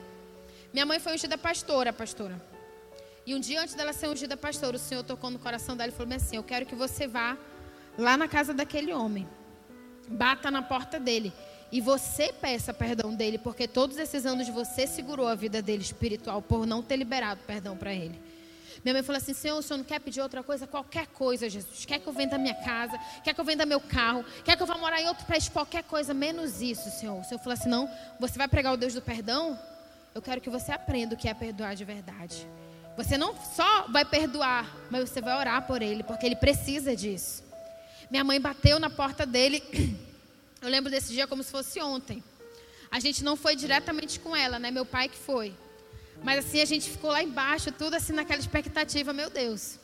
Minha 0.73 0.87
mãe 0.87 1.01
foi 1.01 1.15
ungida 1.15 1.37
pastora, 1.37 1.93
pastora. 1.93 2.50
E 3.27 3.35
um 3.35 3.41
dia 3.41 3.61
antes 3.61 3.75
dela 3.75 3.93
ser 3.93 4.09
ungida 4.09 4.37
pastora, 4.37 4.77
o 4.77 4.79
Senhor 4.79 5.05
tocou 5.05 5.31
no 5.31 5.39
coração 5.39 5.77
dela 5.77 5.93
e 5.93 5.95
falou 5.95 6.15
assim: 6.15 6.37
Eu 6.37 6.43
quero 6.43 6.67
que 6.67 6.75
você 6.75 7.07
vá 7.07 7.37
lá 7.99 8.17
na 8.17 8.27
casa 8.27 8.53
daquele 8.55 8.93
homem, 8.93 9.29
bata 10.09 10.51
na 10.51 10.63
porta 10.63 10.99
dele 10.99 11.33
e 11.73 11.81
você 11.81 12.33
peça 12.33 12.75
perdão 12.75 13.15
dele, 13.15 13.39
porque 13.39 13.69
todos 13.69 13.97
esses 13.97 14.27
anos 14.27 14.49
você 14.49 14.87
segurou 14.87 15.29
a 15.29 15.35
vida 15.35 15.63
dele 15.63 15.83
espiritual 15.83 16.43
por 16.43 16.67
não 16.67 16.83
ter 16.83 16.97
liberado 16.97 17.41
perdão 17.47 17.77
para 17.77 17.95
ele. 17.95 18.21
Minha 18.85 18.95
mãe 18.95 19.03
falou 19.03 19.19
assim: 19.19 19.35
Senhor, 19.35 19.59
o 19.59 19.63
senhor 19.63 19.79
não 19.79 19.85
quer 19.85 20.01
pedir 20.01 20.21
outra 20.21 20.43
coisa? 20.43 20.67
Qualquer 20.67 21.07
coisa, 21.09 21.49
Jesus. 21.49 21.85
Quer 21.85 22.01
que 22.01 22.07
eu 22.07 22.13
venda 22.13 22.39
minha 22.39 22.55
casa? 22.55 22.99
Quer 23.23 23.35
que 23.35 23.41
eu 23.41 23.45
venda 23.45 23.67
meu 23.67 23.81
carro? 23.81 24.25
Quer 24.45 24.57
que 24.57 24.63
eu 24.63 24.67
vá 24.67 24.77
morar 24.79 25.01
em 25.01 25.07
outro 25.07 25.27
país? 25.27 25.49
Qualquer 25.49 25.85
coisa, 25.85 26.15
menos 26.15 26.61
isso, 26.63 26.91
Senhor. 26.91 27.21
O 27.21 27.25
Senhor 27.25 27.39
falou 27.41 27.53
assim: 27.53 27.69
Não, 27.69 27.89
você 28.19 28.39
vai 28.39 28.49
pregar 28.49 28.73
o 28.73 28.77
Deus 28.77 28.95
do 28.95 29.03
perdão? 29.03 29.59
Eu 30.15 30.23
quero 30.23 30.41
que 30.41 30.51
você 30.51 30.73
aprenda 30.73 31.15
o 31.15 31.19
que 31.19 31.29
é 31.29 31.35
perdoar 31.35 31.77
de 31.77 31.85
verdade. 31.85 32.49
Você 32.97 33.17
não 33.17 33.35
só 33.55 33.87
vai 33.89 34.05
perdoar, 34.05 34.77
mas 34.91 35.09
você 35.09 35.21
vai 35.21 35.37
orar 35.39 35.67
por 35.67 35.81
ele, 35.81 36.03
porque 36.03 36.27
ele 36.27 36.37
precisa 36.37 36.95
disso. 36.95 37.43
Minha 38.11 38.25
mãe 38.25 38.41
bateu 38.41 38.79
na 38.79 38.91
porta 38.91 39.25
dele. 39.25 39.63
Eu 40.61 40.69
lembro 40.69 40.91
desse 40.91 41.13
dia 41.13 41.27
como 41.27 41.43
se 41.43 41.51
fosse 41.51 41.81
ontem. 41.81 42.23
A 42.91 42.99
gente 42.99 43.23
não 43.23 43.37
foi 43.37 43.55
diretamente 43.55 44.19
com 44.19 44.35
ela, 44.35 44.59
né? 44.59 44.71
Meu 44.71 44.85
pai 44.85 45.09
que 45.09 45.17
foi. 45.17 45.55
Mas 46.23 46.45
assim, 46.45 46.61
a 46.61 46.65
gente 46.65 46.91
ficou 46.91 47.11
lá 47.11 47.23
embaixo, 47.23 47.73
tudo 47.73 47.95
assim 47.95 48.13
naquela 48.13 48.41
expectativa, 48.41 49.13
meu 49.13 49.31
Deus. 49.31 49.79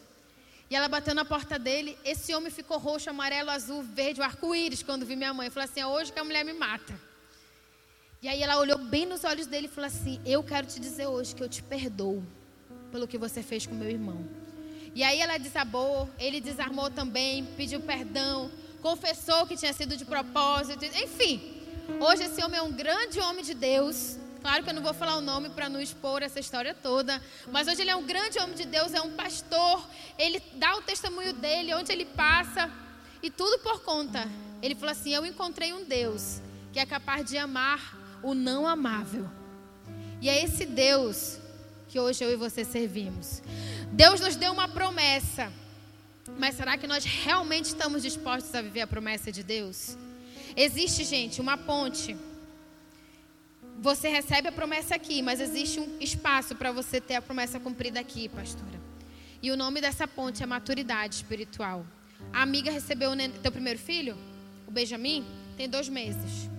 E 0.68 0.74
ela 0.74 0.88
bateu 0.88 1.14
na 1.14 1.24
porta 1.24 1.58
dele. 1.58 1.96
Esse 2.04 2.34
homem 2.34 2.50
ficou 2.50 2.78
roxo, 2.78 3.08
amarelo, 3.08 3.50
azul, 3.50 3.82
verde, 3.82 4.20
o 4.20 4.24
arco-íris 4.24 4.82
quando 4.82 5.06
vi 5.06 5.14
minha 5.14 5.32
mãe. 5.32 5.48
Falou 5.48 5.64
assim: 5.64 5.80
é 5.80 5.86
hoje 5.86 6.12
que 6.12 6.18
a 6.18 6.24
mulher 6.24 6.44
me 6.44 6.52
mata. 6.52 6.92
E 8.20 8.28
aí 8.28 8.42
ela 8.42 8.58
olhou 8.58 8.76
bem 8.76 9.06
nos 9.06 9.22
olhos 9.22 9.46
dele 9.46 9.66
e 9.66 9.70
falou 9.70 9.86
assim: 9.86 10.20
Eu 10.26 10.42
quero 10.42 10.66
te 10.66 10.80
dizer 10.80 11.06
hoje 11.06 11.34
que 11.34 11.42
eu 11.42 11.48
te 11.48 11.62
perdoo 11.62 12.22
pelo 12.90 13.08
que 13.08 13.18
você 13.18 13.42
fez 13.42 13.66
com 13.66 13.74
meu 13.74 13.90
irmão. 13.90 14.24
E 14.94 15.02
aí 15.02 15.20
ela 15.20 15.38
desabou, 15.38 16.08
ele 16.18 16.40
desarmou 16.40 16.90
também, 16.90 17.44
pediu 17.56 17.80
perdão 17.80 18.50
confessou 18.86 19.44
que 19.48 19.56
tinha 19.56 19.72
sido 19.72 19.96
de 19.96 20.04
propósito, 20.04 20.84
enfim. 20.84 21.60
Hoje 22.00 22.22
esse 22.22 22.40
homem 22.44 22.58
é 22.58 22.62
um 22.62 22.70
grande 22.70 23.18
homem 23.18 23.44
de 23.44 23.52
Deus. 23.52 24.16
Claro 24.40 24.62
que 24.62 24.70
eu 24.70 24.74
não 24.74 24.82
vou 24.82 24.94
falar 24.94 25.16
o 25.16 25.20
nome 25.20 25.48
para 25.50 25.68
não 25.68 25.80
expor 25.80 26.22
essa 26.22 26.38
história 26.38 26.72
toda, 26.72 27.20
mas 27.50 27.66
hoje 27.66 27.80
ele 27.80 27.90
é 27.90 27.96
um 27.96 28.06
grande 28.06 28.38
homem 28.38 28.54
de 28.54 28.64
Deus, 28.64 28.94
é 28.94 29.00
um 29.00 29.10
pastor. 29.10 29.84
Ele 30.16 30.40
dá 30.54 30.76
o 30.76 30.82
testemunho 30.82 31.32
dele 31.32 31.74
onde 31.74 31.90
ele 31.90 32.04
passa 32.04 32.70
e 33.20 33.28
tudo 33.28 33.58
por 33.58 33.82
conta. 33.82 34.28
Ele 34.62 34.76
falou 34.76 34.92
assim: 34.92 35.12
"Eu 35.12 35.26
encontrei 35.26 35.72
um 35.72 35.84
Deus 35.84 36.40
que 36.72 36.78
é 36.78 36.86
capaz 36.86 37.28
de 37.28 37.36
amar 37.36 37.80
o 38.22 38.34
não 38.34 38.68
amável". 38.68 39.28
E 40.22 40.28
é 40.28 40.44
esse 40.44 40.64
Deus 40.64 41.40
que 41.96 42.00
hoje 42.00 42.22
eu 42.22 42.30
e 42.30 42.36
você 42.36 42.62
servimos. 42.62 43.42
Deus 43.90 44.20
nos 44.20 44.36
deu 44.36 44.52
uma 44.52 44.68
promessa. 44.68 45.50
Mas 46.38 46.54
será 46.54 46.76
que 46.76 46.86
nós 46.86 47.06
realmente 47.06 47.66
estamos 47.68 48.02
dispostos 48.02 48.54
a 48.54 48.60
viver 48.60 48.82
a 48.82 48.86
promessa 48.86 49.32
de 49.32 49.42
Deus? 49.42 49.96
Existe, 50.54 51.04
gente, 51.04 51.40
uma 51.40 51.56
ponte. 51.56 52.14
Você 53.80 54.10
recebe 54.10 54.48
a 54.48 54.52
promessa 54.52 54.94
aqui, 54.94 55.22
mas 55.22 55.40
existe 55.40 55.80
um 55.80 55.96
espaço 55.98 56.54
para 56.54 56.70
você 56.70 57.00
ter 57.00 57.14
a 57.14 57.22
promessa 57.22 57.58
cumprida 57.58 57.98
aqui, 57.98 58.28
pastora. 58.28 58.78
E 59.42 59.50
o 59.50 59.56
nome 59.56 59.80
dessa 59.80 60.06
ponte 60.06 60.42
é 60.42 60.46
maturidade 60.46 61.14
espiritual. 61.14 61.86
A 62.30 62.42
amiga 62.42 62.70
recebeu 62.70 63.12
o 63.12 63.16
teu 63.42 63.50
primeiro 63.50 63.78
filho, 63.78 64.18
o 64.66 64.70
Benjamin, 64.70 65.24
tem 65.56 65.66
dois 65.66 65.88
meses. 65.88 66.50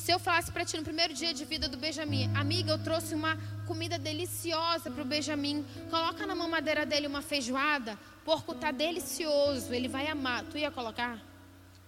Se 0.00 0.10
eu 0.10 0.18
falasse 0.18 0.50
para 0.50 0.64
ti 0.64 0.78
no 0.78 0.82
primeiro 0.82 1.12
dia 1.12 1.34
de 1.34 1.44
vida 1.44 1.68
do 1.68 1.76
Benjamin, 1.76 2.34
amiga, 2.34 2.72
eu 2.72 2.78
trouxe 2.78 3.14
uma 3.14 3.36
comida 3.66 3.98
deliciosa 3.98 4.90
para 4.90 5.02
o 5.02 5.04
Benjamin, 5.04 5.62
coloca 5.90 6.26
na 6.26 6.34
mamadeira 6.34 6.86
dele 6.86 7.06
uma 7.06 7.20
feijoada, 7.20 7.98
porco 8.24 8.54
tá 8.54 8.70
delicioso, 8.70 9.74
ele 9.74 9.88
vai 9.88 10.06
amar. 10.06 10.42
Tu 10.44 10.56
ia 10.56 10.70
colocar? 10.70 11.18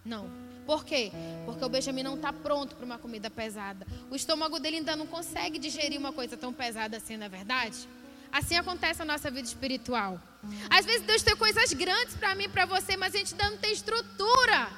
Não. 0.05 0.29
Por 0.67 0.85
quê? 0.85 1.11
Porque 1.47 1.65
o 1.65 1.71
Benjamin 1.71 2.03
não 2.03 2.17
está 2.17 2.35
pronto 2.35 2.77
para 2.77 2.85
uma 2.85 2.99
comida 2.99 3.31
pesada. 3.31 3.87
O 4.11 4.15
estômago 4.15 4.61
dele 4.61 4.77
ainda 4.77 4.95
não 4.95 5.07
consegue 5.07 5.59
digerir 5.59 5.99
uma 5.99 6.13
coisa 6.13 6.37
tão 6.37 6.53
pesada 6.53 6.99
assim, 6.99 7.17
não 7.17 7.25
é 7.25 7.31
verdade? 7.31 7.89
Assim 8.31 8.57
acontece 8.57 9.01
a 9.01 9.07
nossa 9.07 9.31
vida 9.31 9.49
espiritual. 9.49 10.21
Às 10.69 10.85
vezes 10.85 11.07
Deus 11.07 11.23
tem 11.23 11.35
coisas 11.35 11.73
grandes 11.73 12.15
para 12.15 12.35
mim, 12.35 12.51
para 12.51 12.67
você, 12.67 12.95
mas 12.95 13.15
a 13.15 13.19
gente 13.19 13.33
ainda 13.33 13.51
não 13.53 13.57
tem 13.57 13.73
estrutura. 13.73 14.69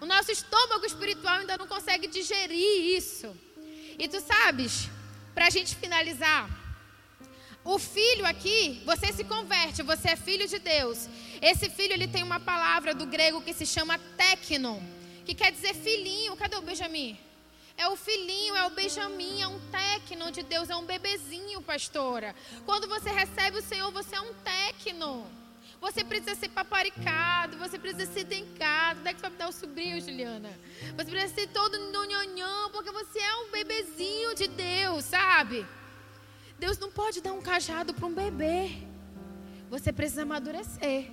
O 0.00 0.06
nosso 0.06 0.30
estômago 0.30 0.86
espiritual 0.86 1.38
ainda 1.38 1.56
não 1.56 1.66
consegue 1.66 2.06
digerir 2.06 2.96
isso. 2.96 3.36
E 3.98 4.06
tu 4.06 4.20
sabes, 4.20 4.88
para 5.34 5.46
a 5.46 5.50
gente 5.50 5.74
finalizar, 5.74 6.48
o 7.64 7.78
filho 7.78 8.24
aqui, 8.24 8.82
você 8.86 9.12
se 9.12 9.24
converte, 9.24 9.82
você 9.82 10.10
é 10.10 10.16
filho 10.16 10.46
de 10.48 10.58
Deus. 10.58 11.08
Esse 11.42 11.68
filho 11.68 11.92
ele 11.92 12.08
tem 12.08 12.22
uma 12.22 12.40
palavra 12.40 12.94
do 12.94 13.06
grego 13.06 13.42
que 13.42 13.52
se 13.52 13.66
chama 13.66 13.98
teknon, 14.16 14.80
que 15.26 15.34
quer 15.34 15.52
dizer 15.52 15.74
filhinho. 15.74 16.36
Cadê 16.36 16.56
o 16.56 16.62
Benjamin? 16.62 17.18
É 17.76 17.86
o 17.88 17.94
filhinho, 17.96 18.56
é 18.56 18.66
o 18.66 18.70
Benjamin, 18.70 19.42
é 19.42 19.46
um 19.46 19.60
tecno 19.70 20.32
de 20.32 20.42
Deus, 20.42 20.70
é 20.70 20.76
um 20.76 20.84
bebezinho, 20.84 21.60
pastora. 21.60 22.34
Quando 22.64 22.88
você 22.88 23.10
recebe 23.10 23.58
o 23.58 23.62
Senhor, 23.62 23.90
você 23.92 24.16
é 24.16 24.20
um 24.20 24.34
tecno. 24.34 25.30
Você 25.80 26.02
precisa 26.02 26.34
ser 26.34 26.48
paparicado, 26.48 27.56
você 27.56 27.78
precisa 27.78 28.12
ser 28.12 28.24
dencado. 28.24 29.00
Onde 29.00 29.08
é 29.08 29.14
que 29.14 29.20
você 29.20 29.28
vai 29.28 29.38
dar 29.38 29.48
o 29.48 29.52
sobrinho, 29.52 30.00
Juliana? 30.00 30.50
Você 30.96 31.10
precisa 31.10 31.34
ser 31.34 31.46
todo 31.48 31.78
nhonhonhão, 31.92 32.70
porque 32.70 32.90
você 32.90 33.18
é 33.18 33.36
um 33.36 33.50
bebezinho 33.50 34.34
de 34.34 34.48
Deus, 34.48 35.04
sabe? 35.04 35.64
Deus 36.58 36.78
não 36.78 36.90
pode 36.90 37.20
dar 37.20 37.32
um 37.32 37.40
cajado 37.40 37.94
para 37.94 38.06
um 38.06 38.12
bebê. 38.12 38.82
Você 39.70 39.92
precisa 39.92 40.22
amadurecer. 40.22 41.10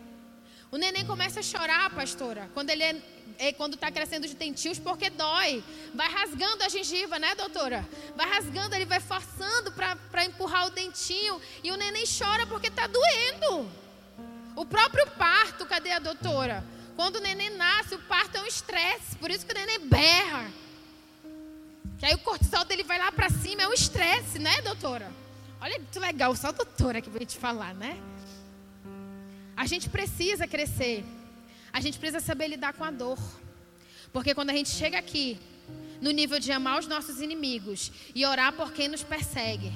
O 0.71 0.77
neném 0.77 1.05
começa 1.05 1.41
a 1.41 1.43
chorar, 1.43 1.89
pastora, 1.91 2.49
quando 2.53 2.71
ele 2.71 2.83
é, 2.83 3.01
é 3.37 3.53
quando 3.53 3.75
está 3.75 3.91
crescendo 3.91 4.27
de 4.27 4.33
dentinhos, 4.33 4.79
porque 4.79 5.11
dói. 5.11 5.63
Vai 5.93 6.11
rasgando 6.11 6.63
a 6.63 6.69
gengiva, 6.69 7.19
né, 7.19 7.35
doutora? 7.35 7.87
Vai 8.15 8.27
rasgando, 8.27 8.73
ele 8.73 8.85
vai 8.85 8.99
forçando 8.99 9.71
para 9.71 10.25
empurrar 10.25 10.65
o 10.65 10.71
dentinho. 10.71 11.39
E 11.63 11.71
o 11.71 11.77
neném 11.77 12.03
chora 12.05 12.47
porque 12.47 12.67
está 12.67 12.87
doendo. 12.87 13.84
O 14.55 14.65
próprio 14.65 15.05
parto, 15.11 15.65
cadê 15.65 15.91
a 15.91 15.99
doutora? 15.99 16.63
Quando 16.95 17.17
o 17.17 17.21
neném 17.21 17.49
nasce, 17.49 17.95
o 17.95 17.99
parto 17.99 18.37
é 18.37 18.41
um 18.41 18.45
estresse. 18.45 19.17
Por 19.17 19.29
isso 19.29 19.45
que 19.45 19.51
o 19.51 19.55
neném 19.55 19.79
berra. 19.79 20.49
Que 21.97 22.05
aí 22.05 22.13
o 22.13 22.19
cortisol 22.19 22.63
dele 22.65 22.83
vai 22.83 22.97
lá 22.97 23.11
para 23.11 23.29
cima, 23.29 23.63
é 23.63 23.67
um 23.67 23.73
estresse, 23.73 24.39
né, 24.39 24.61
doutora? 24.61 25.11
Olha 25.59 25.79
que 25.79 25.99
legal, 25.99 26.35
só 26.35 26.49
a 26.49 26.51
doutora 26.51 27.01
que 27.01 27.09
veio 27.09 27.25
te 27.25 27.37
falar, 27.37 27.73
né? 27.73 27.97
A 29.57 29.65
gente 29.65 29.89
precisa 29.89 30.47
crescer. 30.47 31.03
A 31.71 31.81
gente 31.81 31.97
precisa 31.97 32.19
saber 32.19 32.47
lidar 32.47 32.73
com 32.73 32.83
a 32.83 32.91
dor. 32.91 33.19
Porque 34.13 34.33
quando 34.33 34.49
a 34.49 34.53
gente 34.53 34.69
chega 34.69 34.97
aqui, 34.97 35.37
no 36.01 36.11
nível 36.11 36.39
de 36.39 36.51
amar 36.51 36.79
os 36.79 36.87
nossos 36.87 37.19
inimigos 37.19 37.91
e 38.13 38.25
orar 38.25 38.53
por 38.53 38.71
quem 38.71 38.87
nos 38.87 39.03
persegue, 39.03 39.73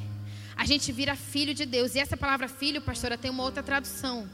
a 0.56 0.66
gente 0.66 0.91
vira 0.91 1.16
filho 1.16 1.53
de 1.53 1.66
Deus. 1.66 1.95
E 1.95 1.99
essa 1.99 2.16
palavra 2.16 2.47
filho, 2.47 2.82
pastora, 2.82 3.18
tem 3.18 3.32
uma 3.32 3.43
outra 3.43 3.64
tradução. 3.64 4.30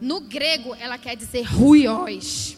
No 0.00 0.20
grego, 0.20 0.74
ela 0.80 0.96
quer 0.96 1.14
dizer 1.14 1.42
ruiós, 1.42 2.56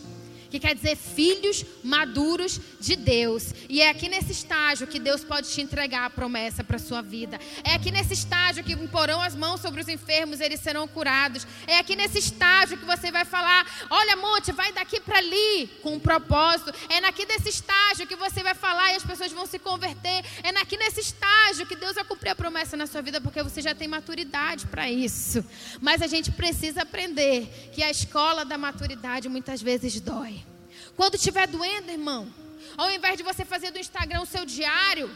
que 0.53 0.61
quer 0.61 0.75
dizer 0.75 0.97
filhos 0.97 1.65
maduros 1.83 2.61
de 2.79 2.95
Deus. 2.95 3.55
E 3.71 3.81
é 3.81 3.89
aqui 3.89 4.07
nesse 4.07 4.33
estágio 4.33 4.87
que 4.87 4.99
Deus 4.99 5.25
pode 5.25 5.49
te 5.49 5.63
entregar 5.63 6.05
a 6.05 6.11
promessa 6.11 6.63
para 6.63 6.77
a 6.77 6.79
sua 6.79 7.01
vida. 7.01 7.41
É 7.65 7.73
aqui 7.73 7.91
nesse 7.91 8.13
estágio 8.13 8.63
que 8.63 8.75
imporão 8.75 9.23
as 9.23 9.35
mãos 9.35 9.63
sobre 9.63 9.81
os 9.81 9.89
enfermos, 9.89 10.41
eles 10.41 10.61
serão 10.61 10.87
curados. 10.87 11.47
É 11.67 11.79
aqui 11.79 11.97
nesse 11.97 12.19
estágio 12.19 12.77
que 12.77 12.85
você 12.85 13.11
vai 13.11 13.25
falar: 13.25 13.67
olha, 13.89 14.15
monte, 14.15 14.53
vai 14.53 14.73
daqui 14.73 15.01
para 15.01 15.17
ali, 15.17 15.71
com 15.83 15.95
um 15.95 16.01
propósito. 16.01 16.71
É 16.91 16.99
aqui 16.99 17.25
nesse 17.25 17.49
estágio 17.49 18.07
que 18.07 18.15
você 18.15 18.43
vai 18.43 18.55
falar 18.55 18.93
e 18.93 18.97
as 18.97 19.05
pessoas 19.05 19.33
vão 19.33 19.47
se 19.47 19.59
converter. 19.59 20.23
É 20.43 20.51
aqui 20.61 20.77
nesse 20.77 21.01
estágio 21.01 21.67
que 21.67 21.75
Deus 21.75 21.95
vai 21.95 22.05
cumprir 22.05 22.31
a 22.31 22.35
promessa 22.35 22.77
na 22.77 22.87
sua 22.87 23.01
vida, 23.01 23.23
porque 23.23 23.43
você 23.43 23.63
já 23.63 23.75
tem 23.75 23.89
maturidade 23.89 24.67
para 24.67 24.91
isso. 24.91 25.43
Mas 25.81 26.03
a 26.03 26.07
gente 26.07 26.31
precisa 26.31 26.83
aprender 26.83 27.71
que 27.73 27.83
a 27.83 27.91
escola 27.91 28.45
da 28.45 28.59
maturidade 28.59 29.31
muitas 29.31 29.63
vezes 29.63 29.99
dói. 29.99 30.42
Quando 30.97 31.15
estiver 31.15 31.47
doendo, 31.47 31.91
irmão, 31.91 32.33
ao 32.77 32.91
invés 32.91 33.17
de 33.17 33.23
você 33.23 33.45
fazer 33.45 33.71
do 33.71 33.79
Instagram 33.79 34.23
o 34.23 34.27
seu 34.27 34.45
diário, 34.45 35.11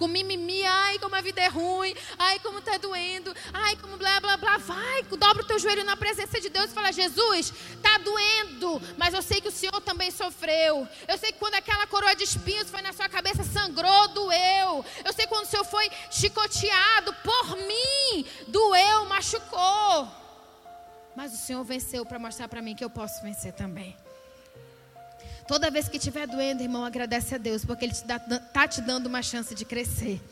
com 0.00 0.08
mimimi, 0.08 0.64
ai 0.64 0.98
como 0.98 1.14
a 1.14 1.20
vida 1.20 1.42
é 1.42 1.48
ruim, 1.48 1.94
ai 2.18 2.38
como 2.38 2.58
está 2.58 2.78
doendo, 2.78 3.34
ai 3.52 3.76
como 3.76 3.98
blá 3.98 4.18
blá 4.18 4.38
blá, 4.38 4.56
vai, 4.56 5.02
dobra 5.02 5.42
o 5.42 5.46
teu 5.46 5.58
joelho 5.58 5.84
na 5.84 5.94
presença 5.94 6.40
de 6.40 6.48
Deus 6.48 6.70
e 6.70 6.74
fala: 6.74 6.90
Jesus, 6.90 7.52
está 7.74 7.98
doendo, 7.98 8.80
mas 8.96 9.12
eu 9.12 9.20
sei 9.20 9.42
que 9.42 9.48
o 9.48 9.52
Senhor 9.52 9.78
também 9.82 10.10
sofreu. 10.10 10.88
Eu 11.06 11.18
sei 11.18 11.32
que 11.32 11.38
quando 11.38 11.54
aquela 11.54 11.86
coroa 11.86 12.16
de 12.16 12.24
espinhos 12.24 12.70
foi 12.70 12.80
na 12.80 12.94
sua 12.94 13.10
cabeça, 13.10 13.44
sangrou, 13.44 14.08
doeu. 14.08 14.84
Eu 15.04 15.12
sei 15.12 15.26
que 15.26 15.28
quando 15.28 15.44
o 15.44 15.48
Senhor 15.48 15.64
foi 15.64 15.90
chicoteado 16.10 17.12
por 17.22 17.56
mim, 17.56 18.26
doeu, 18.48 19.04
machucou. 19.04 20.08
Mas 21.14 21.34
o 21.34 21.36
Senhor 21.36 21.62
venceu 21.62 22.06
para 22.06 22.18
mostrar 22.18 22.48
para 22.48 22.62
mim 22.62 22.74
que 22.74 22.82
eu 22.82 22.88
posso 22.88 23.22
vencer 23.22 23.52
também. 23.52 23.94
Toda 25.50 25.68
vez 25.68 25.88
que 25.88 25.96
estiver 25.96 26.28
doendo, 26.28 26.62
irmão, 26.62 26.84
agradece 26.84 27.34
a 27.34 27.38
Deus, 27.38 27.64
porque 27.64 27.84
Ele 27.84 27.92
está 27.92 28.68
te 28.68 28.80
dando 28.80 29.06
uma 29.06 29.20
chance 29.20 29.52
de 29.52 29.64
crescer. 29.64 30.22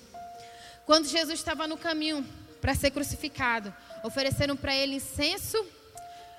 Quando 0.87 1.09
Jesus 1.09 1.41
estava 1.41 1.67
no 1.67 1.77
caminho 1.77 2.25
para 2.61 2.73
ser 2.73 2.93
crucificado, 2.93 3.75
ofereceram 4.05 4.57
para 4.57 4.73
ele 4.77 4.95
incenso, 4.95 5.59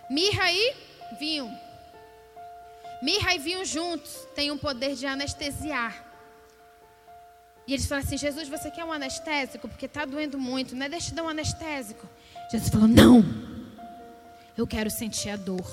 mirra 0.10 0.50
e 0.54 0.74
vinho. 1.20 1.54
Mirra 3.02 3.36
e 3.36 3.40
vinho 3.40 3.66
juntos 3.66 4.26
têm 4.34 4.50
um 4.50 4.58
poder 4.58 4.96
de 4.96 5.06
anestesiar. 5.06 6.02
E 7.68 7.74
eles 7.74 7.86
falaram 7.86 8.08
assim: 8.08 8.18
Jesus, 8.18 8.48
você 8.48 8.72
quer 8.72 8.86
um 8.86 8.94
anestésico? 8.94 9.68
Porque 9.68 9.88
está 9.88 10.06
doendo 10.06 10.40
muito, 10.40 10.74
né? 10.74 10.88
Deixa 10.88 11.12
eu 11.12 11.16
dar 11.16 11.24
um 11.24 11.30
anestésico. 11.30 12.08
Jesus 12.50 12.70
falou: 12.70 12.88
Não, 12.88 13.26
eu 14.58 14.66
quero 14.66 14.90
sentir 14.90 15.32
a 15.32 15.36
dor. 15.36 15.70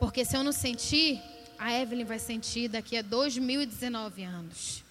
Porque 0.00 0.24
se 0.24 0.36
eu 0.36 0.42
não 0.42 0.50
sentir, 0.50 1.22
a 1.58 1.72
Evelyn 1.72 2.04
vai 2.04 2.18
sentir 2.18 2.68
daqui 2.68 2.96
a 2.96 3.02
2019 3.02 4.22
anos. 4.24 4.84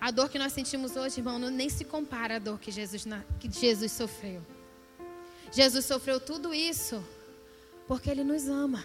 A 0.00 0.10
dor 0.10 0.28
que 0.28 0.38
nós 0.38 0.52
sentimos 0.52 0.96
hoje, 0.96 1.20
irmão, 1.20 1.38
nem 1.38 1.68
se 1.68 1.84
compara 1.84 2.36
à 2.36 2.38
dor 2.38 2.58
que 2.58 2.70
Jesus, 2.70 3.04
que 3.38 3.50
Jesus 3.50 3.92
sofreu. 3.92 4.44
Jesus 5.52 5.84
sofreu 5.84 6.18
tudo 6.18 6.52
isso 6.52 7.04
porque 7.86 8.10
Ele 8.10 8.24
nos 8.24 8.48
ama. 8.48 8.84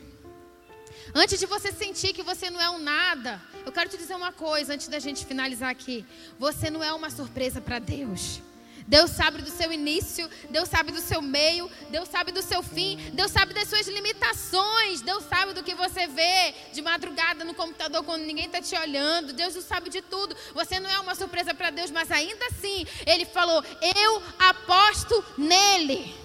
Antes 1.15 1.39
de 1.39 1.45
você 1.45 1.71
sentir 1.71 2.13
que 2.13 2.21
você 2.21 2.49
não 2.49 2.61
é 2.61 2.69
um 2.69 2.79
nada, 2.79 3.41
eu 3.65 3.71
quero 3.71 3.89
te 3.89 3.97
dizer 3.97 4.15
uma 4.15 4.31
coisa 4.31 4.73
antes 4.73 4.87
da 4.87 4.99
gente 4.99 5.25
finalizar 5.25 5.69
aqui. 5.69 6.05
Você 6.37 6.69
não 6.69 6.83
é 6.83 6.91
uma 6.93 7.09
surpresa 7.09 7.61
para 7.61 7.79
Deus. 7.79 8.41
Deus 8.87 9.11
sabe 9.11 9.41
do 9.41 9.49
seu 9.49 9.71
início, 9.71 10.29
Deus 10.49 10.69
sabe 10.69 10.93
do 10.93 11.01
seu 11.01 11.21
meio, 11.21 11.69
Deus 11.89 12.07
sabe 12.07 12.31
do 12.31 12.41
seu 12.41 12.63
fim, 12.63 12.97
Deus 13.13 13.31
sabe 13.31 13.53
das 13.53 13.67
suas 13.67 13.85
limitações, 13.87 15.01
Deus 15.01 15.25
sabe 15.25 15.53
do 15.53 15.61
que 15.61 15.75
você 15.75 16.07
vê 16.07 16.55
de 16.71 16.81
madrugada 16.81 17.43
no 17.43 17.53
computador 17.53 18.01
quando 18.03 18.23
ninguém 18.23 18.45
está 18.45 18.61
te 18.61 18.75
olhando, 18.75 19.33
Deus 19.33 19.53
sabe 19.65 19.89
de 19.89 20.01
tudo. 20.01 20.35
Você 20.53 20.79
não 20.79 20.89
é 20.89 20.99
uma 21.01 21.15
surpresa 21.15 21.53
para 21.53 21.69
Deus, 21.69 21.91
mas 21.91 22.09
ainda 22.09 22.45
assim, 22.47 22.85
Ele 23.05 23.25
falou: 23.25 23.61
Eu 23.81 24.23
aposto 24.39 25.23
nele. 25.37 26.15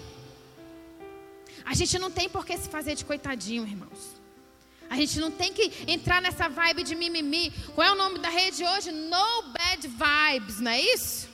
A 1.65 1.73
gente 1.73 1.99
não 1.99 2.11
tem 2.11 2.29
por 2.29 2.45
que 2.45 2.57
se 2.57 2.69
fazer 2.69 2.95
de 2.95 3.03
coitadinho, 3.03 3.63
irmãos. 3.63 4.13
A 4.89 4.95
gente 4.95 5.19
não 5.19 5.31
tem 5.31 5.51
que 5.51 5.71
entrar 5.87 6.21
nessa 6.21 6.47
vibe 6.47 6.83
de 6.83 6.95
mimimi. 6.95 7.51
Qual 7.73 7.87
é 7.87 7.91
o 7.91 7.95
nome 7.95 8.19
da 8.19 8.29
rede 8.29 8.63
hoje? 8.63 8.91
No 8.91 9.43
Bad 9.51 9.87
Vibes, 9.87 10.59
não 10.59 10.71
é 10.71 10.79
isso? 10.79 11.32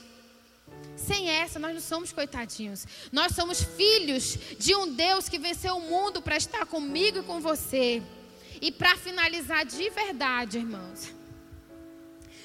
Sem 1.06 1.28
essa, 1.28 1.58
nós 1.58 1.74
não 1.74 1.80
somos 1.80 2.12
coitadinhos. 2.12 2.86
Nós 3.10 3.32
somos 3.34 3.62
filhos 3.62 4.38
de 4.58 4.74
um 4.74 4.92
Deus 4.92 5.28
que 5.28 5.38
venceu 5.38 5.76
o 5.76 5.80
mundo 5.80 6.20
para 6.20 6.36
estar 6.36 6.66
comigo 6.66 7.18
e 7.18 7.22
com 7.22 7.40
você. 7.40 8.02
E 8.60 8.70
para 8.70 8.96
finalizar 8.96 9.64
de 9.64 9.88
verdade, 9.90 10.58
irmãos. 10.58 11.12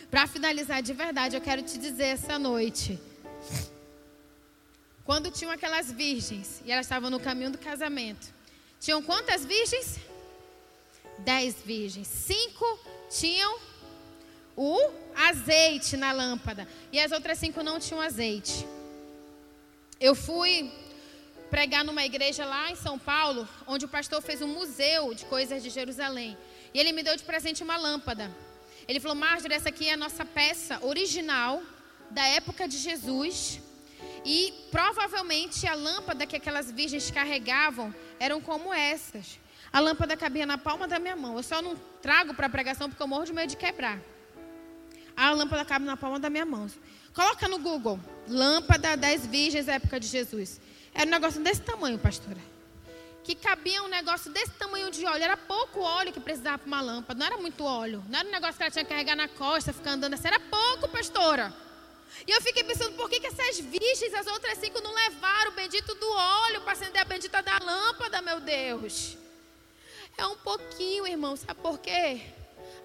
Para 0.10 0.28
finalizar 0.28 0.82
de 0.82 0.93
verdade, 0.93 1.36
eu 1.36 1.41
quero 1.41 1.62
te 1.62 1.78
dizer 1.78 2.06
essa 2.06 2.39
noite. 2.39 2.99
Quando 5.03 5.30
tinham 5.30 5.51
aquelas 5.51 5.91
virgens 5.91 6.62
e 6.66 6.72
elas 6.72 6.86
estavam 6.86 7.10
no 7.10 7.20
caminho 7.20 7.51
do 7.51 7.58
casamento, 7.58 8.34
tinham 8.80 9.01
quantas 9.03 9.45
virgens? 9.45 9.99
Dez 11.20 11.56
virgens. 11.64 12.08
Cinco 12.08 12.80
tinham 13.10 13.60
o 14.56 14.78
azeite 15.16 15.97
na 15.97 16.12
lâmpada. 16.12 16.68
E 16.91 16.99
as 16.99 17.12
outras 17.12 17.38
cinco 17.38 17.64
não 17.64 17.80
tinham 17.80 18.01
azeite. 18.01 18.66
Eu 19.99 20.16
fui 20.16 20.72
pregar 21.49 21.84
numa 21.84 22.03
igreja 22.03 22.45
lá 22.45 22.72
em 22.72 22.76
São 22.76 22.97
Paulo, 22.97 23.47
onde 23.66 23.86
o 23.86 23.88
pastor 23.88 24.22
fez 24.22 24.41
um 24.41 24.47
museu 24.47 25.14
de 25.14 25.26
coisas 25.26 25.64
de 25.64 25.70
Jerusalém. 25.70 26.38
E 26.74 26.80
ele 26.80 26.91
me 26.91 27.03
deu 27.03 27.16
de 27.16 27.24
presente 27.24 27.64
uma 27.64 27.78
lâmpada. 27.78 28.30
Ele 28.88 28.99
falou: 28.99 29.16
Marjorie, 29.16 29.56
essa 29.56 29.70
aqui 29.70 29.88
é 29.88 29.93
a 29.93 29.97
nossa 29.97 30.26
peça 30.26 30.80
original 30.86 31.62
da 32.12 32.26
época 32.28 32.68
de 32.68 32.78
Jesus. 32.78 33.62
E 34.24 34.53
provavelmente 34.72 35.68
a 35.68 35.76
lâmpada 35.76 36.26
que 36.26 36.36
aquelas 36.36 36.72
virgens 36.72 37.10
carregavam 37.12 37.93
eram 38.20 38.41
como 38.41 38.74
essas. 38.74 39.39
A 39.72 39.80
lâmpada 39.80 40.18
cabia 40.18 40.45
na 40.45 40.58
palma 40.58 40.88
da 40.88 40.99
minha 40.99 41.16
mão. 41.16 41.38
Eu 41.38 41.43
só 41.43 41.62
não 41.62 41.76
trago 42.01 42.34
para 42.34 42.49
pregação 42.49 42.89
porque 42.89 43.01
eu 43.01 43.08
morro 43.08 43.26
de 43.26 43.34
medo 43.34 43.49
de 43.49 43.58
quebrar. 43.58 43.99
A 45.16 45.32
lâmpada 45.32 45.63
cabe 45.63 45.86
na 45.86 45.95
palma 45.95 46.20
da 46.20 46.30
minha 46.30 46.45
mão. 46.45 46.70
Coloca 47.13 47.47
no 47.47 47.59
Google, 47.59 47.99
lâmpada 48.28 48.97
das 48.97 49.26
virgens 49.26 49.68
época 49.68 49.99
de 49.99 50.07
Jesus. 50.07 50.59
Era 50.93 51.07
um 51.07 51.11
negócio 51.11 51.41
desse 51.41 51.61
tamanho, 51.61 51.97
pastora. 51.97 52.39
Que 53.24 53.34
cabia 53.34 53.82
um 53.82 53.88
negócio 53.88 54.32
desse 54.32 54.51
tamanho 54.51 54.91
de 54.91 55.05
óleo. 55.05 55.24
Era 55.24 55.38
pouco 55.38 55.80
óleo 55.80 56.13
que 56.13 56.20
precisava 56.20 56.57
para 56.59 56.68
uma 56.68 56.82
lâmpada. 56.82 57.18
Não 57.18 57.26
era 57.26 57.38
muito 57.38 57.63
óleo. 57.63 58.03
Não 58.09 58.20
era 58.20 58.28
um 58.28 58.32
negócio 58.32 58.55
que 58.55 58.63
ela 58.63 58.72
tinha 58.72 58.84
que 58.84 58.89
carregar 58.89 59.16
na 59.16 59.28
costa, 59.28 59.74
ficar 59.74 59.91
andando 59.91 60.13
assim. 60.13 60.28
Era 60.28 60.39
pouco, 60.39 60.88
pastora. 60.89 61.53
E 62.28 62.32
eu 62.32 62.41
fiquei 62.41 62.63
pensando, 62.63 62.95
por 62.95 63.09
que, 63.09 63.20
que 63.20 63.28
essas 63.28 63.59
virgens, 63.59 64.13
as 64.13 64.28
outras 64.28 64.57
cinco, 64.57 64.80
não 64.82 64.93
levaram 64.93 65.51
o 65.51 65.55
bendito 65.55 65.93
do 65.95 66.11
óleo 66.11 66.61
para 66.61 66.74
acender 66.74 67.01
a 67.01 67.05
bendita 67.05 67.41
da 67.41 67.57
lâmpada, 67.57 68.22
meu 68.22 68.39
Deus? 68.39 69.18
É 70.18 70.26
um 70.28 70.38
pouquinho, 70.38 71.07
irmão. 71.07 71.36
Sabe 71.36 71.59
por 71.61 71.80
quê? 71.80 72.22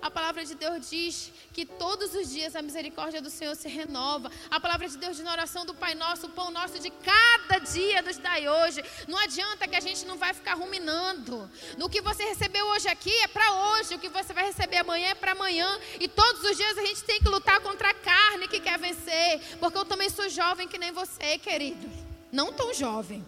A 0.03 0.11
palavra 0.11 0.44
de 0.44 0.55
Deus 0.55 0.88
diz 0.88 1.30
que 1.53 1.66
todos 1.66 2.14
os 2.14 2.30
dias 2.30 2.57
a 2.57 2.62
misericórdia 2.62 3.20
do 3.20 3.28
Senhor 3.28 3.55
se 3.55 3.68
renova. 3.68 4.30
A 4.51 4.59
palavra 4.59 4.88
de 4.88 4.96
Deus 4.96 5.16
diz 5.16 5.24
na 5.24 5.32
oração 5.32 5.66
do 5.66 5.74
Pai 5.74 5.94
Nosso, 5.94 6.26
o 6.26 6.30
pão 6.30 6.51
nosso 6.51 6.78
de 6.78 6.90
cada 6.90 7.59
dia 7.59 8.01
nos 8.01 8.16
dai 8.16 8.48
hoje. 8.48 8.82
Não 9.07 9.18
adianta 9.18 9.68
que 9.68 9.76
a 9.76 9.80
gente 9.80 10.07
não 10.07 10.16
vai 10.16 10.32
ficar 10.32 10.55
ruminando. 10.55 11.51
No 11.76 11.88
que 11.88 12.01
você 12.01 12.24
recebeu 12.24 12.66
hoje 12.68 12.88
aqui 12.88 13.14
é 13.18 13.28
para 13.28 13.53
hoje, 13.72 13.94
o 13.94 13.98
que 13.98 14.09
você 14.09 14.32
vai 14.32 14.46
receber 14.46 14.78
amanhã 14.78 15.09
é 15.09 15.14
para 15.14 15.32
amanhã. 15.32 15.78
E 15.98 16.09
todos 16.09 16.42
os 16.44 16.57
dias 16.57 16.78
a 16.78 16.86
gente 16.86 17.05
tem 17.05 17.20
que 17.20 17.28
lutar 17.28 17.61
contra 17.61 17.90
a 17.90 17.94
carne 17.94 18.48
que 18.48 18.59
quer 18.59 18.78
vencer. 18.78 19.59
Porque 19.59 19.76
eu 19.76 19.84
também 19.84 20.09
sou 20.09 20.30
jovem 20.30 20.66
que 20.66 20.78
nem 20.78 20.92
você, 20.92 21.36
querido. 21.36 21.86
Não 22.32 22.53
tão 22.53 22.72
jovem. 22.72 23.22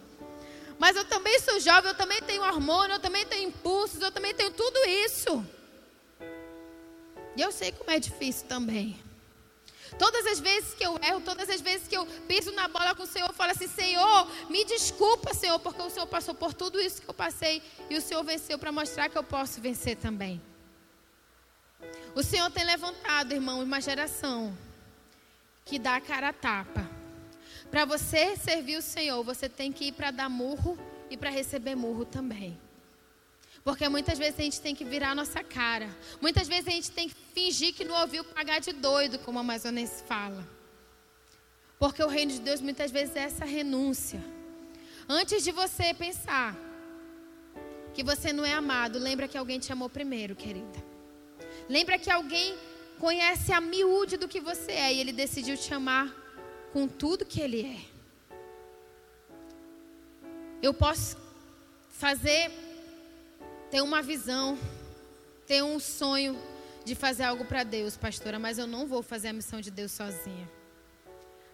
Mas 0.79 0.97
eu 0.97 1.05
também 1.05 1.39
sou 1.39 1.61
jovem, 1.61 1.91
eu 1.91 1.97
também 1.97 2.21
tenho 2.23 2.43
hormônio, 2.43 2.95
eu 2.95 3.01
também 3.01 3.27
tenho 3.27 3.49
impulsos, 3.49 4.01
eu 4.01 4.11
também 4.11 4.35
tenho 4.35 4.51
tudo 4.51 4.79
isso. 5.05 5.45
E 7.37 7.41
eu 7.41 7.51
sei 7.51 7.73
como 7.73 7.91
é 7.91 7.99
difícil 7.99 8.47
também. 8.47 8.99
Todas 9.99 10.27
as 10.27 10.41
vezes 10.41 10.75
que 10.75 10.85
eu 10.85 10.99
erro, 11.03 11.21
todas 11.21 11.49
as 11.51 11.61
vezes 11.61 11.87
que 11.87 11.97
eu 11.97 12.07
piso 12.27 12.51
na 12.53 12.67
bola 12.67 12.95
com 12.95 13.03
o 13.03 13.07
Senhor, 13.07 13.29
eu 13.29 13.35
falo 13.35 13.53
assim: 13.53 13.69
Senhor, 13.69 14.29
me 14.49 14.65
desculpa, 14.65 15.35
Senhor, 15.35 15.59
porque 15.59 15.83
o 15.83 15.91
Senhor 15.91 16.07
passou 16.07 16.35
por 16.35 16.55
tudo 16.55 16.81
isso 16.81 17.03
que 17.03 17.09
eu 17.09 17.15
passei 17.15 17.63
e 17.91 17.97
o 17.97 18.01
Senhor 18.01 18.23
venceu 18.25 18.59
para 18.59 18.73
mostrar 18.73 19.09
que 19.09 19.19
eu 19.19 19.25
posso 19.25 19.61
vencer 19.61 19.97
também. 19.97 20.41
O 22.15 22.23
Senhor 22.23 22.51
tem 22.51 22.65
levantado, 22.65 23.33
irmão, 23.33 23.63
uma 23.63 23.81
geração 23.81 24.57
que 25.65 25.79
dá 25.79 25.97
a 25.97 26.01
cara 26.01 26.29
a 26.29 26.33
tapa. 26.33 26.89
Para 27.71 27.85
você 27.85 28.37
servir 28.37 28.77
o 28.77 28.83
Senhor, 28.83 29.23
você 29.23 29.49
tem 29.49 29.73
que 29.73 29.87
ir 29.87 29.93
para 29.93 30.11
dar 30.11 30.29
murro 30.29 30.79
e 31.11 31.17
para 31.17 31.31
receber 31.31 31.75
murro 31.75 32.05
também. 32.05 32.59
Porque 33.65 33.89
muitas 33.89 34.19
vezes 34.19 34.39
a 34.39 34.43
gente 34.43 34.61
tem 34.61 34.75
que 34.75 34.85
virar 34.85 35.11
a 35.11 35.15
nossa 35.15 35.43
cara. 35.43 35.89
Muitas 36.21 36.49
vezes 36.49 36.67
a 36.67 36.71
gente 36.71 36.91
tem 36.91 37.09
que 37.09 37.15
fingir 37.33 37.75
que 37.75 37.85
não 37.85 38.01
ouviu 38.01 38.25
pagar 38.25 38.61
de 38.61 38.73
doido, 38.73 39.19
como 39.21 39.39
a 39.39 39.43
amazonense 39.43 40.03
fala. 40.05 40.47
Porque 41.79 42.03
o 42.03 42.09
reino 42.09 42.33
de 42.33 42.41
Deus 42.41 42.61
muitas 42.61 42.91
vezes 42.91 43.15
é 43.17 43.21
essa 43.21 43.45
renúncia. 43.45 44.23
Antes 45.09 45.45
de 45.45 45.53
você 45.53 45.95
pensar 45.95 46.57
que 47.95 48.03
você 48.03 48.33
não 48.33 48.45
é 48.45 48.53
amado, 48.53 48.99
lembra 48.99 49.29
que 49.29 49.39
alguém 49.39 49.59
te 49.59 49.73
amou 49.73 49.89
primeiro, 49.89 50.35
querida. 50.35 50.83
Lembra 51.69 51.99
que 51.99 52.11
alguém 52.11 52.57
conhece 52.99 53.53
a 53.53 53.61
miúde 53.61 54.17
do 54.17 54.29
que 54.29 54.41
você 54.41 54.73
é 54.73 54.93
e 54.93 55.01
ele 55.01 55.13
decidiu 55.13 55.57
te 55.57 55.73
amar 55.75 56.13
com 56.73 56.89
tudo 56.89 57.25
que 57.25 57.41
ele 57.41 57.63
é. 57.63 57.81
Eu 60.63 60.73
posso 60.73 61.17
fazer, 61.91 62.51
ter 63.73 63.81
uma 63.81 64.03
visão, 64.03 64.59
ter 65.47 65.63
um 65.63 65.81
sonho 65.81 66.39
de 66.85 66.95
fazer 66.95 67.23
algo 67.23 67.47
para 67.47 67.63
Deus, 67.63 67.97
pastora, 67.97 68.39
mas 68.39 68.59
eu 68.59 68.67
não 68.67 68.87
vou 68.87 69.03
fazer 69.03 69.29
a 69.29 69.33
missão 69.33 69.63
de 69.63 69.71
Deus 69.71 69.93
sozinha. 69.93 70.47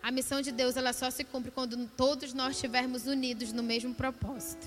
A 0.03 0.11
missão 0.11 0.43
de 0.43 0.51
Deus 0.51 0.77
ela 0.77 0.93
só 0.93 1.13
se 1.13 1.23
cumpre 1.23 1.53
quando 1.53 1.87
todos 1.97 2.35
nós 2.35 2.57
estivermos 2.57 3.07
unidos 3.07 3.53
no 3.53 3.63
mesmo 3.63 3.95
propósito. 3.95 4.67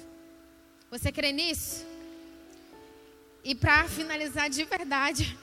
Você 0.89 1.11
crê 1.11 1.33
nisso? 1.33 1.85
E 3.43 3.53
para 3.53 3.85
finalizar 3.89 4.49
de 4.49 4.63
verdade, 4.63 5.37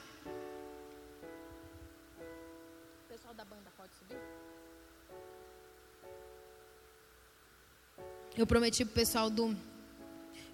o 3.05 3.13
pessoal 3.13 3.35
da 3.35 3.45
banda 3.45 3.69
pode 3.77 3.91
subir? 3.93 4.17
Eu 8.35 8.47
prometi 8.47 8.83
pro 8.83 8.95
pessoal 8.95 9.29
do 9.29 9.55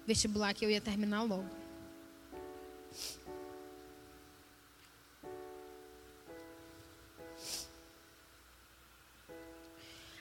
vestibular 0.06 0.54
que 0.54 0.64
eu 0.64 0.70
ia 0.70 0.80
terminar 0.80 1.22
logo. 1.22 1.50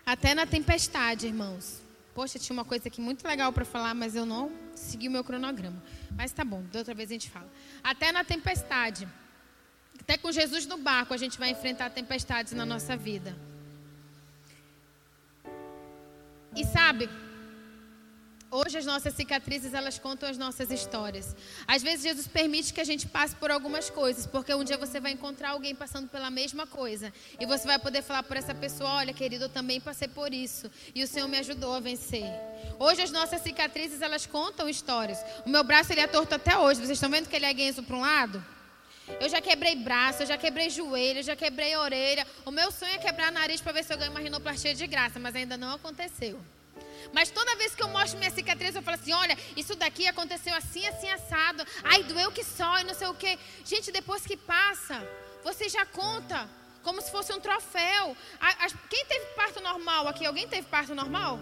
Até 0.06 0.36
na 0.36 0.46
tempestade, 0.46 1.26
irmãos. 1.26 1.82
Poxa, 2.14 2.40
tinha 2.40 2.54
uma 2.54 2.64
coisa 2.64 2.88
aqui 2.88 3.02
muito 3.02 3.28
legal 3.28 3.52
para 3.52 3.66
falar, 3.66 3.94
mas 3.94 4.16
eu 4.16 4.26
não 4.26 4.52
segui 4.74 5.08
o 5.08 5.12
meu 5.12 5.24
cronograma. 5.24 5.82
Mas 6.16 6.32
tá 6.32 6.46
bom, 6.46 6.64
da 6.72 6.80
outra 6.80 6.94
vez 6.94 7.10
a 7.10 7.14
gente 7.14 7.30
fala. 7.30 7.50
Até 7.84 8.12
na 8.12 8.24
tempestade. 8.24 9.08
Até 10.00 10.18
com 10.18 10.32
Jesus 10.32 10.66
no 10.66 10.78
barco 10.78 11.14
a 11.14 11.18
gente 11.18 11.40
vai 11.40 11.50
enfrentar 11.50 11.90
tempestades 11.90 12.54
na 12.54 12.66
nossa 12.66 12.96
vida. 12.96 13.36
E 16.56 16.64
sabe, 16.64 17.10
Hoje 18.52 18.78
as 18.78 18.86
nossas 18.86 19.14
cicatrizes, 19.16 19.74
elas 19.74 20.00
contam 20.00 20.30
as 20.30 20.38
nossas 20.38 20.72
histórias. 20.72 21.36
Às 21.68 21.82
vezes 21.82 22.04
Jesus 22.04 22.28
permite 22.28 22.74
que 22.74 22.80
a 22.80 22.86
gente 22.86 23.08
passe 23.08 23.36
por 23.36 23.52
algumas 23.52 23.89
coisas, 23.89 24.26
porque 24.26 24.54
um 24.54 24.64
dia 24.64 24.78
você 24.78 25.00
vai 25.00 25.12
encontrar 25.12 25.50
alguém 25.50 25.74
passando 25.74 26.08
pela 26.08 26.30
mesma 26.30 26.66
coisa, 26.66 27.12
e 27.39 27.46
você 27.46 27.66
vai 27.66 27.80
poder 27.80 28.02
falar 28.02 28.24
por 28.24 28.38
essa 28.38 28.54
pessoa, 28.54 28.89
olha, 28.91 29.14
querido, 29.14 29.46
eu 29.46 29.50
também 29.50 29.82
passei 29.82 30.08
por 30.08 30.34
isso, 30.34 30.72
e 30.93 31.04
o 31.04 31.08
Senhor 31.08 31.28
me 31.28 31.38
ajudou 31.39 31.74
a 31.74 31.80
vencer. 31.80 32.24
Hoje 32.80 33.02
as 33.02 33.12
nossas 33.12 33.41
cicatrizes, 33.41 34.02
elas 34.02 34.26
contam 34.26 34.70
histórias. 34.70 35.20
O 35.46 35.50
meu 35.50 35.64
braço 35.64 35.91
ele 35.91 36.02
é 36.02 36.08
torto 36.08 36.36
até 36.36 36.58
hoje. 36.58 36.80
Vocês 36.80 36.91
estão 36.91 37.10
vendo 37.10 37.28
que 37.28 37.36
ele 37.36 37.46
é 37.46 37.54
guenzo 37.54 37.84
para 37.84 37.96
um 37.96 38.02
lado? 38.02 38.43
Eu 39.20 39.30
já 39.30 39.41
quebrei 39.41 39.76
braço, 39.76 40.24
eu 40.24 40.28
já 40.28 40.38
quebrei 40.38 40.70
joelho, 40.70 41.20
eu 41.20 41.24
já 41.24 41.36
quebrei 41.36 41.76
orelha. 41.76 42.26
O 42.46 42.52
meu 42.52 42.72
sonho 42.72 42.93
é 42.93 42.98
quebrar 42.98 43.32
nariz 43.32 43.62
para 43.62 43.74
ver 43.74 43.84
se 43.84 43.93
eu 43.93 43.98
ganho 43.98 44.12
uma 44.12 44.20
rinoplastia 44.20 44.74
de 44.74 44.88
graça, 44.88 45.20
mas 45.20 45.36
ainda 45.36 45.58
não 45.58 45.74
aconteceu. 45.74 46.39
Mas 47.14 47.30
toda 47.30 47.56
vez 47.56 47.76
que 47.76 47.84
eu 47.84 47.88
mostro 47.89 48.18
minha 48.18 48.32
cicatriz, 48.32 48.76
eu 48.76 48.82
falo 48.82 48.97
assim: 48.99 49.14
olha, 49.14 49.38
isso 49.56 49.76
daqui 49.76 50.08
aconteceu 50.08 50.53
assim, 50.56 50.86
assim, 50.88 51.10
assado. 51.10 51.66
Ai, 51.84 52.03
doeu 52.03 52.32
que 52.32 52.43
só 52.43 52.80
e 52.80 52.84
não 52.84 52.93
sei 52.93 53.08
o 53.08 53.14
quê. 53.14 53.38
Gente, 53.64 53.91
depois 53.91 54.26
que 54.26 54.38
passa, 54.38 55.08
você 55.43 55.70
já 55.70 55.86
conta 55.86 56.49
como 56.84 57.01
se 57.01 57.12
fosse 57.12 57.34
um 57.34 57.39
troféu. 57.39 58.16
Quem 58.89 59.06
teve 59.06 59.26
parto 59.36 59.62
normal 59.62 60.08
aqui? 60.08 60.26
Alguém 60.26 60.47
teve 60.47 60.68
parto 60.68 60.93
normal? 60.93 61.39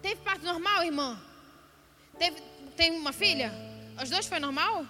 Teve 0.00 0.20
parto 0.22 0.44
normal, 0.44 0.84
irmã? 0.84 1.20
Teve, 2.18 2.40
tem 2.76 2.92
uma 2.92 3.12
filha? 3.12 3.52
Os 4.00 4.08
dois 4.08 4.26
foi 4.26 4.38
normal? 4.38 4.86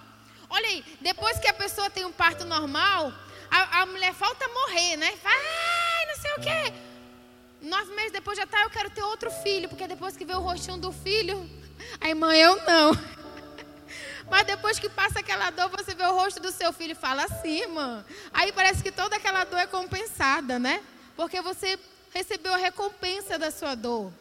Olha 0.49 0.67
aí, 0.67 0.83
depois 1.01 1.39
que 1.39 1.47
a 1.47 1.53
pessoa 1.53 1.89
tem 1.89 2.05
um 2.05 2.11
parto 2.11 2.45
normal, 2.45 3.11
a, 3.49 3.81
a 3.81 3.85
mulher 3.85 4.13
falta 4.13 4.47
morrer, 4.47 4.95
né? 4.97 5.13
Ai, 5.25 6.05
não 6.05 6.15
sei 6.15 6.31
o 6.33 6.41
quê. 6.41 6.86
Nove 7.61 7.95
meses 7.95 8.11
depois 8.11 8.37
já 8.37 8.45
tá, 8.45 8.61
eu 8.63 8.69
quero 8.69 8.89
ter 8.89 9.01
outro 9.03 9.31
filho, 9.31 9.67
porque 9.67 9.87
depois 9.87 10.15
que 10.15 10.25
vê 10.25 10.33
o 10.33 10.39
rostinho 10.39 10.77
do 10.77 10.91
filho, 10.91 11.49
aí 11.99 12.13
mãe, 12.13 12.39
eu 12.39 12.55
não. 12.63 12.91
Mas 14.29 14.45
depois 14.45 14.77
que 14.77 14.89
passa 14.89 15.19
aquela 15.19 15.49
dor, 15.49 15.69
você 15.69 15.95
vê 15.95 16.03
o 16.03 16.13
rosto 16.13 16.39
do 16.39 16.51
seu 16.51 16.71
filho 16.71 16.91
e 16.91 16.95
fala 16.95 17.23
assim, 17.23 17.61
irmã. 17.61 18.05
Aí 18.33 18.51
parece 18.51 18.83
que 18.83 18.91
toda 18.91 19.15
aquela 19.15 19.43
dor 19.45 19.59
é 19.59 19.67
compensada, 19.67 20.59
né? 20.59 20.83
Porque 21.15 21.41
você 21.41 21.79
recebeu 22.13 22.53
a 22.53 22.57
recompensa 22.57 23.39
da 23.39 23.49
sua 23.49 23.73
dor. 23.73 24.11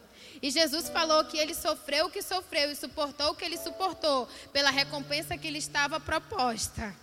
E 0.40 0.50
Jesus 0.50 0.88
falou 0.88 1.24
que 1.24 1.36
ele 1.36 1.54
sofreu 1.54 2.06
o 2.06 2.10
que 2.10 2.22
sofreu 2.22 2.70
e 2.70 2.76
suportou 2.76 3.30
o 3.30 3.34
que 3.34 3.44
ele 3.44 3.58
suportou, 3.58 4.28
pela 4.52 4.70
recompensa 4.70 5.36
que 5.36 5.50
lhe 5.50 5.58
estava 5.58 5.98
proposta. 5.98 6.94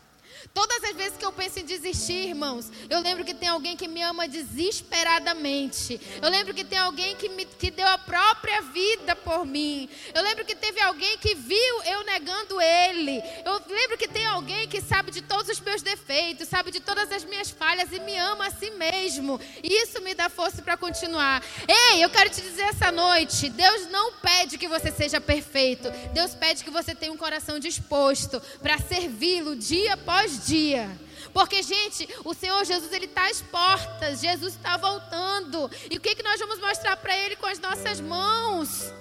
Todas 0.53 0.83
as 0.83 0.95
vezes 0.95 1.17
que 1.17 1.25
eu 1.25 1.31
penso 1.31 1.59
em 1.59 1.65
desistir, 1.65 2.29
irmãos, 2.29 2.71
eu 2.89 2.99
lembro 2.99 3.23
que 3.23 3.33
tem 3.33 3.49
alguém 3.49 3.77
que 3.77 3.87
me 3.87 4.01
ama 4.01 4.27
desesperadamente. 4.27 5.99
Eu 6.21 6.29
lembro 6.29 6.53
que 6.53 6.63
tem 6.63 6.77
alguém 6.77 7.15
que, 7.15 7.29
me, 7.29 7.45
que 7.45 7.71
deu 7.71 7.87
a 7.87 7.97
própria 7.97 8.61
vida 8.61 9.15
por 9.15 9.45
mim. 9.45 9.89
Eu 10.13 10.23
lembro 10.23 10.43
que 10.43 10.55
teve 10.55 10.81
alguém 10.81 11.17
que 11.17 11.35
viu 11.35 11.83
eu 11.85 12.03
negando 12.03 12.59
ele. 12.59 13.21
Eu 13.45 13.61
lembro 13.69 13.97
que 13.97 14.07
tem 14.07 14.25
alguém 14.25 14.67
que 14.67 14.81
sabe 14.81 15.11
de 15.11 15.21
todos 15.21 15.49
os 15.49 15.59
meus 15.59 15.81
defeitos, 15.81 16.47
sabe 16.47 16.71
de 16.71 16.79
todas 16.79 17.11
as 17.11 17.23
minhas 17.23 17.49
falhas 17.49 17.91
e 17.91 17.99
me 17.99 18.17
ama 18.17 18.47
a 18.47 18.51
si 18.51 18.71
mesmo. 18.71 19.39
E 19.63 19.83
isso 19.83 20.01
me 20.01 20.13
dá 20.13 20.29
força 20.29 20.61
para 20.61 20.77
continuar. 20.77 21.43
Ei, 21.67 22.03
eu 22.03 22.09
quero 22.09 22.29
te 22.29 22.41
dizer 22.41 22.63
essa 22.63 22.91
noite: 22.91 23.49
Deus 23.49 23.89
não 23.89 24.13
pede 24.13 24.57
que 24.57 24.67
você 24.67 24.91
seja 24.91 25.21
perfeito. 25.21 25.89
Deus 26.13 26.33
pede 26.35 26.63
que 26.63 26.69
você 26.69 26.93
tenha 26.93 27.11
um 27.11 27.17
coração 27.17 27.59
disposto 27.59 28.41
para 28.61 28.77
servi-lo 28.77 29.55
dia 29.55 29.93
após 29.93 30.32
dia. 30.37 30.89
Porque, 31.33 31.63
gente, 31.63 32.07
o 32.23 32.33
Senhor 32.33 32.63
Jesus, 32.63 32.91
Ele 32.91 33.05
está 33.05 33.27
às 33.27 33.41
portas. 33.41 34.19
Jesus 34.19 34.53
está 34.55 34.77
voltando. 34.77 35.69
E 35.89 35.97
o 35.97 36.01
que, 36.01 36.15
que 36.15 36.23
nós 36.23 36.39
vamos 36.39 36.59
mostrar 36.59 36.95
para 36.97 37.17
Ele 37.17 37.35
com 37.35 37.47
as 37.47 37.59
nossas 37.59 37.99
mãos? 37.99 38.91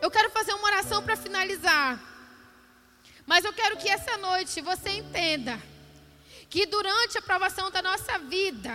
Eu 0.00 0.10
quero 0.10 0.30
fazer 0.30 0.52
uma 0.52 0.68
oração 0.68 1.02
para 1.02 1.16
finalizar. 1.16 2.00
Mas 3.26 3.44
eu 3.44 3.52
quero 3.52 3.76
que 3.76 3.88
essa 3.88 4.16
noite 4.18 4.60
você 4.60 4.90
entenda 4.90 5.60
que 6.48 6.66
durante 6.66 7.18
a 7.18 7.22
provação 7.22 7.70
da 7.70 7.82
nossa 7.82 8.18
vida, 8.18 8.72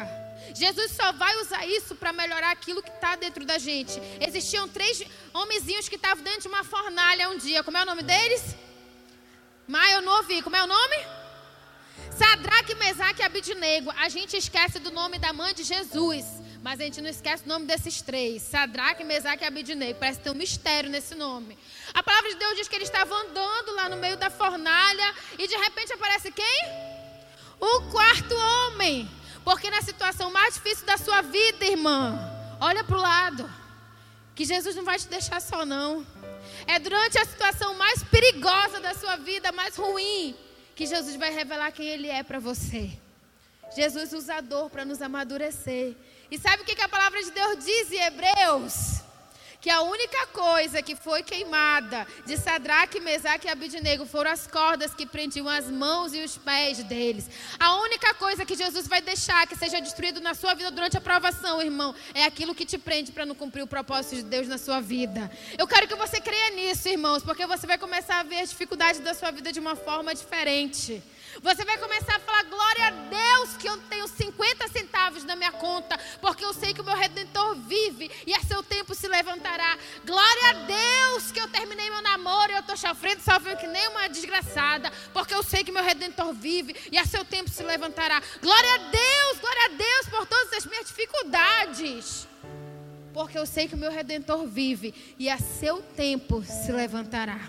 Jesus 0.54 0.92
só 0.92 1.12
vai 1.12 1.36
usar 1.42 1.66
isso 1.66 1.96
para 1.96 2.14
melhorar 2.14 2.52
aquilo 2.52 2.84
que 2.84 2.90
está 2.90 3.16
dentro 3.16 3.46
da 3.46 3.58
gente. 3.58 4.00
Existiam 4.20 4.68
três 4.68 5.04
homenzinhos 5.34 5.90
que 5.90 5.96
estavam 5.96 6.24
dentro 6.24 6.42
de 6.42 6.48
uma 6.48 6.64
fornalha 6.64 7.30
um 7.30 7.38
dia. 7.38 7.64
Como 7.64 7.78
é 7.78 7.82
o 7.82 7.86
nome 7.86 8.04
deles? 8.04 8.56
Mas 9.76 9.92
eu 9.94 10.02
não 10.04 10.18
ouvi. 10.18 10.40
Como 10.44 10.56
é 10.56 10.64
o 10.64 10.68
nome? 10.68 10.98
Sadraque, 12.16 12.76
Mesaque 12.76 13.22
e 13.22 13.26
Abidnego. 13.26 13.90
A 13.98 14.08
gente 14.08 14.38
esquece 14.38 14.78
do 14.78 14.92
nome 14.92 15.18
da 15.18 15.34
mãe 15.34 15.52
de 15.52 15.64
Jesus. 15.64 16.26
Mas 16.62 16.80
a 16.80 16.84
gente 16.84 17.02
não 17.02 17.10
esquece 17.10 17.44
o 17.44 17.48
nome 17.48 17.66
desses 17.66 18.00
três. 18.00 18.44
Sadraque, 18.44 19.04
Mesaque 19.04 19.44
e 19.44 19.48
Abidnego. 19.48 19.98
Parece 20.00 20.20
ter 20.20 20.30
um 20.30 20.36
mistério 20.36 20.92
nesse 20.92 21.16
nome. 21.16 21.58
A 21.92 22.04
palavra 22.04 22.30
de 22.30 22.36
Deus 22.36 22.56
diz 22.58 22.68
que 22.68 22.76
eles 22.76 22.88
estavam 22.88 23.18
andando 23.18 23.74
lá 23.74 23.90
no 23.90 23.98
meio 23.98 24.16
da 24.16 24.30
fornalha. 24.30 25.16
E 25.40 25.48
de 25.48 25.56
repente 25.56 25.92
aparece 25.92 26.32
quem? 26.32 26.62
O 27.60 27.82
quarto 27.90 28.36
homem. 28.36 29.10
Porque 29.44 29.72
na 29.72 29.82
situação 29.82 30.32
mais 30.32 30.54
difícil 30.54 30.86
da 30.86 30.98
sua 31.00 31.22
vida, 31.24 31.66
irmã, 31.66 32.20
olha 32.60 32.84
para 32.84 32.96
o 32.96 33.02
lado. 33.02 33.52
Que 34.36 34.46
Jesus 34.46 34.76
não 34.76 34.86
vai 34.86 35.00
te 35.00 35.08
deixar 35.08 35.42
só, 35.42 35.66
não. 35.66 36.06
É 36.68 36.80
durante 36.80 37.18
a 37.18 37.26
situação 37.26 37.76
mais 37.76 38.04
perigosa 38.04 38.80
da 38.80 38.94
sua 38.94 39.18
vida, 39.18 39.52
mais 39.52 39.76
ruim, 39.76 40.36
que 40.76 40.86
Jesus 40.86 41.16
vai 41.16 41.32
revelar 41.32 41.72
quem 41.72 41.88
Ele 41.88 42.08
é 42.08 42.24
para 42.24 42.40
você. 42.40 42.92
Jesus 43.76 44.14
usa 44.14 44.36
a 44.36 44.42
dor 44.42 44.70
para 44.70 44.86
nos 44.86 45.02
amadurecer. 45.02 45.96
E 46.30 46.38
sabe 46.38 46.64
o 46.64 46.66
que 46.66 46.82
a 46.82 46.90
palavra 46.90 47.22
de 47.22 47.32
Deus 47.32 47.64
diz 47.64 47.92
em 47.92 48.00
Hebreus? 48.00 49.02
Que 49.64 49.70
a 49.70 49.82
única 49.82 50.28
coisa 50.28 50.82
que 50.82 50.94
foi 50.94 51.24
queimada 51.24 52.06
de 52.26 52.36
Sadraque, 52.36 53.00
Mesaque 53.00 53.48
e 53.48 53.50
Abidnego 53.50 54.06
foram 54.06 54.30
as 54.30 54.46
cordas 54.46 54.94
que 54.94 55.06
prendiam 55.06 55.48
as 55.48 55.72
mãos 55.72 56.14
e 56.14 56.22
os 56.22 56.38
pés 56.38 56.84
deles. 56.84 57.30
A 57.58 57.78
única 57.78 58.14
coisa 58.16 58.46
que 58.46 58.58
Jesus 58.58 58.90
vai 58.90 59.02
deixar 59.02 59.48
que 59.48 59.56
seja 59.56 59.80
destruído 59.80 60.20
na 60.20 60.34
sua 60.34 60.54
vida 60.54 60.70
durante 60.70 60.98
a 60.98 61.02
provação, 61.02 61.62
irmão, 61.62 61.96
é 62.14 62.26
aquilo 62.26 62.54
que 62.54 62.66
te 62.66 62.78
prende 62.78 63.14
para 63.14 63.26
não 63.26 63.34
cumprir 63.34 63.64
o 63.64 63.68
propósito 63.68 64.18
de 64.18 64.24
Deus 64.24 64.50
na 64.50 64.58
sua 64.58 64.82
vida. 64.82 65.32
Eu 65.58 65.66
quero 65.66 65.88
que 65.88 65.96
você 65.96 66.20
creia 66.20 66.50
nisso, 66.50 66.90
irmãos, 66.90 67.24
porque 67.24 67.48
você 67.48 67.66
vai 67.66 67.78
começar 67.78 68.20
a 68.20 68.24
ver 68.24 68.42
as 68.42 68.50
dificuldades 68.50 69.00
da 69.00 69.14
sua 69.14 69.32
vida 69.32 69.50
de 69.50 69.62
uma 69.62 69.78
forma 69.78 70.14
diferente. 70.14 71.02
Você 71.42 71.66
vai 71.66 71.78
começar 71.78 72.16
a 72.16 72.20
falar: 72.20 72.44
glória 72.44 72.88
a 72.88 72.92
Deus 72.92 73.58
que 73.58 73.68
eu 73.68 73.78
tenho 73.90 74.08
50 74.08 74.68
centavos 74.68 75.24
na 75.24 75.36
minha 75.36 75.52
conta, 75.52 75.98
porque 76.22 76.44
eu 76.46 76.54
sei 76.54 76.74
que 76.74 76.82
o 76.82 76.84
meu 76.84 76.96
redentor 76.96 77.56
vive 77.56 78.12
e 78.26 78.34
a 78.34 78.42
seu 78.42 78.62
tempo 78.62 78.94
se 78.94 79.08
levantará. 79.08 79.78
Glória 80.06 80.50
a 80.50 80.54
Deus 80.66 81.32
que 81.32 81.40
eu 81.40 81.48
terminei 81.48 81.90
meu 81.90 82.02
namoro 82.02 82.52
e 82.52 82.56
eu 82.56 82.60
estou 82.60 82.78
sofrendo, 82.78 83.22
sofrendo 83.22 83.58
que 83.58 83.68
nem 83.68 83.88
uma 83.90 84.08
desgraçada, 84.08 84.92
porque 85.14 85.34
eu 85.34 85.44
sei 85.44 85.64
que 85.64 85.72
meu 85.72 85.84
redentor 85.84 86.34
vive 86.34 86.76
e 86.92 86.98
a 86.98 87.06
seu 87.06 87.26
tempo 87.26 87.50
se 87.50 87.64
levantará. 87.64 88.22
Glória 88.42 88.76
a 88.76 88.78
Deus, 88.78 89.40
glória 89.40 89.66
a 89.66 89.70
Deus 89.70 90.10
por 90.10 90.26
todas 90.28 90.54
as 90.54 90.66
minhas 90.66 90.88
dificuldades. 90.88 92.28
porque 93.14 93.38
eu 93.38 93.46
sei 93.46 93.68
que 93.68 93.76
o 93.76 93.78
meu 93.78 93.92
redentor 93.92 94.48
vive 94.48 94.92
e 95.20 95.30
a 95.30 95.38
seu 95.38 95.84
tempo 95.96 96.44
se 96.44 96.72
levantará. 96.72 97.40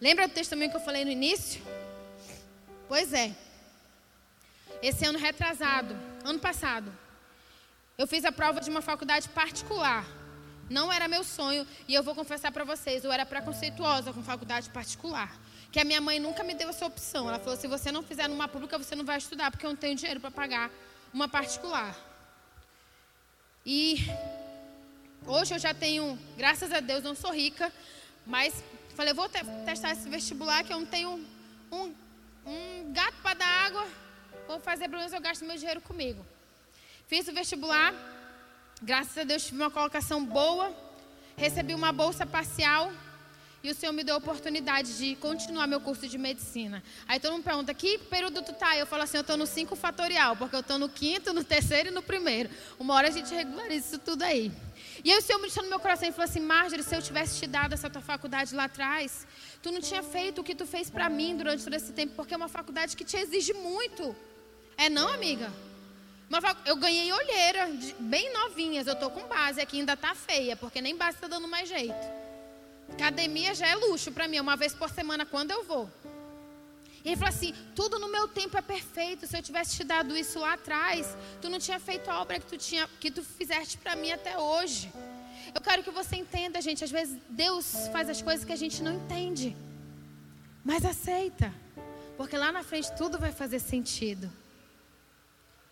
Lembra 0.00 0.26
do 0.26 0.34
testemunho 0.34 0.70
que 0.70 0.76
eu 0.76 0.80
falei 0.80 1.04
no 1.04 1.10
início? 1.10 1.62
Pois 2.94 3.12
é. 3.12 3.34
Esse 4.80 5.04
ano 5.04 5.18
retrasado, 5.18 5.96
ano 6.22 6.38
passado, 6.38 6.96
eu 7.98 8.06
fiz 8.06 8.24
a 8.24 8.30
prova 8.30 8.60
de 8.60 8.70
uma 8.70 8.80
faculdade 8.80 9.28
particular. 9.30 10.06
Não 10.70 10.92
era 10.92 11.08
meu 11.08 11.24
sonho 11.24 11.66
e 11.88 11.92
eu 11.92 12.04
vou 12.04 12.14
confessar 12.14 12.52
para 12.52 12.62
vocês, 12.62 13.02
eu 13.02 13.10
era 13.10 13.26
preconceituosa 13.26 14.12
com 14.12 14.22
faculdade 14.22 14.70
particular. 14.70 15.36
Que 15.72 15.80
a 15.80 15.84
minha 15.84 16.00
mãe 16.00 16.20
nunca 16.20 16.44
me 16.44 16.54
deu 16.54 16.68
essa 16.68 16.86
opção. 16.86 17.28
Ela 17.28 17.40
falou: 17.40 17.56
se 17.56 17.66
você 17.66 17.90
não 17.90 18.00
fizer 18.00 18.28
numa 18.28 18.46
pública, 18.46 18.78
você 18.78 18.94
não 18.94 19.04
vai 19.04 19.18
estudar, 19.18 19.50
porque 19.50 19.66
eu 19.66 19.70
não 19.70 19.76
tenho 19.76 19.96
dinheiro 19.96 20.20
para 20.20 20.30
pagar 20.30 20.70
uma 21.12 21.28
particular. 21.28 21.98
E 23.66 24.06
hoje 25.26 25.52
eu 25.52 25.58
já 25.58 25.74
tenho, 25.74 26.16
graças 26.36 26.70
a 26.70 26.78
Deus, 26.78 27.02
não 27.02 27.16
sou 27.16 27.32
rica, 27.32 27.72
mas 28.24 28.62
falei: 28.94 29.12
vou 29.12 29.28
te 29.28 29.44
testar 29.64 29.90
esse 29.90 30.08
vestibular 30.08 30.62
que 30.62 30.72
eu 30.72 30.78
não 30.78 30.86
tenho 30.86 31.26
um, 31.72 31.92
um 32.46 32.92
gato 32.92 33.16
para 33.22 33.34
dar 33.34 33.66
água. 33.66 33.86
Vou 34.46 34.60
fazer, 34.60 34.88
pelo 34.88 34.98
menos 34.98 35.12
eu 35.12 35.20
gasto 35.20 35.44
meu 35.44 35.56
dinheiro 35.56 35.80
comigo. 35.80 36.24
Fiz 37.06 37.28
o 37.28 37.32
vestibular, 37.32 37.94
graças 38.82 39.16
a 39.16 39.24
Deus 39.24 39.44
tive 39.44 39.56
uma 39.56 39.70
colocação 39.70 40.24
boa, 40.24 40.74
recebi 41.36 41.74
uma 41.74 41.92
bolsa 41.92 42.24
parcial 42.26 42.92
e 43.62 43.70
o 43.70 43.74
Senhor 43.74 43.92
me 43.92 44.04
deu 44.04 44.16
a 44.16 44.18
oportunidade 44.18 44.98
de 44.98 45.16
continuar 45.16 45.66
meu 45.66 45.80
curso 45.80 46.06
de 46.06 46.18
medicina. 46.18 46.82
Aí 47.08 47.18
todo 47.18 47.32
mundo 47.32 47.44
pergunta, 47.44 47.72
que 47.72 47.96
período 47.96 48.42
tu 48.42 48.52
tá? 48.52 48.76
Eu 48.76 48.86
falo 48.86 49.02
assim, 49.04 49.16
eu 49.16 49.22
estou 49.22 49.38
no 49.38 49.46
5 49.46 49.74
fatorial, 49.74 50.36
porque 50.36 50.54
eu 50.54 50.60
estou 50.60 50.78
no 50.78 50.86
quinto, 50.86 51.32
no 51.32 51.42
terceiro 51.42 51.88
e 51.88 51.90
no 51.90 52.02
primeiro. 52.02 52.50
Uma 52.78 52.92
hora 52.92 53.08
a 53.08 53.10
gente 53.10 53.34
regulariza 53.34 53.86
isso 53.86 53.98
tudo 53.98 54.22
aí. 54.22 54.52
E 55.02 55.10
aí 55.10 55.18
o 55.18 55.22
Senhor 55.22 55.38
me 55.38 55.46
deixou 55.46 55.62
no 55.62 55.68
meu 55.68 55.80
coração 55.80 56.08
e 56.08 56.12
falou 56.12 56.24
assim, 56.24 56.40
Marjorie, 56.40 56.84
se 56.84 56.94
eu 56.94 57.02
tivesse 57.02 57.40
te 57.40 57.46
dado 57.46 57.72
essa 57.72 57.90
tua 57.90 58.02
faculdade 58.02 58.54
lá 58.54 58.64
atrás, 58.64 59.26
tu 59.62 59.72
não 59.72 59.80
tinha 59.80 60.02
feito 60.02 60.40
o 60.40 60.44
que 60.44 60.54
tu 60.54 60.66
fez 60.66 60.88
para 60.90 61.08
mim 61.08 61.36
durante 61.36 61.64
todo 61.64 61.74
esse 61.74 61.92
tempo, 61.92 62.14
porque 62.14 62.34
é 62.34 62.36
uma 62.36 62.48
faculdade 62.48 62.96
que 62.96 63.04
te 63.04 63.16
exige 63.16 63.52
muito. 63.54 64.14
É 64.76 64.88
não, 64.88 65.08
amiga? 65.08 65.50
Eu 66.66 66.76
ganhei 66.76 67.12
olheira, 67.12 67.70
bem 67.98 68.32
novinhas. 68.32 68.86
Eu 68.86 68.96
tô 68.96 69.10
com 69.10 69.26
base 69.28 69.60
aqui, 69.60 69.78
ainda 69.78 69.96
tá 69.96 70.14
feia, 70.14 70.56
porque 70.56 70.80
nem 70.80 70.96
base 70.96 71.18
tá 71.18 71.28
dando 71.28 71.46
mais 71.46 71.68
jeito. 71.68 71.94
Academia 72.92 73.54
já 73.54 73.66
é 73.66 73.74
luxo 73.74 74.10
para 74.12 74.28
mim, 74.28 74.40
uma 74.40 74.56
vez 74.56 74.74
por 74.74 74.90
semana 74.90 75.24
quando 75.24 75.50
eu 75.50 75.64
vou. 75.64 75.90
E 77.04 77.08
ele 77.10 77.16
falou 77.16 77.34
assim: 77.34 77.54
tudo 77.74 77.98
no 77.98 78.08
meu 78.08 78.26
tempo 78.26 78.56
é 78.56 78.62
perfeito. 78.62 79.26
Se 79.26 79.36
eu 79.36 79.42
tivesse 79.42 79.76
te 79.76 79.84
dado 79.84 80.16
isso 80.16 80.38
lá 80.38 80.54
atrás, 80.54 81.16
tu 81.40 81.50
não 81.50 81.58
tinha 81.58 81.78
feito 81.78 82.10
a 82.10 82.20
obra 82.20 82.40
que 82.40 82.46
tu, 82.46 82.56
tinha, 82.56 82.88
que 82.98 83.10
tu 83.10 83.22
fizeste 83.22 83.76
para 83.76 83.94
mim 83.94 84.10
até 84.10 84.38
hoje. 84.38 84.90
Eu 85.54 85.60
quero 85.60 85.82
que 85.82 85.90
você 85.90 86.16
entenda, 86.16 86.60
gente. 86.60 86.82
Às 86.82 86.90
vezes 86.90 87.18
Deus 87.28 87.88
faz 87.92 88.08
as 88.08 88.22
coisas 88.22 88.44
que 88.44 88.52
a 88.52 88.56
gente 88.56 88.82
não 88.82 88.94
entende, 88.94 89.54
mas 90.64 90.84
aceita, 90.84 91.52
porque 92.16 92.36
lá 92.36 92.50
na 92.50 92.62
frente 92.62 92.90
tudo 92.96 93.18
vai 93.18 93.32
fazer 93.32 93.58
sentido. 93.58 94.32